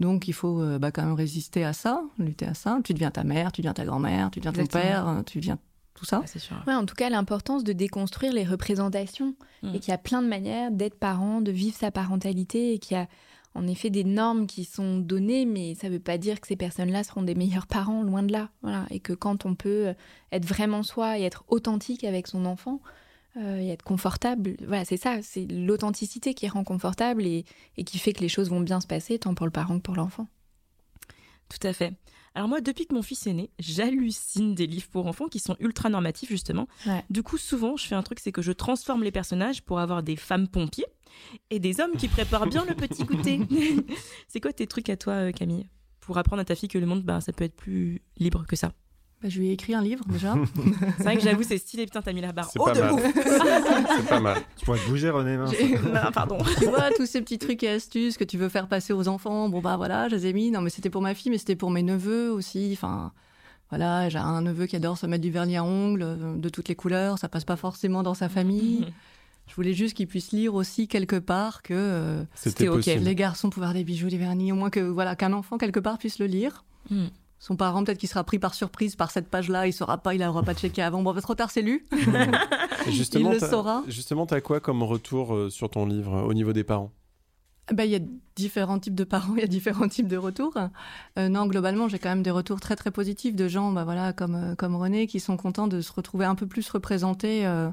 Donc, 0.00 0.28
il 0.28 0.34
faut 0.34 0.60
euh, 0.60 0.78
bah, 0.78 0.92
quand 0.92 1.02
même 1.04 1.14
résister 1.14 1.64
à 1.64 1.72
ça, 1.72 2.02
lutter 2.18 2.46
à 2.46 2.54
ça. 2.54 2.78
Tu 2.84 2.94
deviens 2.94 3.10
ta 3.10 3.24
mère, 3.24 3.50
tu 3.52 3.62
deviens 3.62 3.74
ta 3.74 3.84
grand-mère, 3.84 4.30
tu 4.30 4.40
deviens 4.40 4.52
ton 4.52 4.66
père, 4.66 5.08
euh, 5.08 5.22
tu 5.22 5.38
deviens 5.38 5.58
tout 5.94 6.04
ça. 6.04 6.22
C'est 6.26 6.38
sûr. 6.38 6.56
Ouais, 6.68 6.74
en 6.74 6.86
tout 6.86 6.94
cas, 6.94 7.10
l'importance 7.10 7.64
de 7.64 7.72
déconstruire 7.72 8.32
les 8.32 8.44
représentations 8.44 9.34
Mm. 9.62 9.74
et 9.74 9.80
qu'il 9.80 9.90
y 9.90 9.94
a 9.94 9.98
plein 9.98 10.22
de 10.22 10.28
manières 10.28 10.70
d'être 10.70 10.98
parent, 10.98 11.40
de 11.40 11.50
vivre 11.50 11.76
sa 11.76 11.90
parentalité 11.90 12.74
et 12.74 12.78
qu'il 12.78 12.96
y 12.96 13.00
a 13.00 13.08
en 13.54 13.66
effet 13.66 13.90
des 13.90 14.04
normes 14.04 14.46
qui 14.46 14.64
sont 14.64 14.98
données, 14.98 15.46
mais 15.46 15.74
ça 15.74 15.88
ne 15.88 15.94
veut 15.94 15.98
pas 15.98 16.18
dire 16.18 16.40
que 16.40 16.46
ces 16.46 16.54
personnes-là 16.54 17.02
seront 17.02 17.22
des 17.22 17.34
meilleurs 17.34 17.66
parents, 17.66 18.02
loin 18.02 18.22
de 18.22 18.30
là. 18.30 18.50
Voilà. 18.62 18.86
Et 18.90 19.00
que 19.00 19.12
quand 19.12 19.46
on 19.46 19.54
peut 19.54 19.94
être 20.30 20.44
vraiment 20.44 20.82
soi 20.84 21.18
et 21.18 21.22
être 21.22 21.44
authentique 21.48 22.04
avec 22.04 22.28
son 22.28 22.44
enfant 22.44 22.80
euh, 23.38 23.58
et 23.58 23.68
être 23.68 23.82
confortable, 23.82 24.56
voilà, 24.66 24.84
c'est 24.84 24.96
ça, 24.96 25.22
c'est 25.22 25.46
l'authenticité 25.46 26.34
qui 26.34 26.48
rend 26.48 26.64
confortable 26.64 27.24
et, 27.24 27.44
et 27.76 27.84
qui 27.84 27.98
fait 27.98 28.12
que 28.12 28.20
les 28.20 28.28
choses 28.28 28.50
vont 28.50 28.60
bien 28.60 28.80
se 28.80 28.86
passer, 28.86 29.18
tant 29.18 29.34
pour 29.34 29.46
le 29.46 29.52
parent 29.52 29.78
que 29.78 29.82
pour 29.82 29.96
l'enfant. 29.96 30.26
Tout 31.48 31.66
à 31.66 31.72
fait. 31.72 31.94
Alors 32.34 32.48
moi, 32.48 32.60
depuis 32.60 32.86
que 32.86 32.94
mon 32.94 33.02
fils 33.02 33.26
est 33.26 33.32
né, 33.32 33.50
j'hallucine 33.58 34.54
des 34.54 34.66
livres 34.66 34.88
pour 34.90 35.06
enfants 35.06 35.28
qui 35.28 35.40
sont 35.40 35.56
ultra 35.60 35.88
normatifs 35.88 36.28
justement. 36.28 36.68
Ouais. 36.86 37.04
Du 37.10 37.22
coup, 37.22 37.38
souvent, 37.38 37.76
je 37.76 37.86
fais 37.86 37.94
un 37.94 38.02
truc, 38.02 38.20
c'est 38.20 38.32
que 38.32 38.42
je 38.42 38.52
transforme 38.52 39.02
les 39.02 39.10
personnages 39.10 39.62
pour 39.62 39.80
avoir 39.80 40.02
des 40.02 40.16
femmes 40.16 40.46
pompiers. 40.46 40.86
Et 41.50 41.58
des 41.58 41.80
hommes 41.80 41.96
qui 41.96 42.06
préparent 42.06 42.46
bien 42.46 42.64
le 42.64 42.74
petit 42.74 43.02
goûter. 43.02 43.40
c'est 44.28 44.40
quoi 44.40 44.52
tes 44.52 44.66
trucs 44.66 44.88
à 44.88 44.96
toi, 44.96 45.14
euh, 45.14 45.32
Camille? 45.32 45.66
Pour 46.00 46.16
apprendre 46.16 46.40
à 46.40 46.44
ta 46.44 46.54
fille 46.54 46.68
que 46.68 46.78
le 46.78 46.86
monde, 46.86 47.02
bah, 47.02 47.20
ça 47.20 47.32
peut 47.32 47.44
être 47.44 47.56
plus 47.56 48.02
libre 48.18 48.46
que 48.46 48.54
ça. 48.54 48.72
Bah, 49.20 49.28
je 49.28 49.40
lui 49.40 49.48
ai 49.48 49.52
écrit 49.52 49.74
un 49.74 49.82
livre 49.82 50.04
déjà. 50.06 50.34
c'est 50.98 51.02
vrai 51.02 51.16
que 51.16 51.22
j'avoue, 51.22 51.42
c'est 51.42 51.58
stylé. 51.58 51.86
Putain, 51.86 52.02
t'as 52.02 52.12
mis 52.12 52.20
la 52.20 52.32
barre 52.32 52.48
C'est 52.52 52.60
haut 52.60 52.64
pas 52.64 52.74
de 52.74 52.80
mal. 52.80 52.94
C'est 53.96 54.08
pas 54.08 54.20
mal. 54.20 54.38
Tu 54.56 54.64
pourrais 54.64 54.78
te 54.78 54.88
bouger, 54.88 55.10
René. 55.10 55.36
non, 55.36 56.12
pardon. 56.12 56.38
tu 56.58 56.66
vois, 56.66 56.90
tous 56.96 57.06
ces 57.06 57.20
petits 57.20 57.38
trucs 57.38 57.62
et 57.64 57.68
astuces 57.68 58.16
que 58.16 58.24
tu 58.24 58.38
veux 58.38 58.48
faire 58.48 58.68
passer 58.68 58.92
aux 58.92 59.08
enfants. 59.08 59.48
Bon, 59.48 59.60
bah 59.60 59.76
voilà, 59.76 60.08
je 60.08 60.14
les 60.14 60.26
ai 60.26 60.32
mis. 60.32 60.50
Non, 60.52 60.60
mais 60.60 60.70
c'était 60.70 60.90
pour 60.90 61.02
ma 61.02 61.14
fille, 61.14 61.32
mais 61.32 61.38
c'était 61.38 61.56
pour 61.56 61.70
mes 61.72 61.82
neveux 61.82 62.30
aussi. 62.30 62.70
Enfin, 62.72 63.12
voilà, 63.70 64.08
j'ai 64.08 64.18
un 64.18 64.42
neveu 64.42 64.66
qui 64.66 64.76
adore 64.76 64.96
se 64.96 65.06
mettre 65.06 65.22
du 65.22 65.30
vernis 65.30 65.56
à 65.56 65.64
ongles 65.64 66.02
euh, 66.02 66.36
de 66.36 66.48
toutes 66.48 66.68
les 66.68 66.76
couleurs. 66.76 67.18
Ça 67.18 67.28
passe 67.28 67.44
pas 67.44 67.56
forcément 67.56 68.04
dans 68.04 68.14
sa 68.14 68.28
famille. 68.28 68.86
Je 69.48 69.54
voulais 69.54 69.72
juste 69.74 69.96
qu'il 69.96 70.06
puisse 70.06 70.30
lire 70.30 70.54
aussi 70.54 70.86
quelque 70.86 71.16
part 71.16 71.62
que 71.62 71.74
euh, 71.74 72.22
C'était 72.34 72.68
ok. 72.68 72.76
possible. 72.76 73.04
les 73.04 73.14
garçons 73.14 73.50
pouvaient 73.50 73.66
avoir 73.66 73.74
des 73.74 73.84
bijoux, 73.84 74.08
des 74.08 74.18
vernis. 74.18 74.52
Au 74.52 74.54
moins 74.54 74.70
que 74.70 74.80
voilà 74.80 75.16
qu'un 75.16 75.32
enfant 75.32 75.58
quelque 75.58 75.80
part 75.80 75.98
puisse 75.98 76.18
le 76.18 76.26
lire. 76.26 76.64
Hmm. 76.90 77.06
Son 77.40 77.54
parent, 77.54 77.84
peut-être 77.84 77.98
qu'il 77.98 78.08
sera 78.08 78.24
pris 78.24 78.38
par 78.38 78.54
surprise 78.54 78.96
par 78.96 79.12
cette 79.12 79.28
page-là, 79.28 79.68
il 79.68 79.72
saura 79.72 79.98
pas, 79.98 80.14
il 80.14 80.20
n'aura 80.20 80.42
pas 80.42 80.54
checké 80.54 80.82
avant. 80.82 81.02
Bon, 81.02 81.12
bah, 81.12 81.20
trop 81.20 81.36
tard, 81.36 81.50
c'est 81.50 81.62
lu. 81.62 81.86
Et 82.86 82.92
justement, 82.92 83.30
Il 83.32 83.40
le 83.40 83.46
saura. 83.46 83.84
Justement, 83.86 84.26
t'as 84.26 84.40
quoi 84.40 84.58
comme 84.58 84.82
retour 84.82 85.34
euh, 85.34 85.50
sur 85.50 85.70
ton 85.70 85.86
livre 85.86 86.14
euh, 86.14 86.22
au 86.22 86.34
niveau 86.34 86.52
des 86.52 86.64
parents? 86.64 86.90
Ben, 87.72 87.84
il 87.84 87.90
y 87.90 87.96
a 87.96 88.00
différents 88.34 88.78
types 88.78 88.94
de 88.94 89.04
parents, 89.04 89.34
il 89.36 89.40
y 89.40 89.44
a 89.44 89.48
différents 89.48 89.88
types 89.88 90.08
de 90.08 90.16
retours. 90.16 90.56
Euh, 91.18 91.28
non, 91.28 91.46
globalement, 91.46 91.86
j'ai 91.88 92.00
quand 92.00 92.08
même 92.08 92.24
des 92.24 92.32
retours 92.32 92.60
très 92.60 92.74
très 92.74 92.90
positifs 92.90 93.36
de 93.36 93.46
gens, 93.46 93.70
bah, 93.70 93.84
voilà, 93.84 94.12
comme, 94.12 94.56
comme 94.56 94.74
René, 94.74 95.06
qui 95.06 95.20
sont 95.20 95.36
contents 95.36 95.68
de 95.68 95.80
se 95.80 95.92
retrouver 95.92 96.24
un 96.24 96.34
peu 96.34 96.46
plus 96.48 96.68
représentés. 96.68 97.46
euh, 97.46 97.70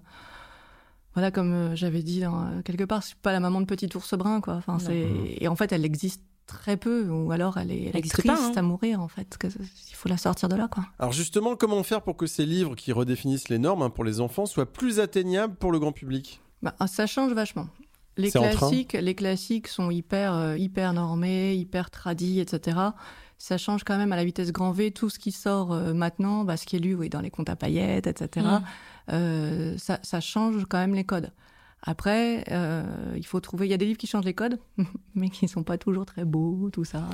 voilà, 1.16 1.32
comme 1.32 1.76
j'avais 1.76 2.04
dit 2.04 2.20
dans, 2.20 2.62
quelque 2.64 2.84
part, 2.84 3.02
je 3.02 3.08
suis 3.08 3.16
pas 3.16 3.32
la 3.32 3.40
maman 3.40 3.62
de 3.62 3.66
petit 3.66 3.90
ours 3.96 4.14
brun, 4.16 4.42
quoi. 4.42 4.56
Enfin, 4.56 4.80
c'est... 4.80 5.08
Et 5.40 5.48
en 5.48 5.56
fait, 5.56 5.72
elle 5.72 5.86
existe 5.86 6.22
très 6.46 6.78
peu, 6.78 7.10
ou 7.10 7.32
alors 7.32 7.58
elle 7.58 7.72
est, 7.72 7.86
elle 7.94 7.98
est 7.98 8.10
triste 8.10 8.28
pas, 8.28 8.40
hein. 8.40 8.54
à 8.56 8.62
mourir, 8.62 9.02
en 9.02 9.08
fait. 9.08 9.38
que- 9.38 9.48
il 9.48 9.96
faut 9.96 10.10
la 10.10 10.18
sortir 10.18 10.50
de 10.50 10.56
là, 10.56 10.68
quoi. 10.68 10.86
Alors 11.00 11.12
justement, 11.14 11.56
comment 11.56 11.82
faire 11.84 12.02
pour 12.02 12.18
que 12.18 12.28
ces 12.28 12.46
livres 12.46 12.76
qui 12.76 12.92
redéfinissent 12.92 13.50
les 13.50 13.60
normes 13.60 13.82
hein, 13.82 13.90
pour 13.90 14.04
les 14.04 14.20
enfants 14.22 14.46
soient 14.46 14.72
plus 14.72 15.00
atteignables 15.00 15.56
pour 15.56 15.72
le 15.72 15.80
grand 15.80 15.92
public? 15.92 16.42
Bah, 16.62 16.76
ça 16.88 17.08
change 17.08 17.34
vachement. 17.34 17.68
Les 18.18 18.32
classiques, 18.32 18.94
les 18.94 19.16
classiques 19.16 19.68
sont 19.68 19.92
hyper, 19.92 20.34
euh, 20.34 20.58
hyper 20.58 20.94
normés, 20.94 21.54
hyper 21.56 21.90
tradis, 21.90 22.40
etc. 22.40 22.78
Ça 23.38 23.58
change 23.58 23.84
quand 23.84 23.98
même 23.98 24.14
à 24.14 24.16
la 24.16 24.24
vitesse 24.24 24.52
grand 24.54 24.72
V. 24.72 24.92
Tout 24.92 25.10
ce 25.10 25.20
qui 25.20 25.34
sort 25.34 25.74
euh, 25.74 25.94
maintenant, 25.94 26.46
bah, 26.46 26.56
ce 26.56 26.66
qui 26.66 26.78
est 26.78 26.80
lu 26.80 26.96
oui, 26.96 27.10
dans 27.10 27.20
les 27.20 27.30
comptes 27.30 27.50
à 27.50 27.58
paillettes, 27.58 28.08
etc. 28.08 28.46
Mm. 28.46 28.64
euh, 29.12 29.78
ça, 29.78 30.00
ça 30.02 30.22
change 30.22 30.64
quand 30.70 30.78
même 30.78 30.96
les 30.96 31.04
codes. 31.04 31.32
Après, 31.88 32.44
euh, 32.52 32.84
il 33.16 33.26
faut 33.26 33.40
trouver. 33.40 33.68
Il 33.68 33.70
y 33.70 33.74
a 33.74 33.78
des 33.78 33.86
livres 33.86 33.98
qui 34.00 34.08
changent 34.08 34.26
les 34.26 34.34
codes, 34.34 34.60
mais 35.16 35.30
qui 35.30 35.48
sont 35.48 35.64
pas 35.64 35.78
toujours 35.78 36.06
très 36.06 36.26
beaux, 36.26 36.70
tout 36.74 36.84
ça. 36.84 37.08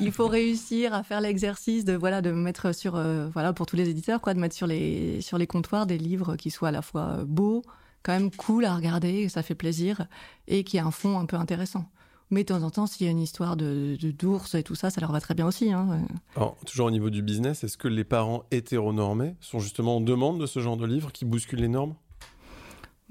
il 0.00 0.10
faut 0.10 0.26
réussir 0.26 0.94
à 0.94 1.02
faire 1.02 1.20
l'exercice 1.20 1.84
de 1.84 1.92
voilà 1.94 2.22
de 2.22 2.30
mettre 2.32 2.74
sur 2.74 2.96
euh, 2.96 3.28
voilà 3.28 3.52
pour 3.52 3.66
tous 3.66 3.76
les 3.76 3.88
éditeurs 3.90 4.20
quoi, 4.20 4.32
de 4.34 4.40
mettre 4.40 4.54
sur 4.56 4.66
les 4.66 5.20
sur 5.20 5.36
les 5.38 5.46
comptoirs 5.46 5.86
des 5.86 5.98
livres 5.98 6.36
qui 6.36 6.50
soient 6.50 6.68
à 6.68 6.72
la 6.72 6.82
fois 6.82 7.16
euh, 7.18 7.24
beaux, 7.26 7.62
quand 8.02 8.12
même 8.12 8.30
cool 8.30 8.64
à 8.64 8.74
regarder, 8.74 9.28
ça 9.28 9.42
fait 9.42 9.54
plaisir, 9.54 10.06
et 10.48 10.64
qui 10.64 10.78
a 10.78 10.84
un 10.86 10.90
fond 10.90 11.18
un 11.18 11.26
peu 11.26 11.36
intéressant. 11.36 11.84
Mais 12.30 12.42
de 12.42 12.48
temps 12.48 12.62
en 12.62 12.70
temps, 12.70 12.86
s'il 12.86 13.04
y 13.04 13.08
a 13.08 13.12
une 13.12 13.20
histoire 13.20 13.54
de 13.54 13.96
de- 14.00 14.10
d'ours 14.10 14.54
et 14.54 14.62
tout 14.62 14.74
ça, 14.74 14.88
ça 14.88 15.00
leur 15.02 15.12
va 15.12 15.20
très 15.20 15.34
bien 15.34 15.46
aussi. 15.46 15.70
Hein. 15.72 16.00
Alors, 16.36 16.56
toujours 16.64 16.86
au 16.86 16.90
niveau 16.90 17.10
du 17.10 17.20
business, 17.22 17.64
est-ce 17.64 17.76
que 17.76 17.86
les 17.86 18.02
parents 18.04 18.44
hétéronormés 18.50 19.36
sont 19.40 19.58
justement 19.58 19.96
en 19.98 20.00
demande 20.00 20.40
de 20.40 20.46
ce 20.46 20.58
genre 20.60 20.78
de 20.78 20.86
livres 20.86 21.12
qui 21.12 21.26
bousculent 21.26 21.60
les 21.60 21.68
normes? 21.68 21.94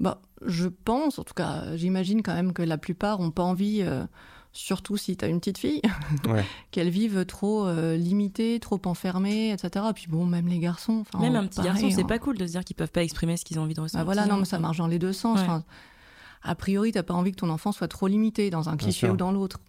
Bah, 0.00 0.20
je 0.44 0.66
pense, 0.68 1.18
en 1.18 1.24
tout 1.24 1.34
cas, 1.34 1.76
j'imagine 1.76 2.22
quand 2.22 2.34
même 2.34 2.52
que 2.52 2.62
la 2.62 2.78
plupart 2.78 3.20
n'ont 3.20 3.30
pas 3.30 3.42
envie, 3.44 3.80
euh, 3.82 4.04
surtout 4.52 4.96
si 4.96 5.16
tu 5.16 5.24
as 5.24 5.28
une 5.28 5.38
petite 5.38 5.58
fille, 5.58 5.82
Ouais. 6.28 6.44
qu'elle 6.72 6.90
vive 6.90 7.24
trop 7.26 7.66
euh, 7.66 7.96
limitée, 7.96 8.58
trop 8.60 8.80
enfermée, 8.86 9.50
etc. 9.52 9.86
Puis 9.94 10.06
bon, 10.08 10.26
même 10.26 10.48
les 10.48 10.58
garçons. 10.58 11.04
Même 11.20 11.36
un 11.36 11.46
petit 11.46 11.56
pareil, 11.56 11.72
garçon, 11.72 11.90
c'est 11.90 12.02
hein. 12.02 12.06
pas 12.06 12.18
cool 12.18 12.36
de 12.38 12.46
se 12.46 12.52
dire 12.52 12.64
qu'ils 12.64 12.76
peuvent 12.76 12.90
pas 12.90 13.02
exprimer 13.04 13.36
ce 13.36 13.44
qu'ils 13.44 13.58
ont 13.58 13.62
envie 13.62 13.74
de 13.74 13.80
ressentir. 13.80 14.00
Bah 14.00 14.04
voilà, 14.04 14.26
non, 14.26 14.36
mais 14.38 14.44
ça 14.44 14.58
marche 14.58 14.78
dans 14.78 14.88
les 14.88 14.98
deux 14.98 15.12
sens. 15.12 15.40
Ouais. 15.40 15.62
A 16.42 16.54
priori, 16.54 16.92
t'as 16.92 17.02
pas 17.02 17.14
envie 17.14 17.30
que 17.30 17.36
ton 17.36 17.48
enfant 17.48 17.72
soit 17.72 17.88
trop 17.88 18.06
limité 18.06 18.50
dans 18.50 18.68
un 18.68 18.76
cliché 18.76 19.08
ou 19.08 19.16
dans 19.16 19.32
l'autre. 19.32 19.60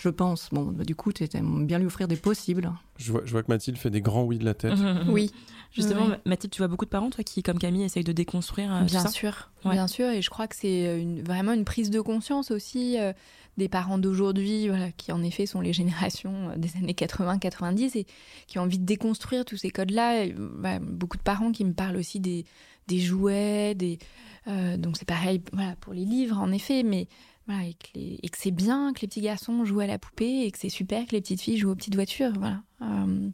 Je 0.00 0.08
pense. 0.08 0.48
Bon, 0.52 0.64
bah, 0.66 0.84
du 0.84 0.94
coup, 0.94 1.12
tu 1.12 1.24
aimes 1.34 1.66
bien 1.66 1.78
lui 1.78 1.86
offrir 1.86 2.06
des 2.08 2.16
possibles. 2.16 2.70
je 2.98 3.10
vois, 3.12 3.22
je 3.24 3.32
vois 3.32 3.42
que 3.42 3.48
Mathilde 3.50 3.78
fait 3.78 3.90
des 3.90 4.00
grands 4.00 4.24
oui 4.24 4.38
de 4.38 4.44
la 4.44 4.54
tête. 4.54 4.74
Oui, 5.08 5.32
Justement. 5.72 6.08
Mathilde, 6.24 6.52
tu 6.52 6.58
vois 6.58 6.68
beaucoup 6.68 6.84
de 6.86 6.90
parents, 6.90 7.10
toi, 7.10 7.22
qui, 7.24 7.42
comme 7.42 7.58
Camille, 7.58 7.82
essayent 7.82 8.04
de 8.04 8.12
déconstruire 8.12 8.72
euh, 8.74 8.84
bien 8.84 9.02
tout 9.02 9.08
ça? 9.08 9.10
sûr, 9.10 9.50
Ouais. 9.64 9.72
bien 9.72 9.86
sûr, 9.86 10.06
et 10.08 10.22
je 10.22 10.30
crois 10.30 10.46
que 10.48 10.56
c'est 10.56 11.00
une- 11.00 11.22
vraiment 11.22 11.52
une 11.52 11.64
prise 11.64 11.90
de 11.90 12.00
conscience 12.00 12.50
aussi 12.50 12.98
euh, 12.98 13.12
des 13.58 13.68
parents 13.68 13.98
d'aujourd'hui, 13.98 14.68
voilà, 14.68 14.90
qui 14.92 15.12
en 15.12 15.22
effet 15.22 15.44
sont 15.46 15.60
les 15.60 15.72
générations 15.74 16.50
euh, 16.50 16.56
des 16.56 16.76
années 16.76 16.94
80-90 16.94 17.96
et 17.98 18.06
qui 18.46 18.58
ont 18.58 18.62
envie 18.62 18.78
de 18.78 18.84
déconstruire 18.86 19.44
tous 19.44 19.56
ces 19.58 19.70
codes-là. 19.70 20.24
Et, 20.24 20.34
bah, 20.38 20.78
beaucoup 20.80 21.16
de 21.18 21.22
parents 21.22 21.52
qui 21.52 21.64
me 21.64 21.72
parlent 21.74 21.96
aussi 21.96 22.18
des, 22.20 22.44
des 22.86 23.00
jouets, 23.00 23.74
des 23.74 23.98
euh, 24.46 24.76
donc 24.78 24.96
c'est 24.96 25.08
pareil, 25.08 25.42
voilà, 25.52 25.76
pour 25.76 25.92
les 25.92 26.04
livres 26.06 26.38
en 26.38 26.50
effet, 26.52 26.82
mais 26.82 27.08
voilà, 27.48 27.64
et 27.64 27.74
que, 27.74 27.88
les- 27.96 28.20
et 28.22 28.28
que 28.28 28.38
c'est 28.38 28.52
bien 28.52 28.92
que 28.92 29.00
les 29.00 29.08
petits 29.08 29.20
garçons 29.22 29.64
jouent 29.64 29.80
à 29.80 29.86
la 29.88 29.98
poupée 29.98 30.42
et 30.44 30.50
que 30.52 30.58
c'est 30.58 30.68
super 30.68 31.04
que 31.06 31.12
les 31.12 31.20
petites 31.20 31.40
filles 31.40 31.56
jouent 31.56 31.70
aux 31.70 31.74
petites 31.74 31.96
voitures, 31.96 32.32
voilà. 32.38 32.62
Euh, 32.82 33.28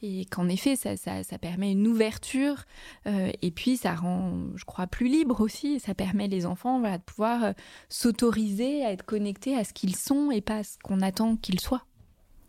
et 0.00 0.26
qu'en 0.26 0.48
effet, 0.48 0.76
ça, 0.76 0.96
ça, 0.96 1.24
ça 1.24 1.38
permet 1.38 1.72
une 1.72 1.84
ouverture 1.88 2.62
euh, 3.08 3.32
et 3.42 3.50
puis 3.50 3.76
ça 3.76 3.96
rend, 3.96 4.44
je 4.54 4.64
crois, 4.64 4.86
plus 4.86 5.08
libre 5.08 5.40
aussi. 5.40 5.80
Ça 5.80 5.92
permet 5.92 6.28
les 6.28 6.46
enfants 6.46 6.78
voilà, 6.78 6.98
de 6.98 7.02
pouvoir 7.02 7.42
euh, 7.42 7.52
s'autoriser 7.88 8.84
à 8.84 8.92
être 8.92 9.04
connectés 9.04 9.56
à 9.56 9.64
ce 9.64 9.72
qu'ils 9.72 9.96
sont 9.96 10.30
et 10.30 10.40
pas 10.40 10.58
à 10.58 10.62
ce 10.62 10.78
qu'on 10.82 11.00
attend 11.02 11.34
qu'ils 11.36 11.58
soient. 11.60 11.84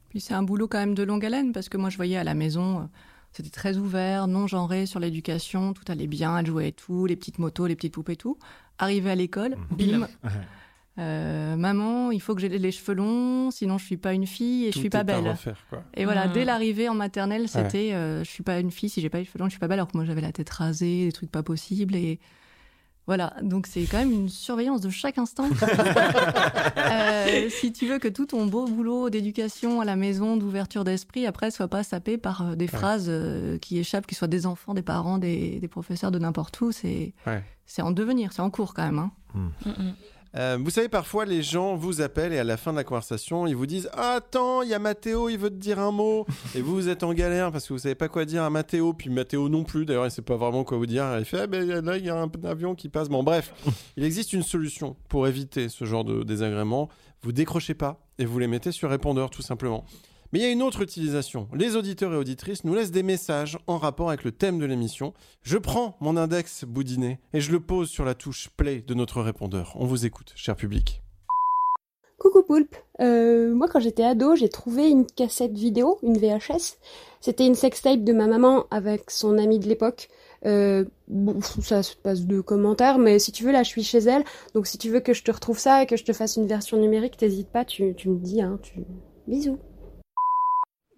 Puis 0.09 0.21
c'est 0.21 0.35
un 0.35 0.43
boulot 0.43 0.67
quand 0.67 0.77
même 0.77 0.93
de 0.93 1.01
longue 1.03 1.25
haleine 1.25 1.51
parce 1.51 1.69
que 1.69 1.77
moi, 1.77 1.89
je 1.89 1.95
voyais 1.97 2.17
à 2.17 2.23
la 2.23 2.35
maison, 2.35 2.87
c'était 3.31 3.49
très 3.49 3.77
ouvert, 3.77 4.27
non 4.27 4.45
genré 4.45 4.85
sur 4.85 4.99
l'éducation, 4.99 5.73
tout 5.73 5.83
allait 5.91 6.05
bien, 6.07 6.37
elle 6.37 6.45
jouait 6.45 6.69
et 6.69 6.71
tout, 6.71 7.07
les 7.07 7.15
petites 7.15 7.39
motos, 7.39 7.65
les 7.65 7.75
petites 7.75 7.93
poupées, 7.95 8.15
tout. 8.15 8.37
Arrivé 8.77 9.09
à 9.09 9.15
l'école, 9.15 9.57
bim. 9.71 10.07
Euh, 10.97 11.55
maman, 11.55 12.11
il 12.11 12.19
faut 12.21 12.35
que 12.35 12.41
j'ai 12.41 12.49
les 12.49 12.71
cheveux 12.71 12.93
longs, 12.95 13.51
sinon 13.51 13.77
je 13.77 13.85
suis 13.85 13.95
pas 13.97 14.13
une 14.13 14.25
fille 14.27 14.65
et 14.65 14.71
Tout 14.71 14.79
je 14.79 14.79
suis 14.79 14.89
pas 14.89 14.99
à 14.99 15.03
belle. 15.03 15.29
refaire, 15.29 15.57
quoi. 15.69 15.83
Et 15.93 16.03
voilà, 16.03 16.27
dès 16.27 16.43
l'arrivée 16.43 16.89
en 16.89 16.93
maternelle, 16.93 17.47
c'était 17.47 17.93
euh, 17.93 18.23
je 18.23 18.29
suis 18.29 18.43
pas 18.43 18.59
une 18.59 18.71
fille 18.71 18.89
si 18.89 18.99
j'ai 18.99 19.09
pas 19.09 19.19
les 19.19 19.25
cheveux 19.25 19.39
longs, 19.39 19.45
je 19.45 19.51
suis 19.51 19.59
pas 19.59 19.67
belle. 19.67 19.79
Alors 19.79 19.87
que 19.87 19.95
moi 19.97 20.05
j'avais 20.05 20.21
la 20.21 20.31
tête 20.33 20.49
rasée, 20.49 21.05
des 21.05 21.11
trucs 21.13 21.31
pas 21.31 21.43
possibles 21.43 21.95
et 21.95 22.19
voilà. 23.07 23.33
Donc 23.41 23.65
c'est 23.65 23.83
quand 23.85 23.97
même 23.97 24.11
une 24.11 24.29
surveillance 24.29 24.81
de 24.81 24.89
chaque 24.89 25.17
instant. 25.17 25.47
Euh, 26.77 27.49
si 27.49 27.71
tu 27.73 27.87
veux 27.87 27.99
que 27.99 28.07
tout 28.07 28.25
ton 28.25 28.45
beau 28.45 28.65
boulot 28.65 29.09
d'éducation 29.09 29.81
à 29.81 29.85
la 29.85 29.95
maison, 29.95 30.37
d'ouverture 30.37 30.83
d'esprit, 30.83 31.25
après 31.25 31.51
soit 31.51 31.67
pas 31.67 31.83
sapé 31.83 32.17
par 32.17 32.41
euh, 32.41 32.55
des 32.55 32.67
phrases 32.67 33.07
euh, 33.09 33.57
qui 33.57 33.77
échappent, 33.79 34.07
qui 34.07 34.15
soient 34.15 34.27
des 34.27 34.45
enfants, 34.45 34.73
des 34.73 34.81
parents, 34.81 35.17
des, 35.17 35.59
des 35.59 35.67
professeurs 35.67 36.11
de 36.11 36.19
n'importe 36.19 36.59
où, 36.61 36.71
c'est 36.71 37.13
Ouais. 37.27 37.43
c'est 37.65 37.81
en 37.81 37.91
devenir, 37.91 38.33
c'est 38.33 38.41
en 38.41 38.49
cours 38.49 38.73
quand 38.73 38.85
même. 38.85 38.99
hein. 38.99 39.11
Mm, 39.33 39.49
mm. 39.69 39.93
Euh, 40.35 40.57
vous 40.61 40.69
savez, 40.69 40.89
parfois, 40.89 41.25
les 41.25 41.41
gens 41.41 41.75
vous 41.75 42.01
appellent 42.01 42.33
et 42.33 42.39
à 42.39 42.43
la 42.43 42.57
fin 42.57 42.71
de 42.71 42.77
la 42.77 42.83
conversation, 42.83 43.47
ils 43.47 43.55
vous 43.55 43.65
disent 43.65 43.89
ah, 43.93 44.15
Attends, 44.17 44.61
il 44.61 44.69
y 44.69 44.73
a 44.73 44.79
Mathéo, 44.79 45.29
il 45.29 45.37
veut 45.37 45.49
te 45.49 45.55
dire 45.55 45.79
un 45.79 45.91
mot. 45.91 46.25
et 46.55 46.61
vous, 46.61 46.75
vous 46.75 46.89
êtes 46.89 47.03
en 47.03 47.13
galère 47.13 47.51
parce 47.51 47.67
que 47.67 47.73
vous 47.73 47.79
savez 47.79 47.95
pas 47.95 48.07
quoi 48.07 48.25
dire 48.25 48.43
à 48.43 48.49
Mathéo. 48.49 48.93
Puis 48.93 49.09
Mathéo 49.09 49.49
non 49.49 49.63
plus, 49.63 49.85
d'ailleurs, 49.85 50.05
il 50.05 50.11
sait 50.11 50.21
pas 50.21 50.35
vraiment 50.35 50.63
quoi 50.63 50.77
vous 50.77 50.85
dire. 50.85 51.17
Il 51.17 51.25
fait 51.25 51.41
ah, 51.41 51.47
ben, 51.47 51.67
Là, 51.81 51.97
il 51.97 52.05
y 52.05 52.09
a 52.09 52.21
un 52.21 52.29
avion 52.43 52.75
qui 52.75 52.89
passe. 52.89 53.09
Bon, 53.09 53.23
bref, 53.23 53.53
il 53.97 54.03
existe 54.03 54.33
une 54.33 54.43
solution 54.43 54.95
pour 55.07 55.27
éviter 55.27 55.69
ce 55.69 55.85
genre 55.85 56.03
de 56.03 56.23
désagrément. 56.23 56.89
Vous 57.21 57.31
décrochez 57.31 57.73
pas 57.73 57.99
et 58.17 58.25
vous 58.25 58.39
les 58.39 58.47
mettez 58.47 58.71
sur 58.71 58.89
répondeur, 58.89 59.29
tout 59.29 59.41
simplement. 59.41 59.83
Mais 60.31 60.39
il 60.39 60.41
y 60.43 60.45
a 60.45 60.51
une 60.51 60.61
autre 60.61 60.81
utilisation. 60.83 61.47
Les 61.55 61.75
auditeurs 61.75 62.13
et 62.13 62.17
auditrices 62.17 62.63
nous 62.63 62.75
laissent 62.75 62.91
des 62.91 63.01
messages 63.01 63.57
en 63.65 63.79
rapport 63.79 64.09
avec 64.09 64.23
le 64.23 64.31
thème 64.31 64.59
de 64.59 64.65
l'émission. 64.65 65.13
Je 65.41 65.57
prends 65.57 65.97
mon 66.01 66.17
index 66.17 66.65
boudiné 66.65 67.19
et 67.33 67.41
je 67.41 67.51
le 67.51 67.59
pose 67.59 67.89
sur 67.89 68.05
la 68.05 68.13
touche 68.13 68.49
play 68.55 68.83
de 68.85 68.93
notre 68.93 69.21
répondeur. 69.21 69.73
On 69.75 69.85
vous 69.85 70.05
écoute, 70.05 70.31
cher 70.35 70.55
public. 70.55 71.01
Coucou 72.19 72.43
Poulpe, 72.43 72.75
Euh, 72.99 73.55
moi 73.55 73.69
quand 73.69 73.79
j'étais 73.79 74.03
ado 74.03 74.35
j'ai 74.35 74.49
trouvé 74.49 74.89
une 74.89 75.05
cassette 75.05 75.53
vidéo, 75.53 75.97
une 76.03 76.17
VHS. 76.17 76.77
C'était 77.21 77.47
une 77.47 77.55
sextape 77.55 78.03
de 78.03 78.11
ma 78.11 78.27
maman 78.27 78.65
avec 78.71 79.09
son 79.09 79.37
amie 79.37 79.57
de 79.57 79.67
l'époque. 79.67 80.09
Euh, 80.45 80.85
bon, 81.07 81.39
ça 81.41 81.81
se 81.81 81.95
passe 81.95 82.25
de 82.25 82.41
commentaires, 82.41 82.99
mais 82.99 83.19
si 83.19 83.31
tu 83.31 83.45
veux 83.45 83.53
là 83.53 83.63
je 83.63 83.69
suis 83.69 83.83
chez 83.83 83.99
elle, 83.99 84.25
donc 84.53 84.67
si 84.67 84.77
tu 84.77 84.89
veux 84.89 84.99
que 84.99 85.13
je 85.13 85.23
te 85.23 85.31
retrouve 85.31 85.57
ça 85.57 85.81
et 85.81 85.85
que 85.85 85.95
je 85.95 86.03
te 86.03 86.11
fasse 86.11 86.35
une 86.35 86.45
version 86.45 86.77
numérique, 86.77 87.15
t'hésites 87.17 87.49
pas, 87.49 87.63
tu, 87.65 87.95
me 88.05 88.19
dis, 88.19 88.41
hein. 88.41 88.59
Bisous. 89.27 89.59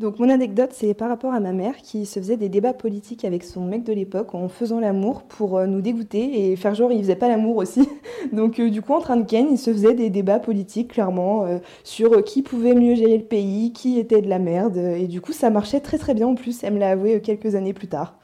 Donc 0.01 0.17
mon 0.17 0.29
anecdote, 0.29 0.71
c'est 0.73 0.95
par 0.95 1.09
rapport 1.09 1.31
à 1.31 1.39
ma 1.39 1.51
mère 1.51 1.77
qui 1.77 2.07
se 2.07 2.19
faisait 2.19 2.35
des 2.35 2.49
débats 2.49 2.73
politiques 2.73 3.23
avec 3.23 3.43
son 3.43 3.63
mec 3.63 3.83
de 3.83 3.93
l'époque 3.93 4.33
en 4.33 4.49
faisant 4.49 4.79
l'amour 4.79 5.21
pour 5.21 5.59
euh, 5.59 5.67
nous 5.67 5.79
dégoûter 5.79 6.51
et 6.51 6.55
faire 6.55 6.73
genre 6.73 6.91
il 6.91 7.03
faisait 7.03 7.15
pas 7.15 7.29
l'amour 7.29 7.57
aussi. 7.57 7.87
Donc 8.33 8.59
euh, 8.59 8.71
du 8.71 8.81
coup 8.81 8.93
en 8.93 8.99
train 8.99 9.15
de 9.15 9.25
ken, 9.25 9.45
il 9.51 9.59
se 9.59 9.71
faisait 9.71 9.93
des 9.93 10.09
débats 10.09 10.39
politiques 10.39 10.93
clairement 10.93 11.45
euh, 11.45 11.59
sur 11.83 12.23
qui 12.23 12.41
pouvait 12.41 12.73
mieux 12.73 12.95
gérer 12.95 13.19
le 13.19 13.23
pays, 13.23 13.73
qui 13.73 13.99
était 13.99 14.23
de 14.23 14.27
la 14.27 14.39
merde 14.39 14.75
et 14.75 15.05
du 15.05 15.21
coup 15.21 15.33
ça 15.33 15.51
marchait 15.51 15.81
très 15.81 15.99
très 15.99 16.15
bien 16.15 16.25
en 16.25 16.33
plus, 16.33 16.63
elle 16.63 16.73
me 16.73 16.79
l'a 16.79 16.89
avoué 16.89 17.21
quelques 17.21 17.53
années 17.53 17.73
plus 17.73 17.87
tard. 17.87 18.15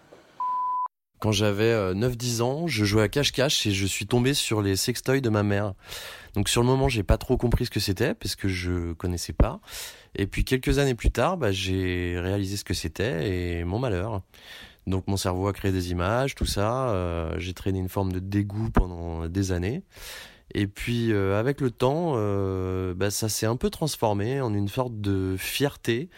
Quand 1.19 1.31
j'avais 1.31 1.73
9-10 1.93 2.41
ans, 2.41 2.67
je 2.67 2.85
jouais 2.85 3.01
à 3.01 3.07
cache-cache 3.07 3.65
et 3.65 3.71
je 3.71 3.85
suis 3.87 4.05
tombé 4.05 4.35
sur 4.35 4.61
les 4.61 4.75
sextoys 4.75 5.19
de 5.19 5.29
ma 5.29 5.41
mère. 5.41 5.73
Donc 6.35 6.47
sur 6.47 6.61
le 6.61 6.67
moment, 6.67 6.89
j'ai 6.89 7.01
pas 7.01 7.17
trop 7.17 7.37
compris 7.37 7.65
ce 7.65 7.71
que 7.71 7.79
c'était 7.79 8.13
parce 8.13 8.35
que 8.35 8.47
je 8.47 8.93
connaissais 8.93 9.33
pas. 9.33 9.59
Et 10.17 10.25
puis 10.25 10.43
quelques 10.43 10.79
années 10.79 10.95
plus 10.95 11.11
tard, 11.11 11.37
bah, 11.37 11.51
j'ai 11.51 12.19
réalisé 12.19 12.57
ce 12.57 12.63
que 12.63 12.73
c'était 12.73 13.59
et 13.59 13.63
mon 13.63 13.79
malheur. 13.79 14.21
Donc 14.87 15.07
mon 15.07 15.17
cerveau 15.17 15.47
a 15.47 15.53
créé 15.53 15.71
des 15.71 15.91
images, 15.91 16.33
tout 16.33 16.45
ça. 16.45 16.89
Euh, 16.89 17.35
j'ai 17.37 17.53
traîné 17.53 17.79
une 17.79 17.89
forme 17.89 18.11
de 18.11 18.19
dégoût 18.19 18.69
pendant 18.71 19.27
des 19.27 19.51
années. 19.51 19.83
Et 20.55 20.65
puis 20.65 21.11
euh, 21.11 21.37
avec 21.39 21.61
le 21.61 21.69
temps, 21.71 22.13
euh, 22.15 22.93
bah, 22.95 23.11
ça 23.11 23.29
s'est 23.29 23.45
un 23.45 23.57
peu 23.57 23.69
transformé 23.69 24.41
en 24.41 24.53
une 24.53 24.69
sorte 24.69 24.99
de 24.99 25.35
fierté. 25.37 26.09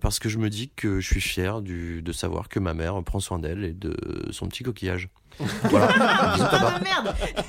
parce 0.00 0.18
que 0.18 0.28
je 0.28 0.38
me 0.38 0.48
dis 0.48 0.70
que 0.74 1.00
je 1.00 1.06
suis 1.06 1.20
fier 1.20 1.62
du, 1.62 2.00
de 2.00 2.12
savoir 2.12 2.48
que 2.48 2.60
ma 2.60 2.74
mère 2.74 3.02
prend 3.02 3.20
soin 3.20 3.38
d'elle 3.38 3.64
et 3.64 3.72
de 3.72 3.96
son 4.30 4.46
petit 4.48 4.62
coquillage. 4.62 5.10
Voilà. 5.64 5.88
ah 5.98 6.80
merde 6.80 7.12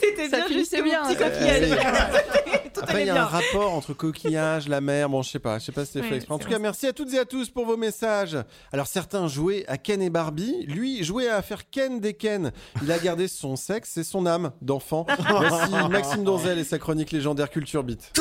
C'était 0.00 0.28
bien 0.28 0.48
juste 0.48 0.82
bien. 0.84 1.02
petit 1.02 1.16
coquillage. 1.16 2.62
Après, 2.82 3.02
il 3.02 3.06
y 3.06 3.10
a 3.10 3.22
un 3.22 3.26
rapport 3.26 3.72
entre 3.74 3.92
coquillage, 3.94 4.68
la 4.68 4.80
mer. 4.80 5.08
Bon, 5.08 5.22
je 5.22 5.30
sais 5.30 5.38
pas, 5.38 5.58
je 5.58 5.64
sais 5.64 5.72
pas 5.72 5.84
si 5.84 5.92
c'était 5.92 6.06
fait 6.06 6.16
exprès. 6.16 6.34
En 6.34 6.38
tout 6.38 6.48
cas, 6.48 6.58
merci 6.58 6.86
à 6.86 6.92
toutes 6.92 7.12
et 7.14 7.18
à 7.18 7.24
tous 7.24 7.50
pour 7.50 7.66
vos 7.66 7.76
messages. 7.76 8.36
Alors, 8.72 8.86
certains 8.86 9.28
jouaient 9.28 9.64
à 9.68 9.78
Ken 9.78 10.02
et 10.02 10.10
Barbie. 10.10 10.64
Lui 10.66 11.02
jouait 11.04 11.28
à 11.28 11.42
faire 11.42 11.70
Ken 11.70 12.00
des 12.00 12.14
Ken. 12.14 12.52
Il 12.82 12.90
a 12.92 12.98
gardé 12.98 13.28
son 13.28 13.56
sexe 13.56 13.96
et 13.96 14.04
son 14.04 14.26
âme 14.26 14.52
d'enfant. 14.62 15.06
Voici 15.28 15.72
Maxime 15.90 16.24
Donzel 16.24 16.58
et 16.58 16.64
sa 16.64 16.78
chronique 16.78 17.12
légendaire 17.12 17.50
Culture 17.50 17.84
Beat. 17.84 18.12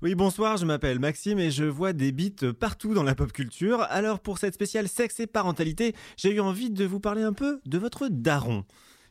Oui, 0.00 0.14
bonsoir, 0.14 0.56
je 0.56 0.64
m'appelle 0.64 1.00
Maxime 1.00 1.40
et 1.40 1.50
je 1.50 1.64
vois 1.64 1.92
des 1.92 2.12
beats 2.12 2.52
partout 2.58 2.94
dans 2.94 3.02
la 3.02 3.16
pop 3.16 3.32
culture. 3.32 3.84
Alors 3.90 4.20
pour 4.20 4.38
cette 4.38 4.54
spéciale 4.54 4.86
sexe 4.86 5.18
et 5.18 5.26
parentalité, 5.26 5.92
j'ai 6.16 6.32
eu 6.32 6.38
envie 6.40 6.70
de 6.70 6.84
vous 6.84 7.00
parler 7.00 7.22
un 7.22 7.32
peu 7.32 7.60
de 7.66 7.78
votre 7.78 8.06
daron. 8.08 8.64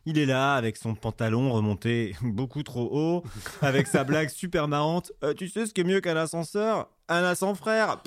Il 0.09 0.17
est 0.17 0.25
là 0.25 0.55
avec 0.55 0.77
son 0.77 0.95
pantalon 0.95 1.51
remonté 1.51 2.15
beaucoup 2.21 2.63
trop 2.63 2.87
haut, 2.89 3.23
avec 3.61 3.87
sa 3.87 4.05
blague 4.05 4.29
super 4.29 4.69
marrante. 4.69 5.11
Euh, 5.21 5.33
tu 5.33 5.49
sais 5.49 5.65
ce 5.65 5.73
qui 5.73 5.81
est 5.81 5.83
mieux 5.83 5.99
qu'un 5.99 6.15
ascenseur? 6.15 6.89
Anna 7.09 7.35
son 7.35 7.55
frère. 7.55 8.01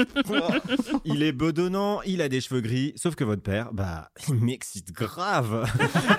il 1.04 1.22
est 1.22 1.32
bedonnant, 1.32 2.02
il 2.02 2.20
a 2.20 2.28
des 2.28 2.40
cheveux 2.40 2.60
gris, 2.60 2.92
sauf 2.96 3.14
que 3.14 3.24
votre 3.24 3.42
père, 3.42 3.72
bah, 3.72 4.10
il 4.28 4.34
m'excite 4.34 4.92
grave. 4.92 5.66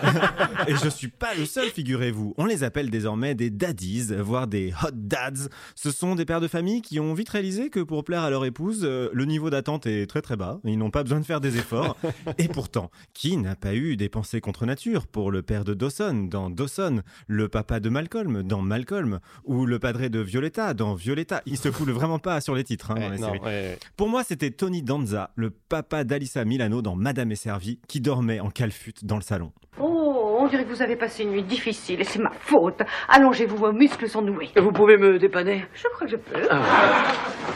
Et 0.67 0.75
je 0.75 0.89
suis 0.89 1.07
pas 1.07 1.35
le 1.35 1.45
seul, 1.45 1.69
figurez-vous. 1.69 2.33
On 2.37 2.45
les 2.45 2.63
appelle 2.63 2.89
désormais 2.89 3.35
des 3.35 3.49
daddies, 3.49 4.13
voire 4.19 4.47
des 4.47 4.73
hot 4.83 4.91
dads. 4.93 5.49
Ce 5.75 5.91
sont 5.91 6.15
des 6.15 6.25
pères 6.25 6.41
de 6.41 6.47
famille 6.47 6.81
qui 6.81 6.99
ont 6.99 7.13
vite 7.13 7.29
réalisé 7.29 7.69
que 7.69 7.79
pour 7.79 8.03
plaire 8.03 8.23
à 8.23 8.29
leur 8.29 8.45
épouse, 8.45 8.81
euh, 8.83 9.09
le 9.13 9.25
niveau 9.25 9.49
d'attente 9.49 9.85
est 9.85 10.07
très 10.07 10.21
très 10.21 10.35
bas. 10.35 10.59
Ils 10.63 10.77
n'ont 10.77 10.91
pas 10.91 11.03
besoin 11.03 11.19
de 11.19 11.25
faire 11.25 11.41
des 11.41 11.57
efforts. 11.57 11.97
Et 12.37 12.47
pourtant, 12.47 12.89
qui 13.13 13.37
n'a 13.37 13.55
pas 13.55 13.75
eu 13.75 13.95
des 13.95 14.09
pensées 14.09 14.41
contre 14.41 14.65
nature 14.65 15.07
pour 15.07 15.31
le 15.31 15.43
père 15.43 15.63
de 15.63 15.73
Dawson 15.73 16.27
dans 16.29 16.49
Dawson, 16.49 17.01
le 17.27 17.47
papa 17.47 17.79
de 17.79 17.89
Malcolm 17.89 18.43
dans 18.43 18.61
Malcolm, 18.61 19.19
ou 19.43 19.65
le 19.65 19.77
padré 19.77 20.09
de 20.09 20.19
Violetta 20.19 20.73
dans 20.73 20.95
Violetta? 20.95 21.41
Il 21.45 21.57
se 21.57 21.69
coule 21.69 21.91
vraiment 21.91 22.19
pas 22.19 22.41
sur 22.41 22.55
les 22.55 22.63
Hein, 22.89 23.75
Pour 23.97 24.09
moi, 24.09 24.23
c'était 24.23 24.51
Tony 24.51 24.81
Danza, 24.81 25.31
le 25.35 25.49
papa 25.49 26.03
d'Alissa 26.03 26.45
Milano 26.45 26.81
dans 26.81 26.95
Madame 26.95 27.31
est 27.31 27.35
servie, 27.35 27.79
qui 27.87 28.01
dormait 28.01 28.39
en 28.39 28.49
calfute 28.49 29.05
dans 29.05 29.15
le 29.15 29.21
salon. 29.21 29.51
Oh, 29.79 30.37
on 30.39 30.47
dirait 30.47 30.63
que 30.63 30.69
vous 30.69 30.81
avez 30.81 30.95
passé 30.95 31.23
une 31.23 31.31
nuit 31.31 31.43
difficile 31.43 32.01
et 32.01 32.03
c'est 32.03 32.19
ma 32.19 32.31
faute. 32.31 32.81
Allongez-vous, 33.09 33.57
vos 33.57 33.73
muscles 33.73 34.09
sont 34.09 34.21
noués. 34.21 34.49
Vous 34.55 34.71
pouvez 34.71 34.97
me 34.97 35.19
dépanner? 35.19 35.65
Je 35.73 35.87
crois 35.89 36.07
que 36.07 36.11
je 36.11 36.17
peux. 36.17 36.47
Ah. 36.49 37.13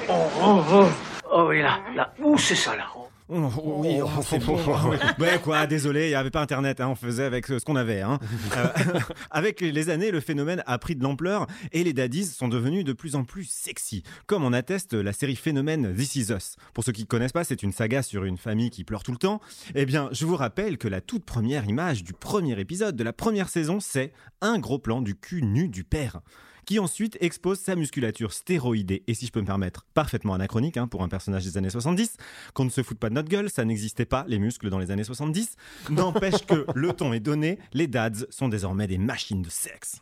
Oh, 0.10 0.14
oh, 0.42 0.62
oh. 0.72 0.86
oh 1.32 1.46
oui, 1.50 1.62
là, 1.62 1.80
là. 1.96 2.14
Où 2.20 2.38
c'est 2.38 2.56
ça, 2.56 2.76
là? 2.76 2.86
Oh, 3.28 3.50
oui, 3.82 3.98
oh, 4.04 4.22
c'est 4.22 4.38
bon. 4.38 4.56
ouais, 5.20 5.40
quoi, 5.44 5.66
désolé, 5.66 6.06
il 6.06 6.10
n'y 6.10 6.16
avait 6.16 6.30
pas 6.30 6.42
Internet, 6.42 6.80
hein, 6.80 6.90
on 6.90 6.96
faisait 6.96 7.24
avec 7.24 7.48
ce 7.48 7.64
qu'on 7.64 7.76
avait. 7.76 8.02
Hein. 8.02 8.20
Euh, 8.56 9.00
avec 9.32 9.60
les 9.60 9.90
années, 9.90 10.12
le 10.12 10.20
phénomène 10.20 10.64
a 10.66 10.78
pris 10.78 10.96
de 10.96 11.04
l'ampleur 11.04 11.48
et 11.72 11.84
les 11.84 11.94
daddies 11.94 12.26
sont 12.26 12.48
devenus 12.48 12.86
de 12.86 12.94
plus 12.94 13.16
en 13.16 13.24
plus 13.24 13.50
sexy, 13.50 14.04
comme 14.28 14.46
en 14.46 14.54
atteste 14.54 14.94
la 14.94 15.14
série 15.14 15.36
Phénomène 15.36 15.94
This 15.94 16.16
Is 16.16 16.32
Us. 16.32 16.56
Pour 16.74 16.84
ceux 16.84 16.92
qui 16.92 17.02
ne 17.02 17.08
connaissent 17.08 17.34
pas, 17.34 17.44
c'est 17.44 17.64
une 17.64 17.74
saga 17.74 18.02
sur 18.02 18.24
une 18.24 18.38
famille 18.38 18.70
qui 18.70 18.84
pleure 18.84 19.04
tout 19.04 19.12
le 19.12 19.18
temps. 19.18 19.42
Eh 19.74 19.86
bien, 19.86 20.10
je 20.12 20.26
vous 20.26 20.36
rappelle 20.36 20.78
que 20.78 20.88
la 20.88 21.02
toute 21.02 21.26
première 21.26 21.66
image 21.66 22.04
du 22.04 22.14
premier 22.14 22.58
épisode 22.60 22.96
de 22.96 23.04
la 23.04 23.14
première 23.14 23.50
saison, 23.50 23.80
c'est 23.80 24.14
un 24.42 24.60
gros 24.60 24.80
plan 24.80 25.02
du 25.02 25.16
cul 25.16 25.44
nu 25.44 25.68
du 25.68 25.84
père 25.84 26.22
qui 26.66 26.80
ensuite 26.80 27.18
expose 27.22 27.60
sa 27.60 27.76
musculature 27.76 28.34
stéroïdée, 28.34 29.04
et 29.08 29.14
si 29.14 29.26
je 29.28 29.32
peux 29.32 29.42
me 29.42 29.46
permettre, 29.46 29.86
parfaitement 29.94 30.34
anachronique 30.34 30.78
hein, 30.78 30.88
pour 30.88 31.04
un 31.04 31.10
personnage 31.10 31.46
des 31.46 31.58
années 31.58 31.70
70, 31.70 32.18
qu'on 32.54 32.66
ne 32.66 32.70
se 32.70 32.84
foute 32.84 33.00
pas 33.00 33.10
de 33.10 33.16
notre 33.16 33.30
gueule, 33.30 33.50
ça 33.50 33.66
n'existait 33.66 34.06
pas, 34.06 34.26
les 34.28 34.40
muscles 34.40 34.70
dans 34.70 34.80
les 34.80 34.92
années 34.92 35.04
70, 35.04 35.56
n'empêche 35.90 36.46
que 36.46 36.66
le 36.76 36.94
ton 36.94 37.14
est 37.14 37.20
donné, 37.20 37.60
les 37.74 37.88
dads 37.88 38.26
sont 38.30 38.50
désormais 38.50 38.88
des 38.88 38.98
machines 38.98 39.42
de 39.42 39.50
sexe. 39.50 40.02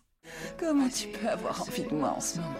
Comment 0.57 0.88
tu 0.88 1.07
peux 1.07 1.28
avoir 1.28 1.61
envie 1.61 1.84
de 1.84 1.93
moi 1.93 2.13
en 2.15 2.21
ce 2.21 2.38
moment? 2.38 2.53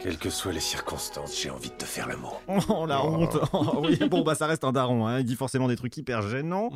Quelles 0.00 0.18
que 0.18 0.30
soient 0.30 0.52
les 0.52 0.60
circonstances, 0.60 1.40
j'ai 1.40 1.50
envie 1.50 1.70
de 1.70 1.74
te 1.74 1.84
faire 1.84 2.06
l'amour. 2.06 2.40
Oh 2.68 2.86
la 2.86 3.04
honte 3.04 3.36
oh, 3.52 3.82
Oui, 3.82 3.98
bon 4.08 4.22
bah 4.22 4.34
ça 4.34 4.46
reste 4.46 4.62
un 4.62 4.70
daron, 4.72 5.06
hein. 5.06 5.20
il 5.20 5.24
dit 5.24 5.34
forcément 5.34 5.66
des 5.66 5.74
trucs 5.74 5.96
hyper 5.96 6.22
gênants. 6.22 6.70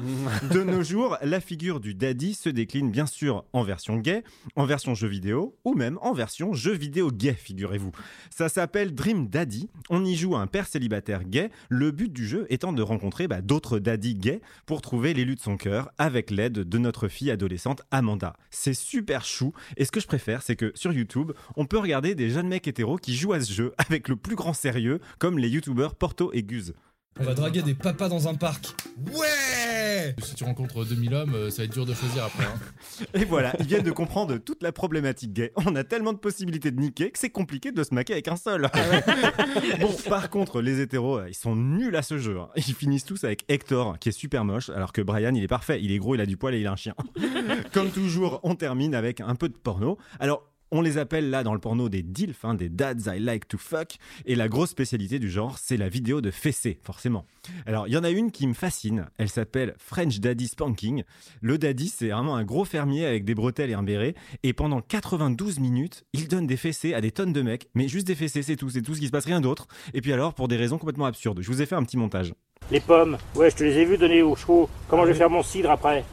de 0.50 0.62
nos 0.62 0.82
jours, 0.82 1.16
la 1.22 1.40
figure 1.40 1.78
du 1.78 1.94
daddy 1.94 2.34
se 2.34 2.48
décline 2.48 2.90
bien 2.90 3.06
sûr 3.06 3.44
en 3.52 3.62
version 3.62 3.98
gay, 3.98 4.24
en 4.56 4.64
version 4.64 4.94
jeu 4.94 5.06
vidéo, 5.06 5.56
ou 5.64 5.74
même 5.74 5.98
en 6.02 6.12
version 6.12 6.52
jeu 6.52 6.72
vidéo 6.72 7.10
gay, 7.12 7.34
figurez-vous. 7.34 7.92
Ça 8.30 8.48
s'appelle 8.48 8.94
Dream 8.94 9.28
Daddy, 9.28 9.68
on 9.90 10.04
y 10.04 10.16
joue 10.16 10.34
un 10.34 10.46
père 10.46 10.66
célibataire 10.66 11.22
gay, 11.24 11.50
le 11.68 11.90
but 11.92 12.12
du 12.12 12.26
jeu 12.26 12.46
étant 12.50 12.72
de 12.72 12.82
rencontrer 12.82 13.28
bah, 13.28 13.40
d'autres 13.40 13.78
daddy 13.78 14.14
gays 14.14 14.40
pour 14.66 14.82
trouver 14.82 15.14
l'élu 15.14 15.36
de 15.36 15.40
son 15.40 15.56
cœur 15.56 15.90
avec 15.98 16.30
l'aide 16.30 16.54
de 16.54 16.78
notre 16.78 17.06
fille 17.08 17.30
adolescente 17.30 17.82
Amanda. 17.90 18.34
C'est 18.50 18.74
super 18.74 19.24
chou, 19.24 19.52
et 19.76 19.84
ce 19.84 19.92
que 19.92 20.00
je 20.00 20.06
préfère, 20.06 20.31
c'est 20.40 20.56
que 20.56 20.72
sur 20.74 20.92
YouTube, 20.92 21.32
on 21.56 21.66
peut 21.66 21.78
regarder 21.78 22.14
des 22.14 22.30
jeunes 22.30 22.48
mecs 22.48 22.66
hétéros 22.66 22.96
qui 22.96 23.14
joue 23.14 23.34
à 23.34 23.40
ce 23.40 23.52
jeu 23.52 23.74
avec 23.76 24.08
le 24.08 24.16
plus 24.16 24.36
grand 24.36 24.54
sérieux, 24.54 25.00
comme 25.18 25.38
les 25.38 25.48
youtubeurs 25.48 25.94
Porto 25.94 26.32
et 26.32 26.42
Guz. 26.42 26.72
On 27.20 27.24
va 27.24 27.34
draguer 27.34 27.62
des 27.62 27.74
papas 27.74 28.08
dans 28.08 28.26
un 28.26 28.34
parc. 28.34 28.74
Ouais 29.12 30.14
Si 30.22 30.34
tu 30.34 30.44
rencontres 30.44 30.84
2000 30.84 31.14
hommes, 31.14 31.34
euh, 31.34 31.50
ça 31.50 31.58
va 31.58 31.64
être 31.64 31.72
dur 31.72 31.84
de 31.84 31.92
choisir 31.92 32.24
après. 32.24 32.44
Hein. 32.44 33.04
Et 33.14 33.24
voilà, 33.26 33.52
ils 33.60 33.66
viennent 33.66 33.82
de 33.82 33.90
comprendre 33.90 34.38
toute 34.38 34.62
la 34.62 34.72
problématique 34.72 35.32
gay. 35.32 35.52
On 35.56 35.76
a 35.76 35.84
tellement 35.84 36.14
de 36.14 36.18
possibilités 36.18 36.70
de 36.70 36.80
niquer 36.80 37.10
que 37.10 37.18
c'est 37.18 37.30
compliqué 37.30 37.70
de 37.70 37.84
se 37.84 37.92
maquer 37.92 38.14
avec 38.14 38.28
un 38.28 38.36
seul. 38.36 38.70
Ah 38.72 38.78
bon, 39.80 39.94
par 40.08 40.30
contre, 40.30 40.62
les 40.62 40.80
hétéros, 40.80 41.18
euh, 41.18 41.28
ils 41.28 41.34
sont 41.34 41.54
nuls 41.54 41.94
à 41.96 42.02
ce 42.02 42.16
jeu. 42.16 42.38
Hein. 42.40 42.48
Ils 42.56 42.74
finissent 42.74 43.04
tous 43.04 43.24
avec 43.24 43.44
Hector, 43.48 43.98
qui 43.98 44.08
est 44.08 44.12
super 44.12 44.44
moche, 44.44 44.70
alors 44.70 44.92
que 44.92 45.02
Brian, 45.02 45.34
il 45.34 45.44
est 45.44 45.48
parfait. 45.48 45.80
Il 45.82 45.92
est 45.92 45.98
gros, 45.98 46.14
il 46.14 46.20
a 46.20 46.26
du 46.26 46.38
poil 46.38 46.54
et 46.54 46.60
il 46.60 46.66
a 46.66 46.72
un 46.72 46.76
chien. 46.76 46.94
Comme 47.72 47.90
toujours, 47.90 48.40
on 48.42 48.54
termine 48.54 48.94
avec 48.94 49.20
un 49.20 49.34
peu 49.34 49.48
de 49.50 49.54
porno. 49.54 49.98
Alors, 50.18 50.51
on 50.72 50.80
les 50.80 50.96
appelle 50.96 51.30
là 51.30 51.44
dans 51.44 51.52
le 51.52 51.60
porno 51.60 51.90
des 51.90 52.02
DILF, 52.02 52.44
hein, 52.44 52.54
des 52.54 52.70
Dads 52.70 53.14
I 53.14 53.20
Like 53.20 53.46
to 53.46 53.58
Fuck. 53.58 53.98
Et 54.24 54.34
la 54.34 54.48
grosse 54.48 54.70
spécialité 54.70 55.18
du 55.18 55.30
genre, 55.30 55.58
c'est 55.58 55.76
la 55.76 55.90
vidéo 55.90 56.22
de 56.22 56.30
fessée, 56.30 56.78
forcément. 56.82 57.26
Alors, 57.66 57.86
il 57.86 57.92
y 57.92 57.96
en 57.96 58.04
a 58.04 58.10
une 58.10 58.32
qui 58.32 58.46
me 58.46 58.54
fascine. 58.54 59.06
Elle 59.18 59.28
s'appelle 59.28 59.74
French 59.76 60.18
Daddy 60.18 60.48
Spanking. 60.48 61.04
Le 61.42 61.58
daddy, 61.58 61.88
c'est 61.88 62.08
vraiment 62.08 62.36
un 62.36 62.44
gros 62.44 62.64
fermier 62.64 63.04
avec 63.04 63.26
des 63.26 63.34
bretelles 63.34 63.68
et 63.68 63.74
un 63.74 63.82
béret. 63.82 64.14
Et 64.42 64.54
pendant 64.54 64.80
92 64.80 65.60
minutes, 65.60 66.04
il 66.14 66.26
donne 66.26 66.46
des 66.46 66.56
fessées 66.56 66.94
à 66.94 67.02
des 67.02 67.10
tonnes 67.12 67.34
de 67.34 67.42
mecs. 67.42 67.68
Mais 67.74 67.86
juste 67.86 68.06
des 68.06 68.14
fessées, 68.14 68.42
c'est 68.42 68.56
tout. 68.56 68.70
C'est 68.70 68.82
tout 68.82 68.94
ce 68.94 69.00
qui 69.00 69.06
se 69.06 69.12
passe, 69.12 69.26
rien 69.26 69.42
d'autre. 69.42 69.68
Et 69.92 70.00
puis 70.00 70.14
alors, 70.14 70.32
pour 70.32 70.48
des 70.48 70.56
raisons 70.56 70.78
complètement 70.78 71.06
absurdes. 71.06 71.42
Je 71.42 71.48
vous 71.48 71.60
ai 71.60 71.66
fait 71.66 71.76
un 71.76 71.84
petit 71.84 71.98
montage. 71.98 72.32
Les 72.70 72.80
pommes, 72.80 73.18
ouais, 73.34 73.50
je 73.50 73.56
te 73.56 73.64
les 73.64 73.76
ai 73.76 73.84
vues 73.84 73.98
donner 73.98 74.22
aux 74.22 74.36
chevaux. 74.36 74.70
Comment 74.88 75.02
je 75.02 75.08
vais 75.08 75.18
faire 75.18 75.28
mon 75.28 75.42
cidre 75.42 75.70
après? 75.70 76.04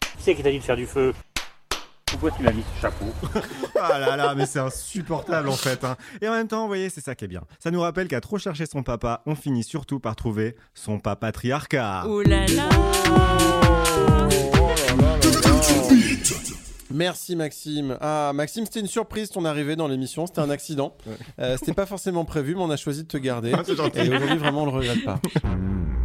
Qui 0.00 0.22
c'est 0.22 0.34
qui 0.34 0.42
t'a 0.42 0.50
dit 0.50 0.58
de 0.58 0.64
faire 0.64 0.76
du 0.76 0.86
feu? 0.86 1.12
Pourquoi 2.12 2.30
tu 2.30 2.42
m'as 2.42 2.52
mis 2.52 2.62
ce 2.76 2.80
chapeau 2.82 3.06
Ah 3.80 3.98
là 3.98 4.16
là, 4.16 4.34
mais 4.34 4.46
c'est 4.46 4.60
insupportable 4.60 5.48
en 5.48 5.56
fait. 5.56 5.82
Hein. 5.84 5.96
Et 6.20 6.28
en 6.28 6.32
même 6.32 6.46
temps, 6.48 6.62
vous 6.62 6.68
voyez, 6.68 6.88
c'est 6.88 7.00
ça 7.00 7.14
qui 7.14 7.24
est 7.24 7.28
bien. 7.28 7.42
Ça 7.58 7.70
nous 7.70 7.80
rappelle 7.80 8.08
qu'à 8.08 8.20
trop 8.20 8.38
chercher 8.38 8.66
son 8.66 8.82
papa, 8.82 9.22
on 9.26 9.34
finit 9.34 9.64
surtout 9.64 9.98
par 9.98 10.14
trouver 10.14 10.56
son 10.74 10.98
papatriarcat. 10.98 12.04
Oh 12.06 12.22
là 12.22 12.46
là 12.46 12.68
Merci 16.90 17.36
Maxime. 17.36 17.96
Ah 18.00 18.32
Maxime, 18.34 18.66
c'était 18.66 18.80
une 18.80 18.86
surprise 18.86 19.30
ton 19.30 19.44
arrivée 19.44 19.76
dans 19.76 19.88
l'émission, 19.88 20.26
c'était 20.26 20.40
un 20.40 20.50
accident. 20.50 20.94
Euh, 21.38 21.56
c'était 21.58 21.72
pas 21.72 21.86
forcément 21.86 22.24
prévu, 22.24 22.54
mais 22.54 22.60
on 22.62 22.70
a 22.70 22.76
choisi 22.76 23.02
de 23.02 23.08
te 23.08 23.16
garder. 23.16 23.52
Ah, 23.62 23.88
et 23.94 24.08
aujourd'hui, 24.08 24.38
vraiment, 24.38 24.62
on 24.62 24.66
le 24.66 24.72
regrette 24.72 25.04
pas. 25.04 25.20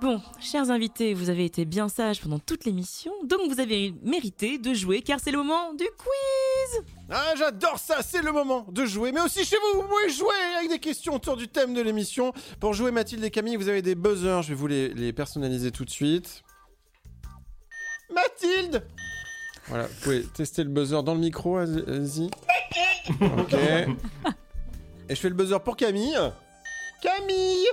Bon, 0.00 0.20
chers 0.40 0.70
invités, 0.70 1.12
vous 1.12 1.28
avez 1.28 1.44
été 1.44 1.66
bien 1.66 1.90
sages 1.90 2.22
pendant 2.22 2.38
toute 2.38 2.64
l'émission, 2.64 3.12
donc 3.24 3.40
vous 3.52 3.60
avez 3.60 3.94
mérité 4.02 4.56
de 4.56 4.72
jouer 4.72 5.02
car 5.02 5.20
c'est 5.22 5.30
le 5.30 5.36
moment 5.38 5.74
du 5.74 5.84
quiz 5.84 6.84
Ah, 7.10 7.34
j'adore 7.36 7.78
ça, 7.78 8.00
c'est 8.02 8.22
le 8.22 8.32
moment 8.32 8.64
de 8.70 8.86
jouer, 8.86 9.12
mais 9.12 9.20
aussi 9.20 9.44
chez 9.44 9.56
vous, 9.56 9.82
vous 9.82 9.86
pouvez 9.88 10.08
jouer 10.10 10.34
avec 10.56 10.70
des 10.70 10.78
questions 10.78 11.14
autour 11.14 11.36
du 11.36 11.48
thème 11.48 11.74
de 11.74 11.82
l'émission. 11.82 12.32
Pour 12.60 12.72
jouer 12.72 12.92
Mathilde 12.92 13.22
et 13.24 13.30
Camille, 13.30 13.56
vous 13.56 13.68
avez 13.68 13.82
des 13.82 13.94
buzzers, 13.94 14.40
je 14.42 14.48
vais 14.48 14.54
vous 14.54 14.68
les, 14.68 14.88
les 14.88 15.12
personnaliser 15.12 15.70
tout 15.70 15.84
de 15.84 15.90
suite. 15.90 16.44
Mathilde 18.14 18.82
Voilà, 19.66 19.86
vous 19.86 20.00
pouvez 20.02 20.22
tester 20.22 20.64
le 20.64 20.70
buzzer 20.70 21.02
dans 21.02 21.14
le 21.14 21.20
micro, 21.20 21.58
allez-y. 21.58 22.30
Ok. 23.20 23.54
Et 23.54 25.14
je 25.14 25.20
fais 25.20 25.28
le 25.28 25.34
buzzer 25.34 25.60
pour 25.62 25.76
Camille. 25.76 26.16
Camille 27.02 27.66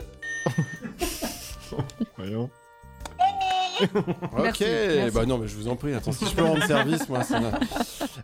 Voyons. 2.29 2.49
Ok, 3.79 3.89
Merci, 4.41 4.63
merci. 4.65 5.11
bah 5.13 5.25
non, 5.27 5.37
mais 5.37 5.47
je 5.47 5.55
vous 5.55 5.67
en 5.67 5.75
prie. 5.75 5.93
Attends, 5.93 6.11
si 6.11 6.25
je 6.25 6.33
peux 6.33 6.43
rendre 6.43 6.63
service, 6.65 7.07
moi, 7.09 7.21
c'est. 7.23 7.35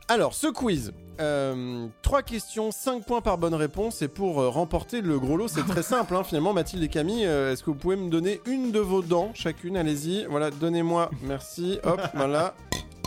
Alors, 0.08 0.34
ce 0.34 0.48
quiz. 0.48 0.94
Euh, 1.22 1.86
trois 2.02 2.24
questions, 2.24 2.72
5 2.72 3.06
points 3.06 3.22
par 3.22 3.38
bonne 3.38 3.54
réponse. 3.54 4.02
Et 4.02 4.08
pour 4.08 4.42
euh, 4.42 4.50
remporter 4.50 5.02
le 5.02 5.20
gros 5.20 5.38
lot, 5.38 5.48
c'est 5.48 5.62
très 5.66 5.84
simple. 5.84 6.16
hein, 6.16 6.24
finalement, 6.24 6.54
Mathilde 6.54 6.82
et 6.84 6.88
Camille, 6.88 7.26
euh, 7.28 7.54
est-ce 7.54 7.62
que 7.64 7.70
vous 7.70 7.76
pouvez 7.78 7.96
me 7.96 8.10
donner 8.10 8.42
une 8.48 8.72
de 8.72 8.80
vos 8.80 9.04
dents 9.04 9.30
chacune 9.36 9.78
Allez-y. 9.78 10.26
Voilà, 10.26 10.50
donnez-moi. 10.50 11.12
Merci. 11.22 11.78
Hop, 11.84 12.02
voilà. 12.16 12.56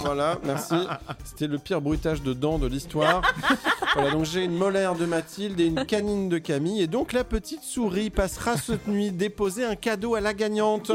Voilà, 0.03 0.39
merci. 0.45 0.75
C'était 1.25 1.49
le 1.49 1.59
pire 1.59 1.81
bruitage 1.81 2.23
de 2.23 2.33
dents 2.33 2.59
de 2.61 2.69
l'histoire. 2.69 3.23
Voilà, 3.97 4.11
donc 4.11 4.27
j'ai 4.27 4.45
une 4.45 4.55
molaire 4.55 4.95
de 4.95 5.07
Mathilde 5.07 5.59
et 5.59 5.67
une 5.69 5.87
canine 5.87 6.29
de 6.29 6.37
Camille. 6.37 6.83
Et 6.83 6.87
donc 6.87 7.15
la 7.15 7.25
petite 7.25 7.63
souris 7.63 8.11
passera 8.11 8.59
cette 8.59 8.87
nuit 8.89 9.11
déposer 9.11 9.65
un 9.65 9.75
cadeau 9.75 10.15
à 10.15 10.21
la 10.21 10.35
gagnante. 10.35 10.93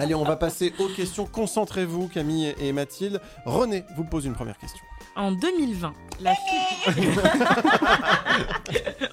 Allez, 0.00 0.16
on 0.16 0.24
va 0.24 0.34
passer 0.34 0.72
aux 0.80 0.88
questions. 0.88 1.26
Concentrez-vous, 1.26 2.08
Camille 2.08 2.56
et 2.60 2.72
Mathilde. 2.72 3.20
René 3.44 3.84
vous 3.96 4.02
pose 4.02 4.24
une 4.24 4.34
première 4.34 4.58
question. 4.58 4.80
En 5.14 5.32
2020, 5.32 5.92
la 6.20 6.34
fille. 6.34 6.88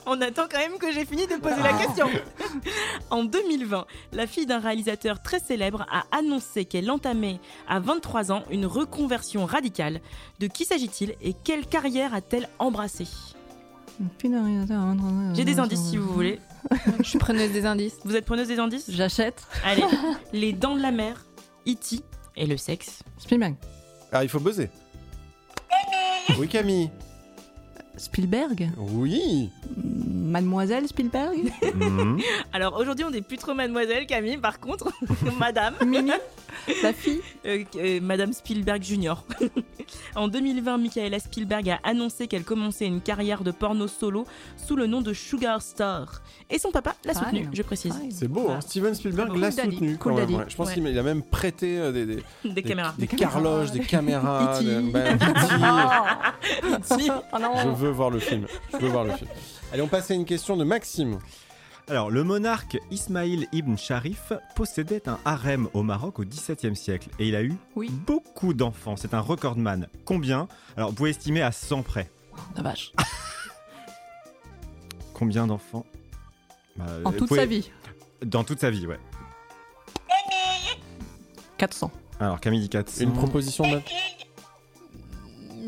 On 0.06 0.22
attend 0.22 0.43
quand 0.50 0.58
même 0.58 0.78
que 0.78 0.91
j'ai 0.91 1.06
fini 1.06 1.28
de 1.28 1.36
poser 1.36 1.62
la 1.62 1.74
question. 1.74 2.08
en 3.10 3.24
2020, 3.26 3.86
la 4.14 4.28
fille 4.28 4.45
d'un 4.45 4.60
réalisateur 4.60 5.22
très 5.22 5.39
célèbre 5.39 5.86
a 5.91 6.04
annoncé 6.18 6.66
qu'elle 6.66 6.89
entamait 6.89 7.39
à 7.68 7.80
23 7.80 8.32
ans 8.32 8.43
une 8.50 8.66
reconversion 8.66 9.45
radicale. 9.45 10.00
De 10.39 10.47
qui 10.47 10.64
s'agit-il 10.64 11.16
et 11.22 11.34
quelle 11.34 11.66
carrière 11.66 12.14
a-t-elle 12.14 12.47
embrassé 12.60 13.06
J'ai 15.34 15.45
des 15.45 15.60
indices 15.60 15.89
si 15.89 15.97
vous 15.97 16.14
voulez. 16.14 16.39
Je 17.00 17.10
suis 17.10 17.20
preneuse 17.20 17.52
des 17.52 17.66
indices. 17.66 17.97
Vous 18.06 18.16
êtes 18.16 18.26
preneuse 18.26 18.47
des 18.47 18.60
indices? 18.60 18.89
J'achète. 18.89 19.43
Allez, 19.66 19.84
les 20.32 20.54
dents 20.54 20.76
de 20.76 20.82
la 20.82 20.91
mer, 20.91 21.26
E.T. 21.68 22.00
et 22.38 22.45
le 22.45 22.56
sexe? 22.56 23.04
Spielberg. 23.18 23.56
Ah, 24.12 24.24
il 24.24 24.30
faut 24.30 24.39
buzzer. 24.39 24.70
Oui, 26.38 26.47
Camille. 26.47 26.89
Spielberg 28.00 28.70
Oui. 28.78 29.50
Mademoiselle 29.78 30.88
Spielberg 30.88 31.52
Alors 32.54 32.78
aujourd'hui, 32.80 33.06
on 33.06 33.10
n'est 33.12 33.22
plus 33.22 33.38
trop 33.38 33.54
mademoiselle 33.54 34.06
Camille, 34.06 34.38
par 34.38 34.60
contre, 34.60 34.91
madame. 35.39 35.74
Mimi 35.86 36.12
La 36.84 36.93
fille 36.93 37.20
Euh, 37.45 37.64
euh, 37.78 38.00
Madame 38.02 38.34
Spielberg 38.34 38.84
Junior. 38.84 39.24
en 40.16 40.28
2020, 40.28 40.78
Michaela 40.78 41.20
Spielberg 41.20 41.70
a 41.70 41.80
annoncé 41.84 42.28
qu'elle 42.28 42.43
commençait 42.43 42.86
une 42.86 43.02
carrière 43.02 43.43
de 43.43 43.52
porno 43.52 43.88
solo 43.88 44.26
sous 44.58 44.76
le 44.76 44.86
nom 44.88 45.02
de 45.02 45.14
Sugar 45.14 45.62
Star. 45.62 46.22
Et 46.50 46.60
son 46.60 46.72
papa 46.72 46.95
l'a 47.06 47.14
soutenu, 47.14 47.43
non. 47.45 47.50
je 47.54 47.62
précise. 47.64 47.93
C'est 48.12 48.28
beau, 48.28 48.50
hein. 48.50 48.62
Steven 48.62 48.93
Spielberg 48.95 49.36
l'a 49.38 49.50
daddy. 49.52 49.72
soutenu. 49.72 49.97
Cool 49.97 50.12
quand 50.12 50.18
même, 50.18 50.26
daddy. 50.28 50.36
ouais. 50.38 50.45
Je 50.47 50.56
pense 50.56 50.68
Ouais. 50.70 50.74
qu'il 50.76 50.97
a 51.00 51.04
même 51.04 51.24
prêté 51.24 51.78
euh, 51.80 51.91
des, 51.91 52.06
des, 52.06 52.24
Des 52.45 52.64
caméras. 52.64 52.93
Des, 52.97 53.08
Des 53.08 53.16
carloges, 53.18 53.72
des 53.72 53.80
caméras. 53.80 54.60
Oh 57.32 57.38
non 57.39 57.54
Je 57.64 57.70
veux 57.70 57.89
voir 57.92 58.10
le 58.10 58.20
film. 58.20 58.46
Je 58.74 58.78
veux 58.78 58.90
voir 58.90 59.04
le 59.04 59.14
film. 59.14 59.30
Allez, 59.74 59.82
on 59.82 59.88
passe 59.88 60.10
à 60.12 60.14
une 60.14 60.26
question 60.26 60.58
de 60.58 60.64
Maxime. 60.64 61.20
Alors, 61.88 62.12
le 62.12 62.24
monarque 62.24 62.78
Ismaïl 62.92 63.48
ibn 63.52 63.76
Sharif 63.76 64.32
possédait 64.56 65.10
un 65.10 65.18
harem 65.26 65.68
au 65.74 65.82
Maroc 65.82 66.20
au 66.20 66.24
XVIIe 66.24 66.76
siècle 66.76 67.10
et 67.18 67.28
il 67.28 67.36
a 67.36 67.42
eu 67.42 67.56
Oui. 67.76 67.90
beaucoup 67.90 68.54
d'enfants. 68.54 68.96
C'est 68.96 69.14
un 69.16 69.20
recordman. 69.22 69.88
Combien? 70.06 70.48
Alors, 70.78 70.90
vous 70.90 70.96
pouvez 70.96 71.10
estimer 71.10 71.42
à 71.42 71.52
100 71.52 71.82
près. 71.84 72.12
La 72.56 72.62
vache. 72.64 72.92
Combien 75.14 75.48
d'enfants? 75.48 75.86
Bah, 76.78 76.86
En 77.06 77.12
toute 77.12 77.28
pouvez- 77.28 77.40
sa 77.42 77.46
vie. 77.48 77.72
Dans 78.24 78.44
toute 78.44 78.60
sa 78.60 78.70
vie, 78.70 78.86
ouais. 78.86 79.00
400. 81.58 81.92
Alors, 82.20 82.40
Camille 82.40 82.62
dit 82.62 82.70
400. 82.70 83.04
Une 83.04 83.14
proposition 83.14 83.64
de. 83.70 83.82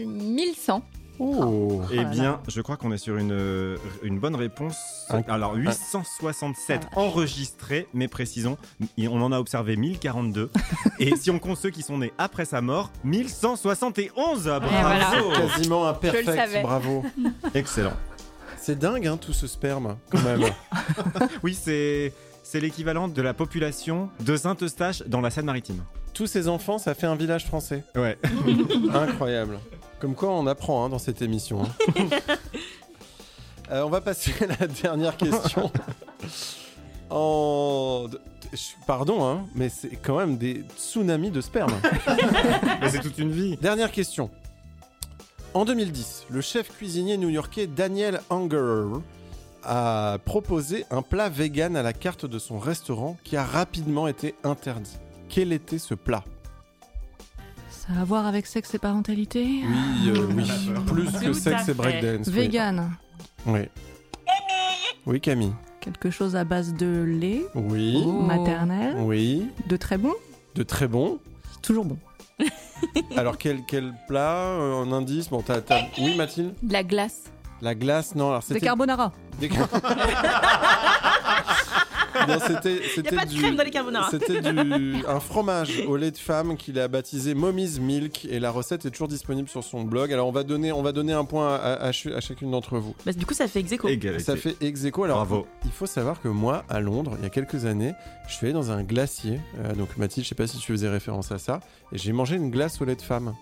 1100. 0.05 0.83
Oh. 1.23 1.81
Eh 1.91 2.03
bien, 2.05 2.39
je 2.47 2.61
crois 2.61 2.77
qu'on 2.77 2.91
est 2.91 2.97
sur 2.97 3.15
une, 3.17 3.31
euh, 3.31 3.77
une 4.01 4.17
bonne 4.17 4.35
réponse. 4.35 4.75
Un- 5.11 5.21
Alors, 5.27 5.53
867 5.53 6.87
enregistrés, 6.95 7.87
mais 7.93 8.07
précisons, 8.07 8.57
on 8.97 9.21
en 9.21 9.31
a 9.31 9.39
observé 9.39 9.75
1042. 9.75 10.49
et 10.99 11.15
si 11.15 11.29
on 11.29 11.37
compte 11.37 11.57
ceux 11.57 11.69
qui 11.69 11.83
sont 11.83 11.99
nés 11.99 12.11
après 12.17 12.45
sa 12.45 12.61
mort, 12.61 12.89
1171 13.03 14.45
Bravo 14.45 14.65
voilà. 14.67 15.11
Quasiment 15.47 15.87
un 15.87 15.93
perfect. 15.93 16.63
Bravo. 16.63 17.05
Excellent. 17.53 17.93
C'est 18.57 18.79
dingue, 18.79 19.05
hein, 19.05 19.17
tout 19.17 19.33
ce 19.33 19.45
sperme, 19.45 19.97
quand 20.09 20.21
même. 20.23 20.41
Oui, 21.43 21.53
c'est 21.59 22.13
c'est 22.43 22.59
l'équivalent 22.59 23.07
de 23.07 23.21
la 23.21 23.33
population 23.35 24.09
de 24.21 24.35
Saint-Eustache 24.35 25.03
dans 25.07 25.21
la 25.21 25.29
Seine-Maritime. 25.29 25.83
Tous 26.13 26.27
ces 26.27 26.47
enfants, 26.47 26.77
ça 26.77 26.93
fait 26.93 27.07
un 27.07 27.15
village 27.15 27.45
français. 27.45 27.83
Ouais. 27.95 28.17
Incroyable. 28.93 29.59
Comme 29.99 30.15
quoi, 30.15 30.31
on 30.31 30.45
apprend 30.47 30.83
hein, 30.85 30.89
dans 30.89 30.99
cette 30.99 31.21
émission. 31.21 31.63
hein. 31.63 32.03
Euh, 33.71 33.83
on 33.83 33.89
va 33.89 34.01
passer 34.01 34.33
à 34.43 34.47
la 34.59 34.67
dernière 34.67 35.15
question. 35.15 35.71
en... 37.09 38.07
de- 38.11 38.19
je- 38.51 38.57
Pardon, 38.85 39.23
hein, 39.25 39.45
mais 39.55 39.69
c'est 39.69 39.95
quand 39.95 40.17
même 40.17 40.37
des 40.37 40.65
tsunamis 40.77 41.31
de 41.31 41.39
sperme. 41.39 41.71
Mais 42.81 42.89
c'est 42.89 42.99
toute 42.99 43.17
une 43.17 43.31
vie. 43.31 43.55
Dernière 43.61 43.91
question. 43.93 44.29
En 45.53 45.63
2010, 45.63 46.25
le 46.29 46.41
chef 46.41 46.69
cuisinier 46.75 47.15
new-yorkais 47.15 47.67
Daniel 47.67 48.19
Ungerer 48.29 48.99
a 49.63 50.17
proposé 50.25 50.83
un 50.91 51.01
plat 51.01 51.29
vegan 51.29 51.77
à 51.77 51.81
la 51.81 51.93
carte 51.93 52.25
de 52.25 52.39
son 52.39 52.59
restaurant 52.59 53.15
qui 53.23 53.37
a 53.37 53.45
rapidement 53.45 54.09
été 54.09 54.35
interdit. 54.43 54.97
Quel 55.33 55.53
était 55.53 55.77
ce 55.79 55.93
plat 55.93 56.25
Ça 57.69 57.93
a 57.97 58.01
à 58.01 58.03
voir 58.03 58.25
avec 58.27 58.45
sexe 58.45 58.73
et 58.75 58.79
parentalité 58.79 59.43
Oui, 59.45 60.09
euh, 60.09 60.27
oui. 60.35 60.43
plus 60.87 61.09
que 61.19 61.31
sexe 61.31 61.69
et 61.69 61.73
breakdance. 61.73 62.27
oui. 62.27 62.33
Vegan. 62.33 62.91
Oui. 63.45 63.61
Oui, 65.05 65.21
Camille. 65.21 65.53
Quelque 65.79 66.09
chose 66.11 66.35
à 66.35 66.43
base 66.43 66.73
de 66.73 67.01
lait 67.03 67.43
Oui. 67.55 68.05
maternel, 68.05 68.97
Oui. 68.99 69.47
de 69.67 69.77
très 69.77 69.97
bon, 69.97 70.13
De 70.55 70.63
très 70.63 70.87
bon. 70.89 71.17
toujours 71.61 71.85
bon. 71.85 71.97
Alors, 73.15 73.37
quel, 73.37 73.61
quel 73.65 73.93
plat 74.09 74.35
euh, 74.35 74.83
Un 74.83 74.91
indice 74.91 75.29
Bon, 75.29 75.41
t'as, 75.41 75.61
t'as- 75.61 75.85
Oui, 75.97 76.15
Mathilde 76.17 76.53
De 76.61 76.73
la 76.73 76.83
glace. 76.83 77.23
La 77.61 77.73
glace 77.73 78.15
Non, 78.15 78.29
alors 78.29 78.41
Des 78.41 78.47
c'était. 78.47 78.59
carbonara. 78.65 79.11
Des 79.39 79.47
car- 79.49 79.69
non, 82.27 82.37
c'était. 82.45 82.75
Il 82.75 82.81
n'y 82.81 82.89
c'était 82.95 83.15
a 83.15 83.19
pas 83.19 83.25
de 83.25 83.31
du- 83.31 83.37
crème 83.39 83.55
dans 83.55 83.63
les 83.63 83.69
carbonara. 83.71 84.09
C'était 84.11 84.41
du- 84.41 84.95
un 85.07 85.19
fromage 85.19 85.81
au 85.87 85.95
lait 85.97 86.11
de 86.11 86.17
femme 86.17 86.57
qu'il 86.57 86.79
a 86.79 86.87
baptisé 86.87 87.33
Mommy's 87.33 87.79
Milk 87.79 88.25
et 88.29 88.39
la 88.39 88.51
recette 88.51 88.85
est 88.85 88.91
toujours 88.91 89.07
disponible 89.07 89.47
sur 89.49 89.63
son 89.63 89.83
blog. 89.83 90.11
Alors 90.13 90.27
on 90.27 90.31
va 90.31 90.43
donner, 90.43 90.71
on 90.71 90.81
va 90.81 90.91
donner 90.91 91.13
un 91.13 91.25
point 91.25 91.55
à, 91.55 91.73
à 91.73 91.93
ch- 91.93 92.13
à 92.15 92.19
chacune 92.21 92.51
d'entre 92.51 92.77
vous. 92.79 92.95
Bah, 93.05 93.13
du 93.13 93.25
coup, 93.25 93.33
ça 93.33 93.47
fait 93.47 93.59
ex 93.59 93.71
aequo. 93.71 93.87
Égalité. 93.87 94.23
Ça 94.23 94.35
fait 94.35 94.55
ex 94.61 94.83
aequo. 94.85 95.03
Alors 95.03 95.17
Bravo. 95.25 95.47
il 95.65 95.71
faut 95.71 95.85
savoir 95.85 96.21
que 96.21 96.27
moi, 96.27 96.63
à 96.69 96.79
Londres, 96.79 97.15
il 97.19 97.23
y 97.23 97.27
a 97.27 97.29
quelques 97.29 97.65
années, 97.65 97.93
je 98.27 98.33
suis 98.33 98.45
allé 98.47 98.53
dans 98.53 98.71
un 98.71 98.83
glacier. 98.83 99.39
Euh, 99.63 99.73
donc 99.73 99.97
Mathilde, 99.97 100.23
je 100.25 100.29
sais 100.29 100.35
pas 100.35 100.47
si 100.47 100.57
tu 100.57 100.71
faisais 100.71 100.89
référence 100.89 101.31
à 101.31 101.37
ça. 101.37 101.59
Et 101.91 101.97
j'ai 101.97 102.11
mangé 102.13 102.35
une 102.35 102.49
glace 102.51 102.81
au 102.81 102.85
lait 102.85 102.95
de 102.95 103.01
femme. 103.01 103.33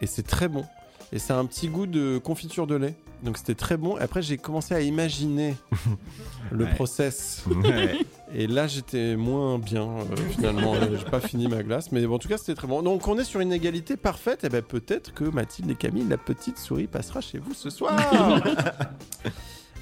Et 0.00 0.06
c'est 0.06 0.26
très 0.26 0.48
bon. 0.48 0.64
Et 1.12 1.18
c'est 1.18 1.32
un 1.34 1.44
petit 1.44 1.68
goût 1.68 1.86
de 1.86 2.18
confiture 2.18 2.66
de 2.66 2.74
lait. 2.74 2.94
Donc 3.22 3.36
c'était 3.36 3.54
très 3.54 3.76
bon. 3.76 3.96
Après, 3.96 4.22
j'ai 4.22 4.38
commencé 4.38 4.74
à 4.74 4.80
imaginer 4.80 5.54
le 6.50 6.64
Ouais. 6.64 6.74
process. 6.74 7.44
Ouais. 7.62 7.98
Et 8.34 8.46
là, 8.46 8.66
j'étais 8.66 9.14
moins 9.14 9.58
bien, 9.58 9.82
euh, 9.86 10.16
finalement. 10.30 10.74
J'ai 10.98 11.04
pas 11.10 11.20
fini 11.20 11.48
ma 11.48 11.62
glace. 11.62 11.92
Mais 11.92 12.04
bon, 12.06 12.14
en 12.14 12.18
tout 12.18 12.28
cas, 12.28 12.38
c'était 12.38 12.54
très 12.54 12.66
bon. 12.66 12.82
Donc, 12.82 13.06
on 13.06 13.18
est 13.18 13.24
sur 13.24 13.40
une 13.40 13.52
égalité 13.52 13.96
parfaite. 13.98 14.44
Et 14.44 14.48
ben 14.48 14.62
peut-être 14.62 15.12
que 15.12 15.24
Mathilde 15.24 15.70
et 15.70 15.74
Camille, 15.74 16.06
la 16.08 16.16
petite 16.16 16.56
souris, 16.58 16.86
passera 16.86 17.20
chez 17.20 17.38
vous 17.38 17.52
ce 17.52 17.68
soir. 17.68 17.94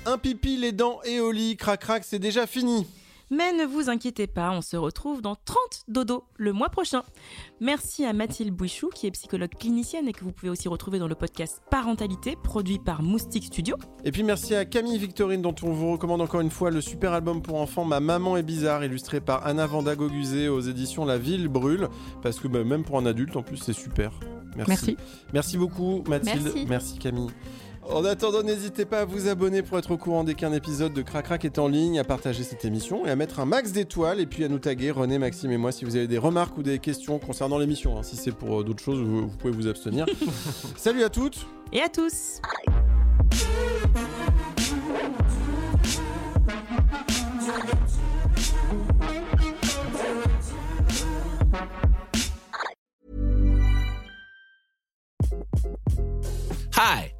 Un 0.07 0.19
pipi, 0.19 0.57
les 0.57 0.73
dents 0.73 1.01
et 1.05 1.21
au 1.21 1.31
lit. 1.31 1.57
Crac, 1.57 1.81
crac, 1.81 2.05
c'est 2.05 2.19
déjà 2.19 2.47
fini. 2.47 2.87
Mais 3.31 3.53
ne 3.53 3.65
vous 3.65 3.89
inquiétez 3.89 4.27
pas, 4.27 4.51
on 4.51 4.61
se 4.61 4.77
retrouve 4.77 5.23
dans 5.23 5.37
30 5.37 5.57
dodo 5.87 6.25
le 6.37 6.53
mois 6.53 6.69
prochain. 6.69 7.03
Merci 7.61 8.05
à 8.05 8.13
Mathilde 8.13 8.53
Bouichou, 8.53 8.89
qui 8.89 9.07
est 9.07 9.13
psychologue 9.13 9.55
clinicienne 9.57 10.09
et 10.09 10.13
que 10.13 10.25
vous 10.25 10.33
pouvez 10.33 10.51
aussi 10.51 10.67
retrouver 10.67 10.99
dans 10.99 11.07
le 11.07 11.15
podcast 11.15 11.63
Parentalité, 11.71 12.37
produit 12.43 12.81
par 12.81 13.03
Moustique 13.03 13.45
Studio. 13.45 13.77
Et 14.05 14.11
puis, 14.11 14.25
merci 14.25 14.57
à 14.57 14.65
Camille 14.65 14.99
Victorine, 14.99 15.43
dont 15.43 15.55
on 15.63 15.71
vous 15.71 15.93
recommande 15.93 16.21
encore 16.21 16.41
une 16.41 16.51
fois 16.51 16.73
le 16.73 16.81
super 16.81 17.13
album 17.13 17.41
pour 17.41 17.61
enfants 17.61 17.85
Ma 17.85 18.01
maman 18.01 18.37
est 18.37 18.43
bizarre, 18.43 18.85
illustré 18.85 19.21
par 19.21 19.47
Anna 19.47 19.67
Vanda 19.67 19.95
Goguzé 19.95 20.49
aux 20.49 20.61
éditions 20.61 21.05
La 21.05 21.17
Ville 21.17 21.47
Brûle. 21.47 21.89
Parce 22.23 22.41
que 22.41 22.49
bah, 22.49 22.65
même 22.65 22.83
pour 22.83 22.99
un 22.99 23.07
adulte, 23.07 23.37
en 23.37 23.43
plus, 23.43 23.59
c'est 23.59 23.73
super. 23.73 24.11
Merci. 24.57 24.71
Merci. 24.71 24.97
Merci 25.33 25.59
beaucoup, 25.59 26.03
Mathilde. 26.09 26.53
Merci. 26.69 26.99
Camille. 26.99 27.31
En 27.93 28.05
attendant, 28.05 28.43
n'hésitez 28.43 28.85
pas 28.85 29.01
à 29.01 29.05
vous 29.05 29.27
abonner 29.29 29.63
pour 29.63 29.77
être 29.77 29.91
au 29.91 29.97
courant 29.97 30.23
dès 30.23 30.35
qu'un 30.35 30.53
épisode 30.53 30.93
de 30.93 31.03
Cracrac 31.03 31.45
est 31.45 31.59
en 31.59 31.67
ligne, 31.67 31.99
à 31.99 32.05
partager 32.05 32.45
cette 32.45 32.65
émission 32.65 33.05
et 33.05 33.11
à 33.11 33.17
mettre 33.17 33.41
un 33.41 33.47
max 33.47 33.73
d'étoiles 33.73 34.21
et 34.21 34.27
puis 34.27 34.45
à 34.45 34.49
nous 34.49 34.61
taguer 34.61 34.93
René, 34.93 35.19
Maxime 35.19 35.51
et 35.51 35.57
moi 35.57 35.73
si 35.73 35.85
vous 35.85 35.97
avez 35.97 36.07
des 36.07 36.19
remarques 36.19 36.57
ou 36.57 36.63
des 36.63 36.79
questions 36.79 37.19
concernant 37.19 37.59
l'émission. 37.59 37.99
Hein. 37.99 38.03
Si 38.03 38.17
c'est 38.17 38.33
pour 38.33 38.61
euh, 38.61 38.65
d'autres 38.65 38.83
choses, 38.83 39.01
vous, 39.01 39.29
vous, 39.29 39.37
pouvez 39.37 39.53
vous 39.53 39.67
abstenir. 39.67 40.07
Salut 40.77 41.03
à 41.03 41.11
toutes 41.11 41.47
et 41.73 41.83
à 41.83 41.89
tous. 41.89 42.41
Hi. 56.77 57.20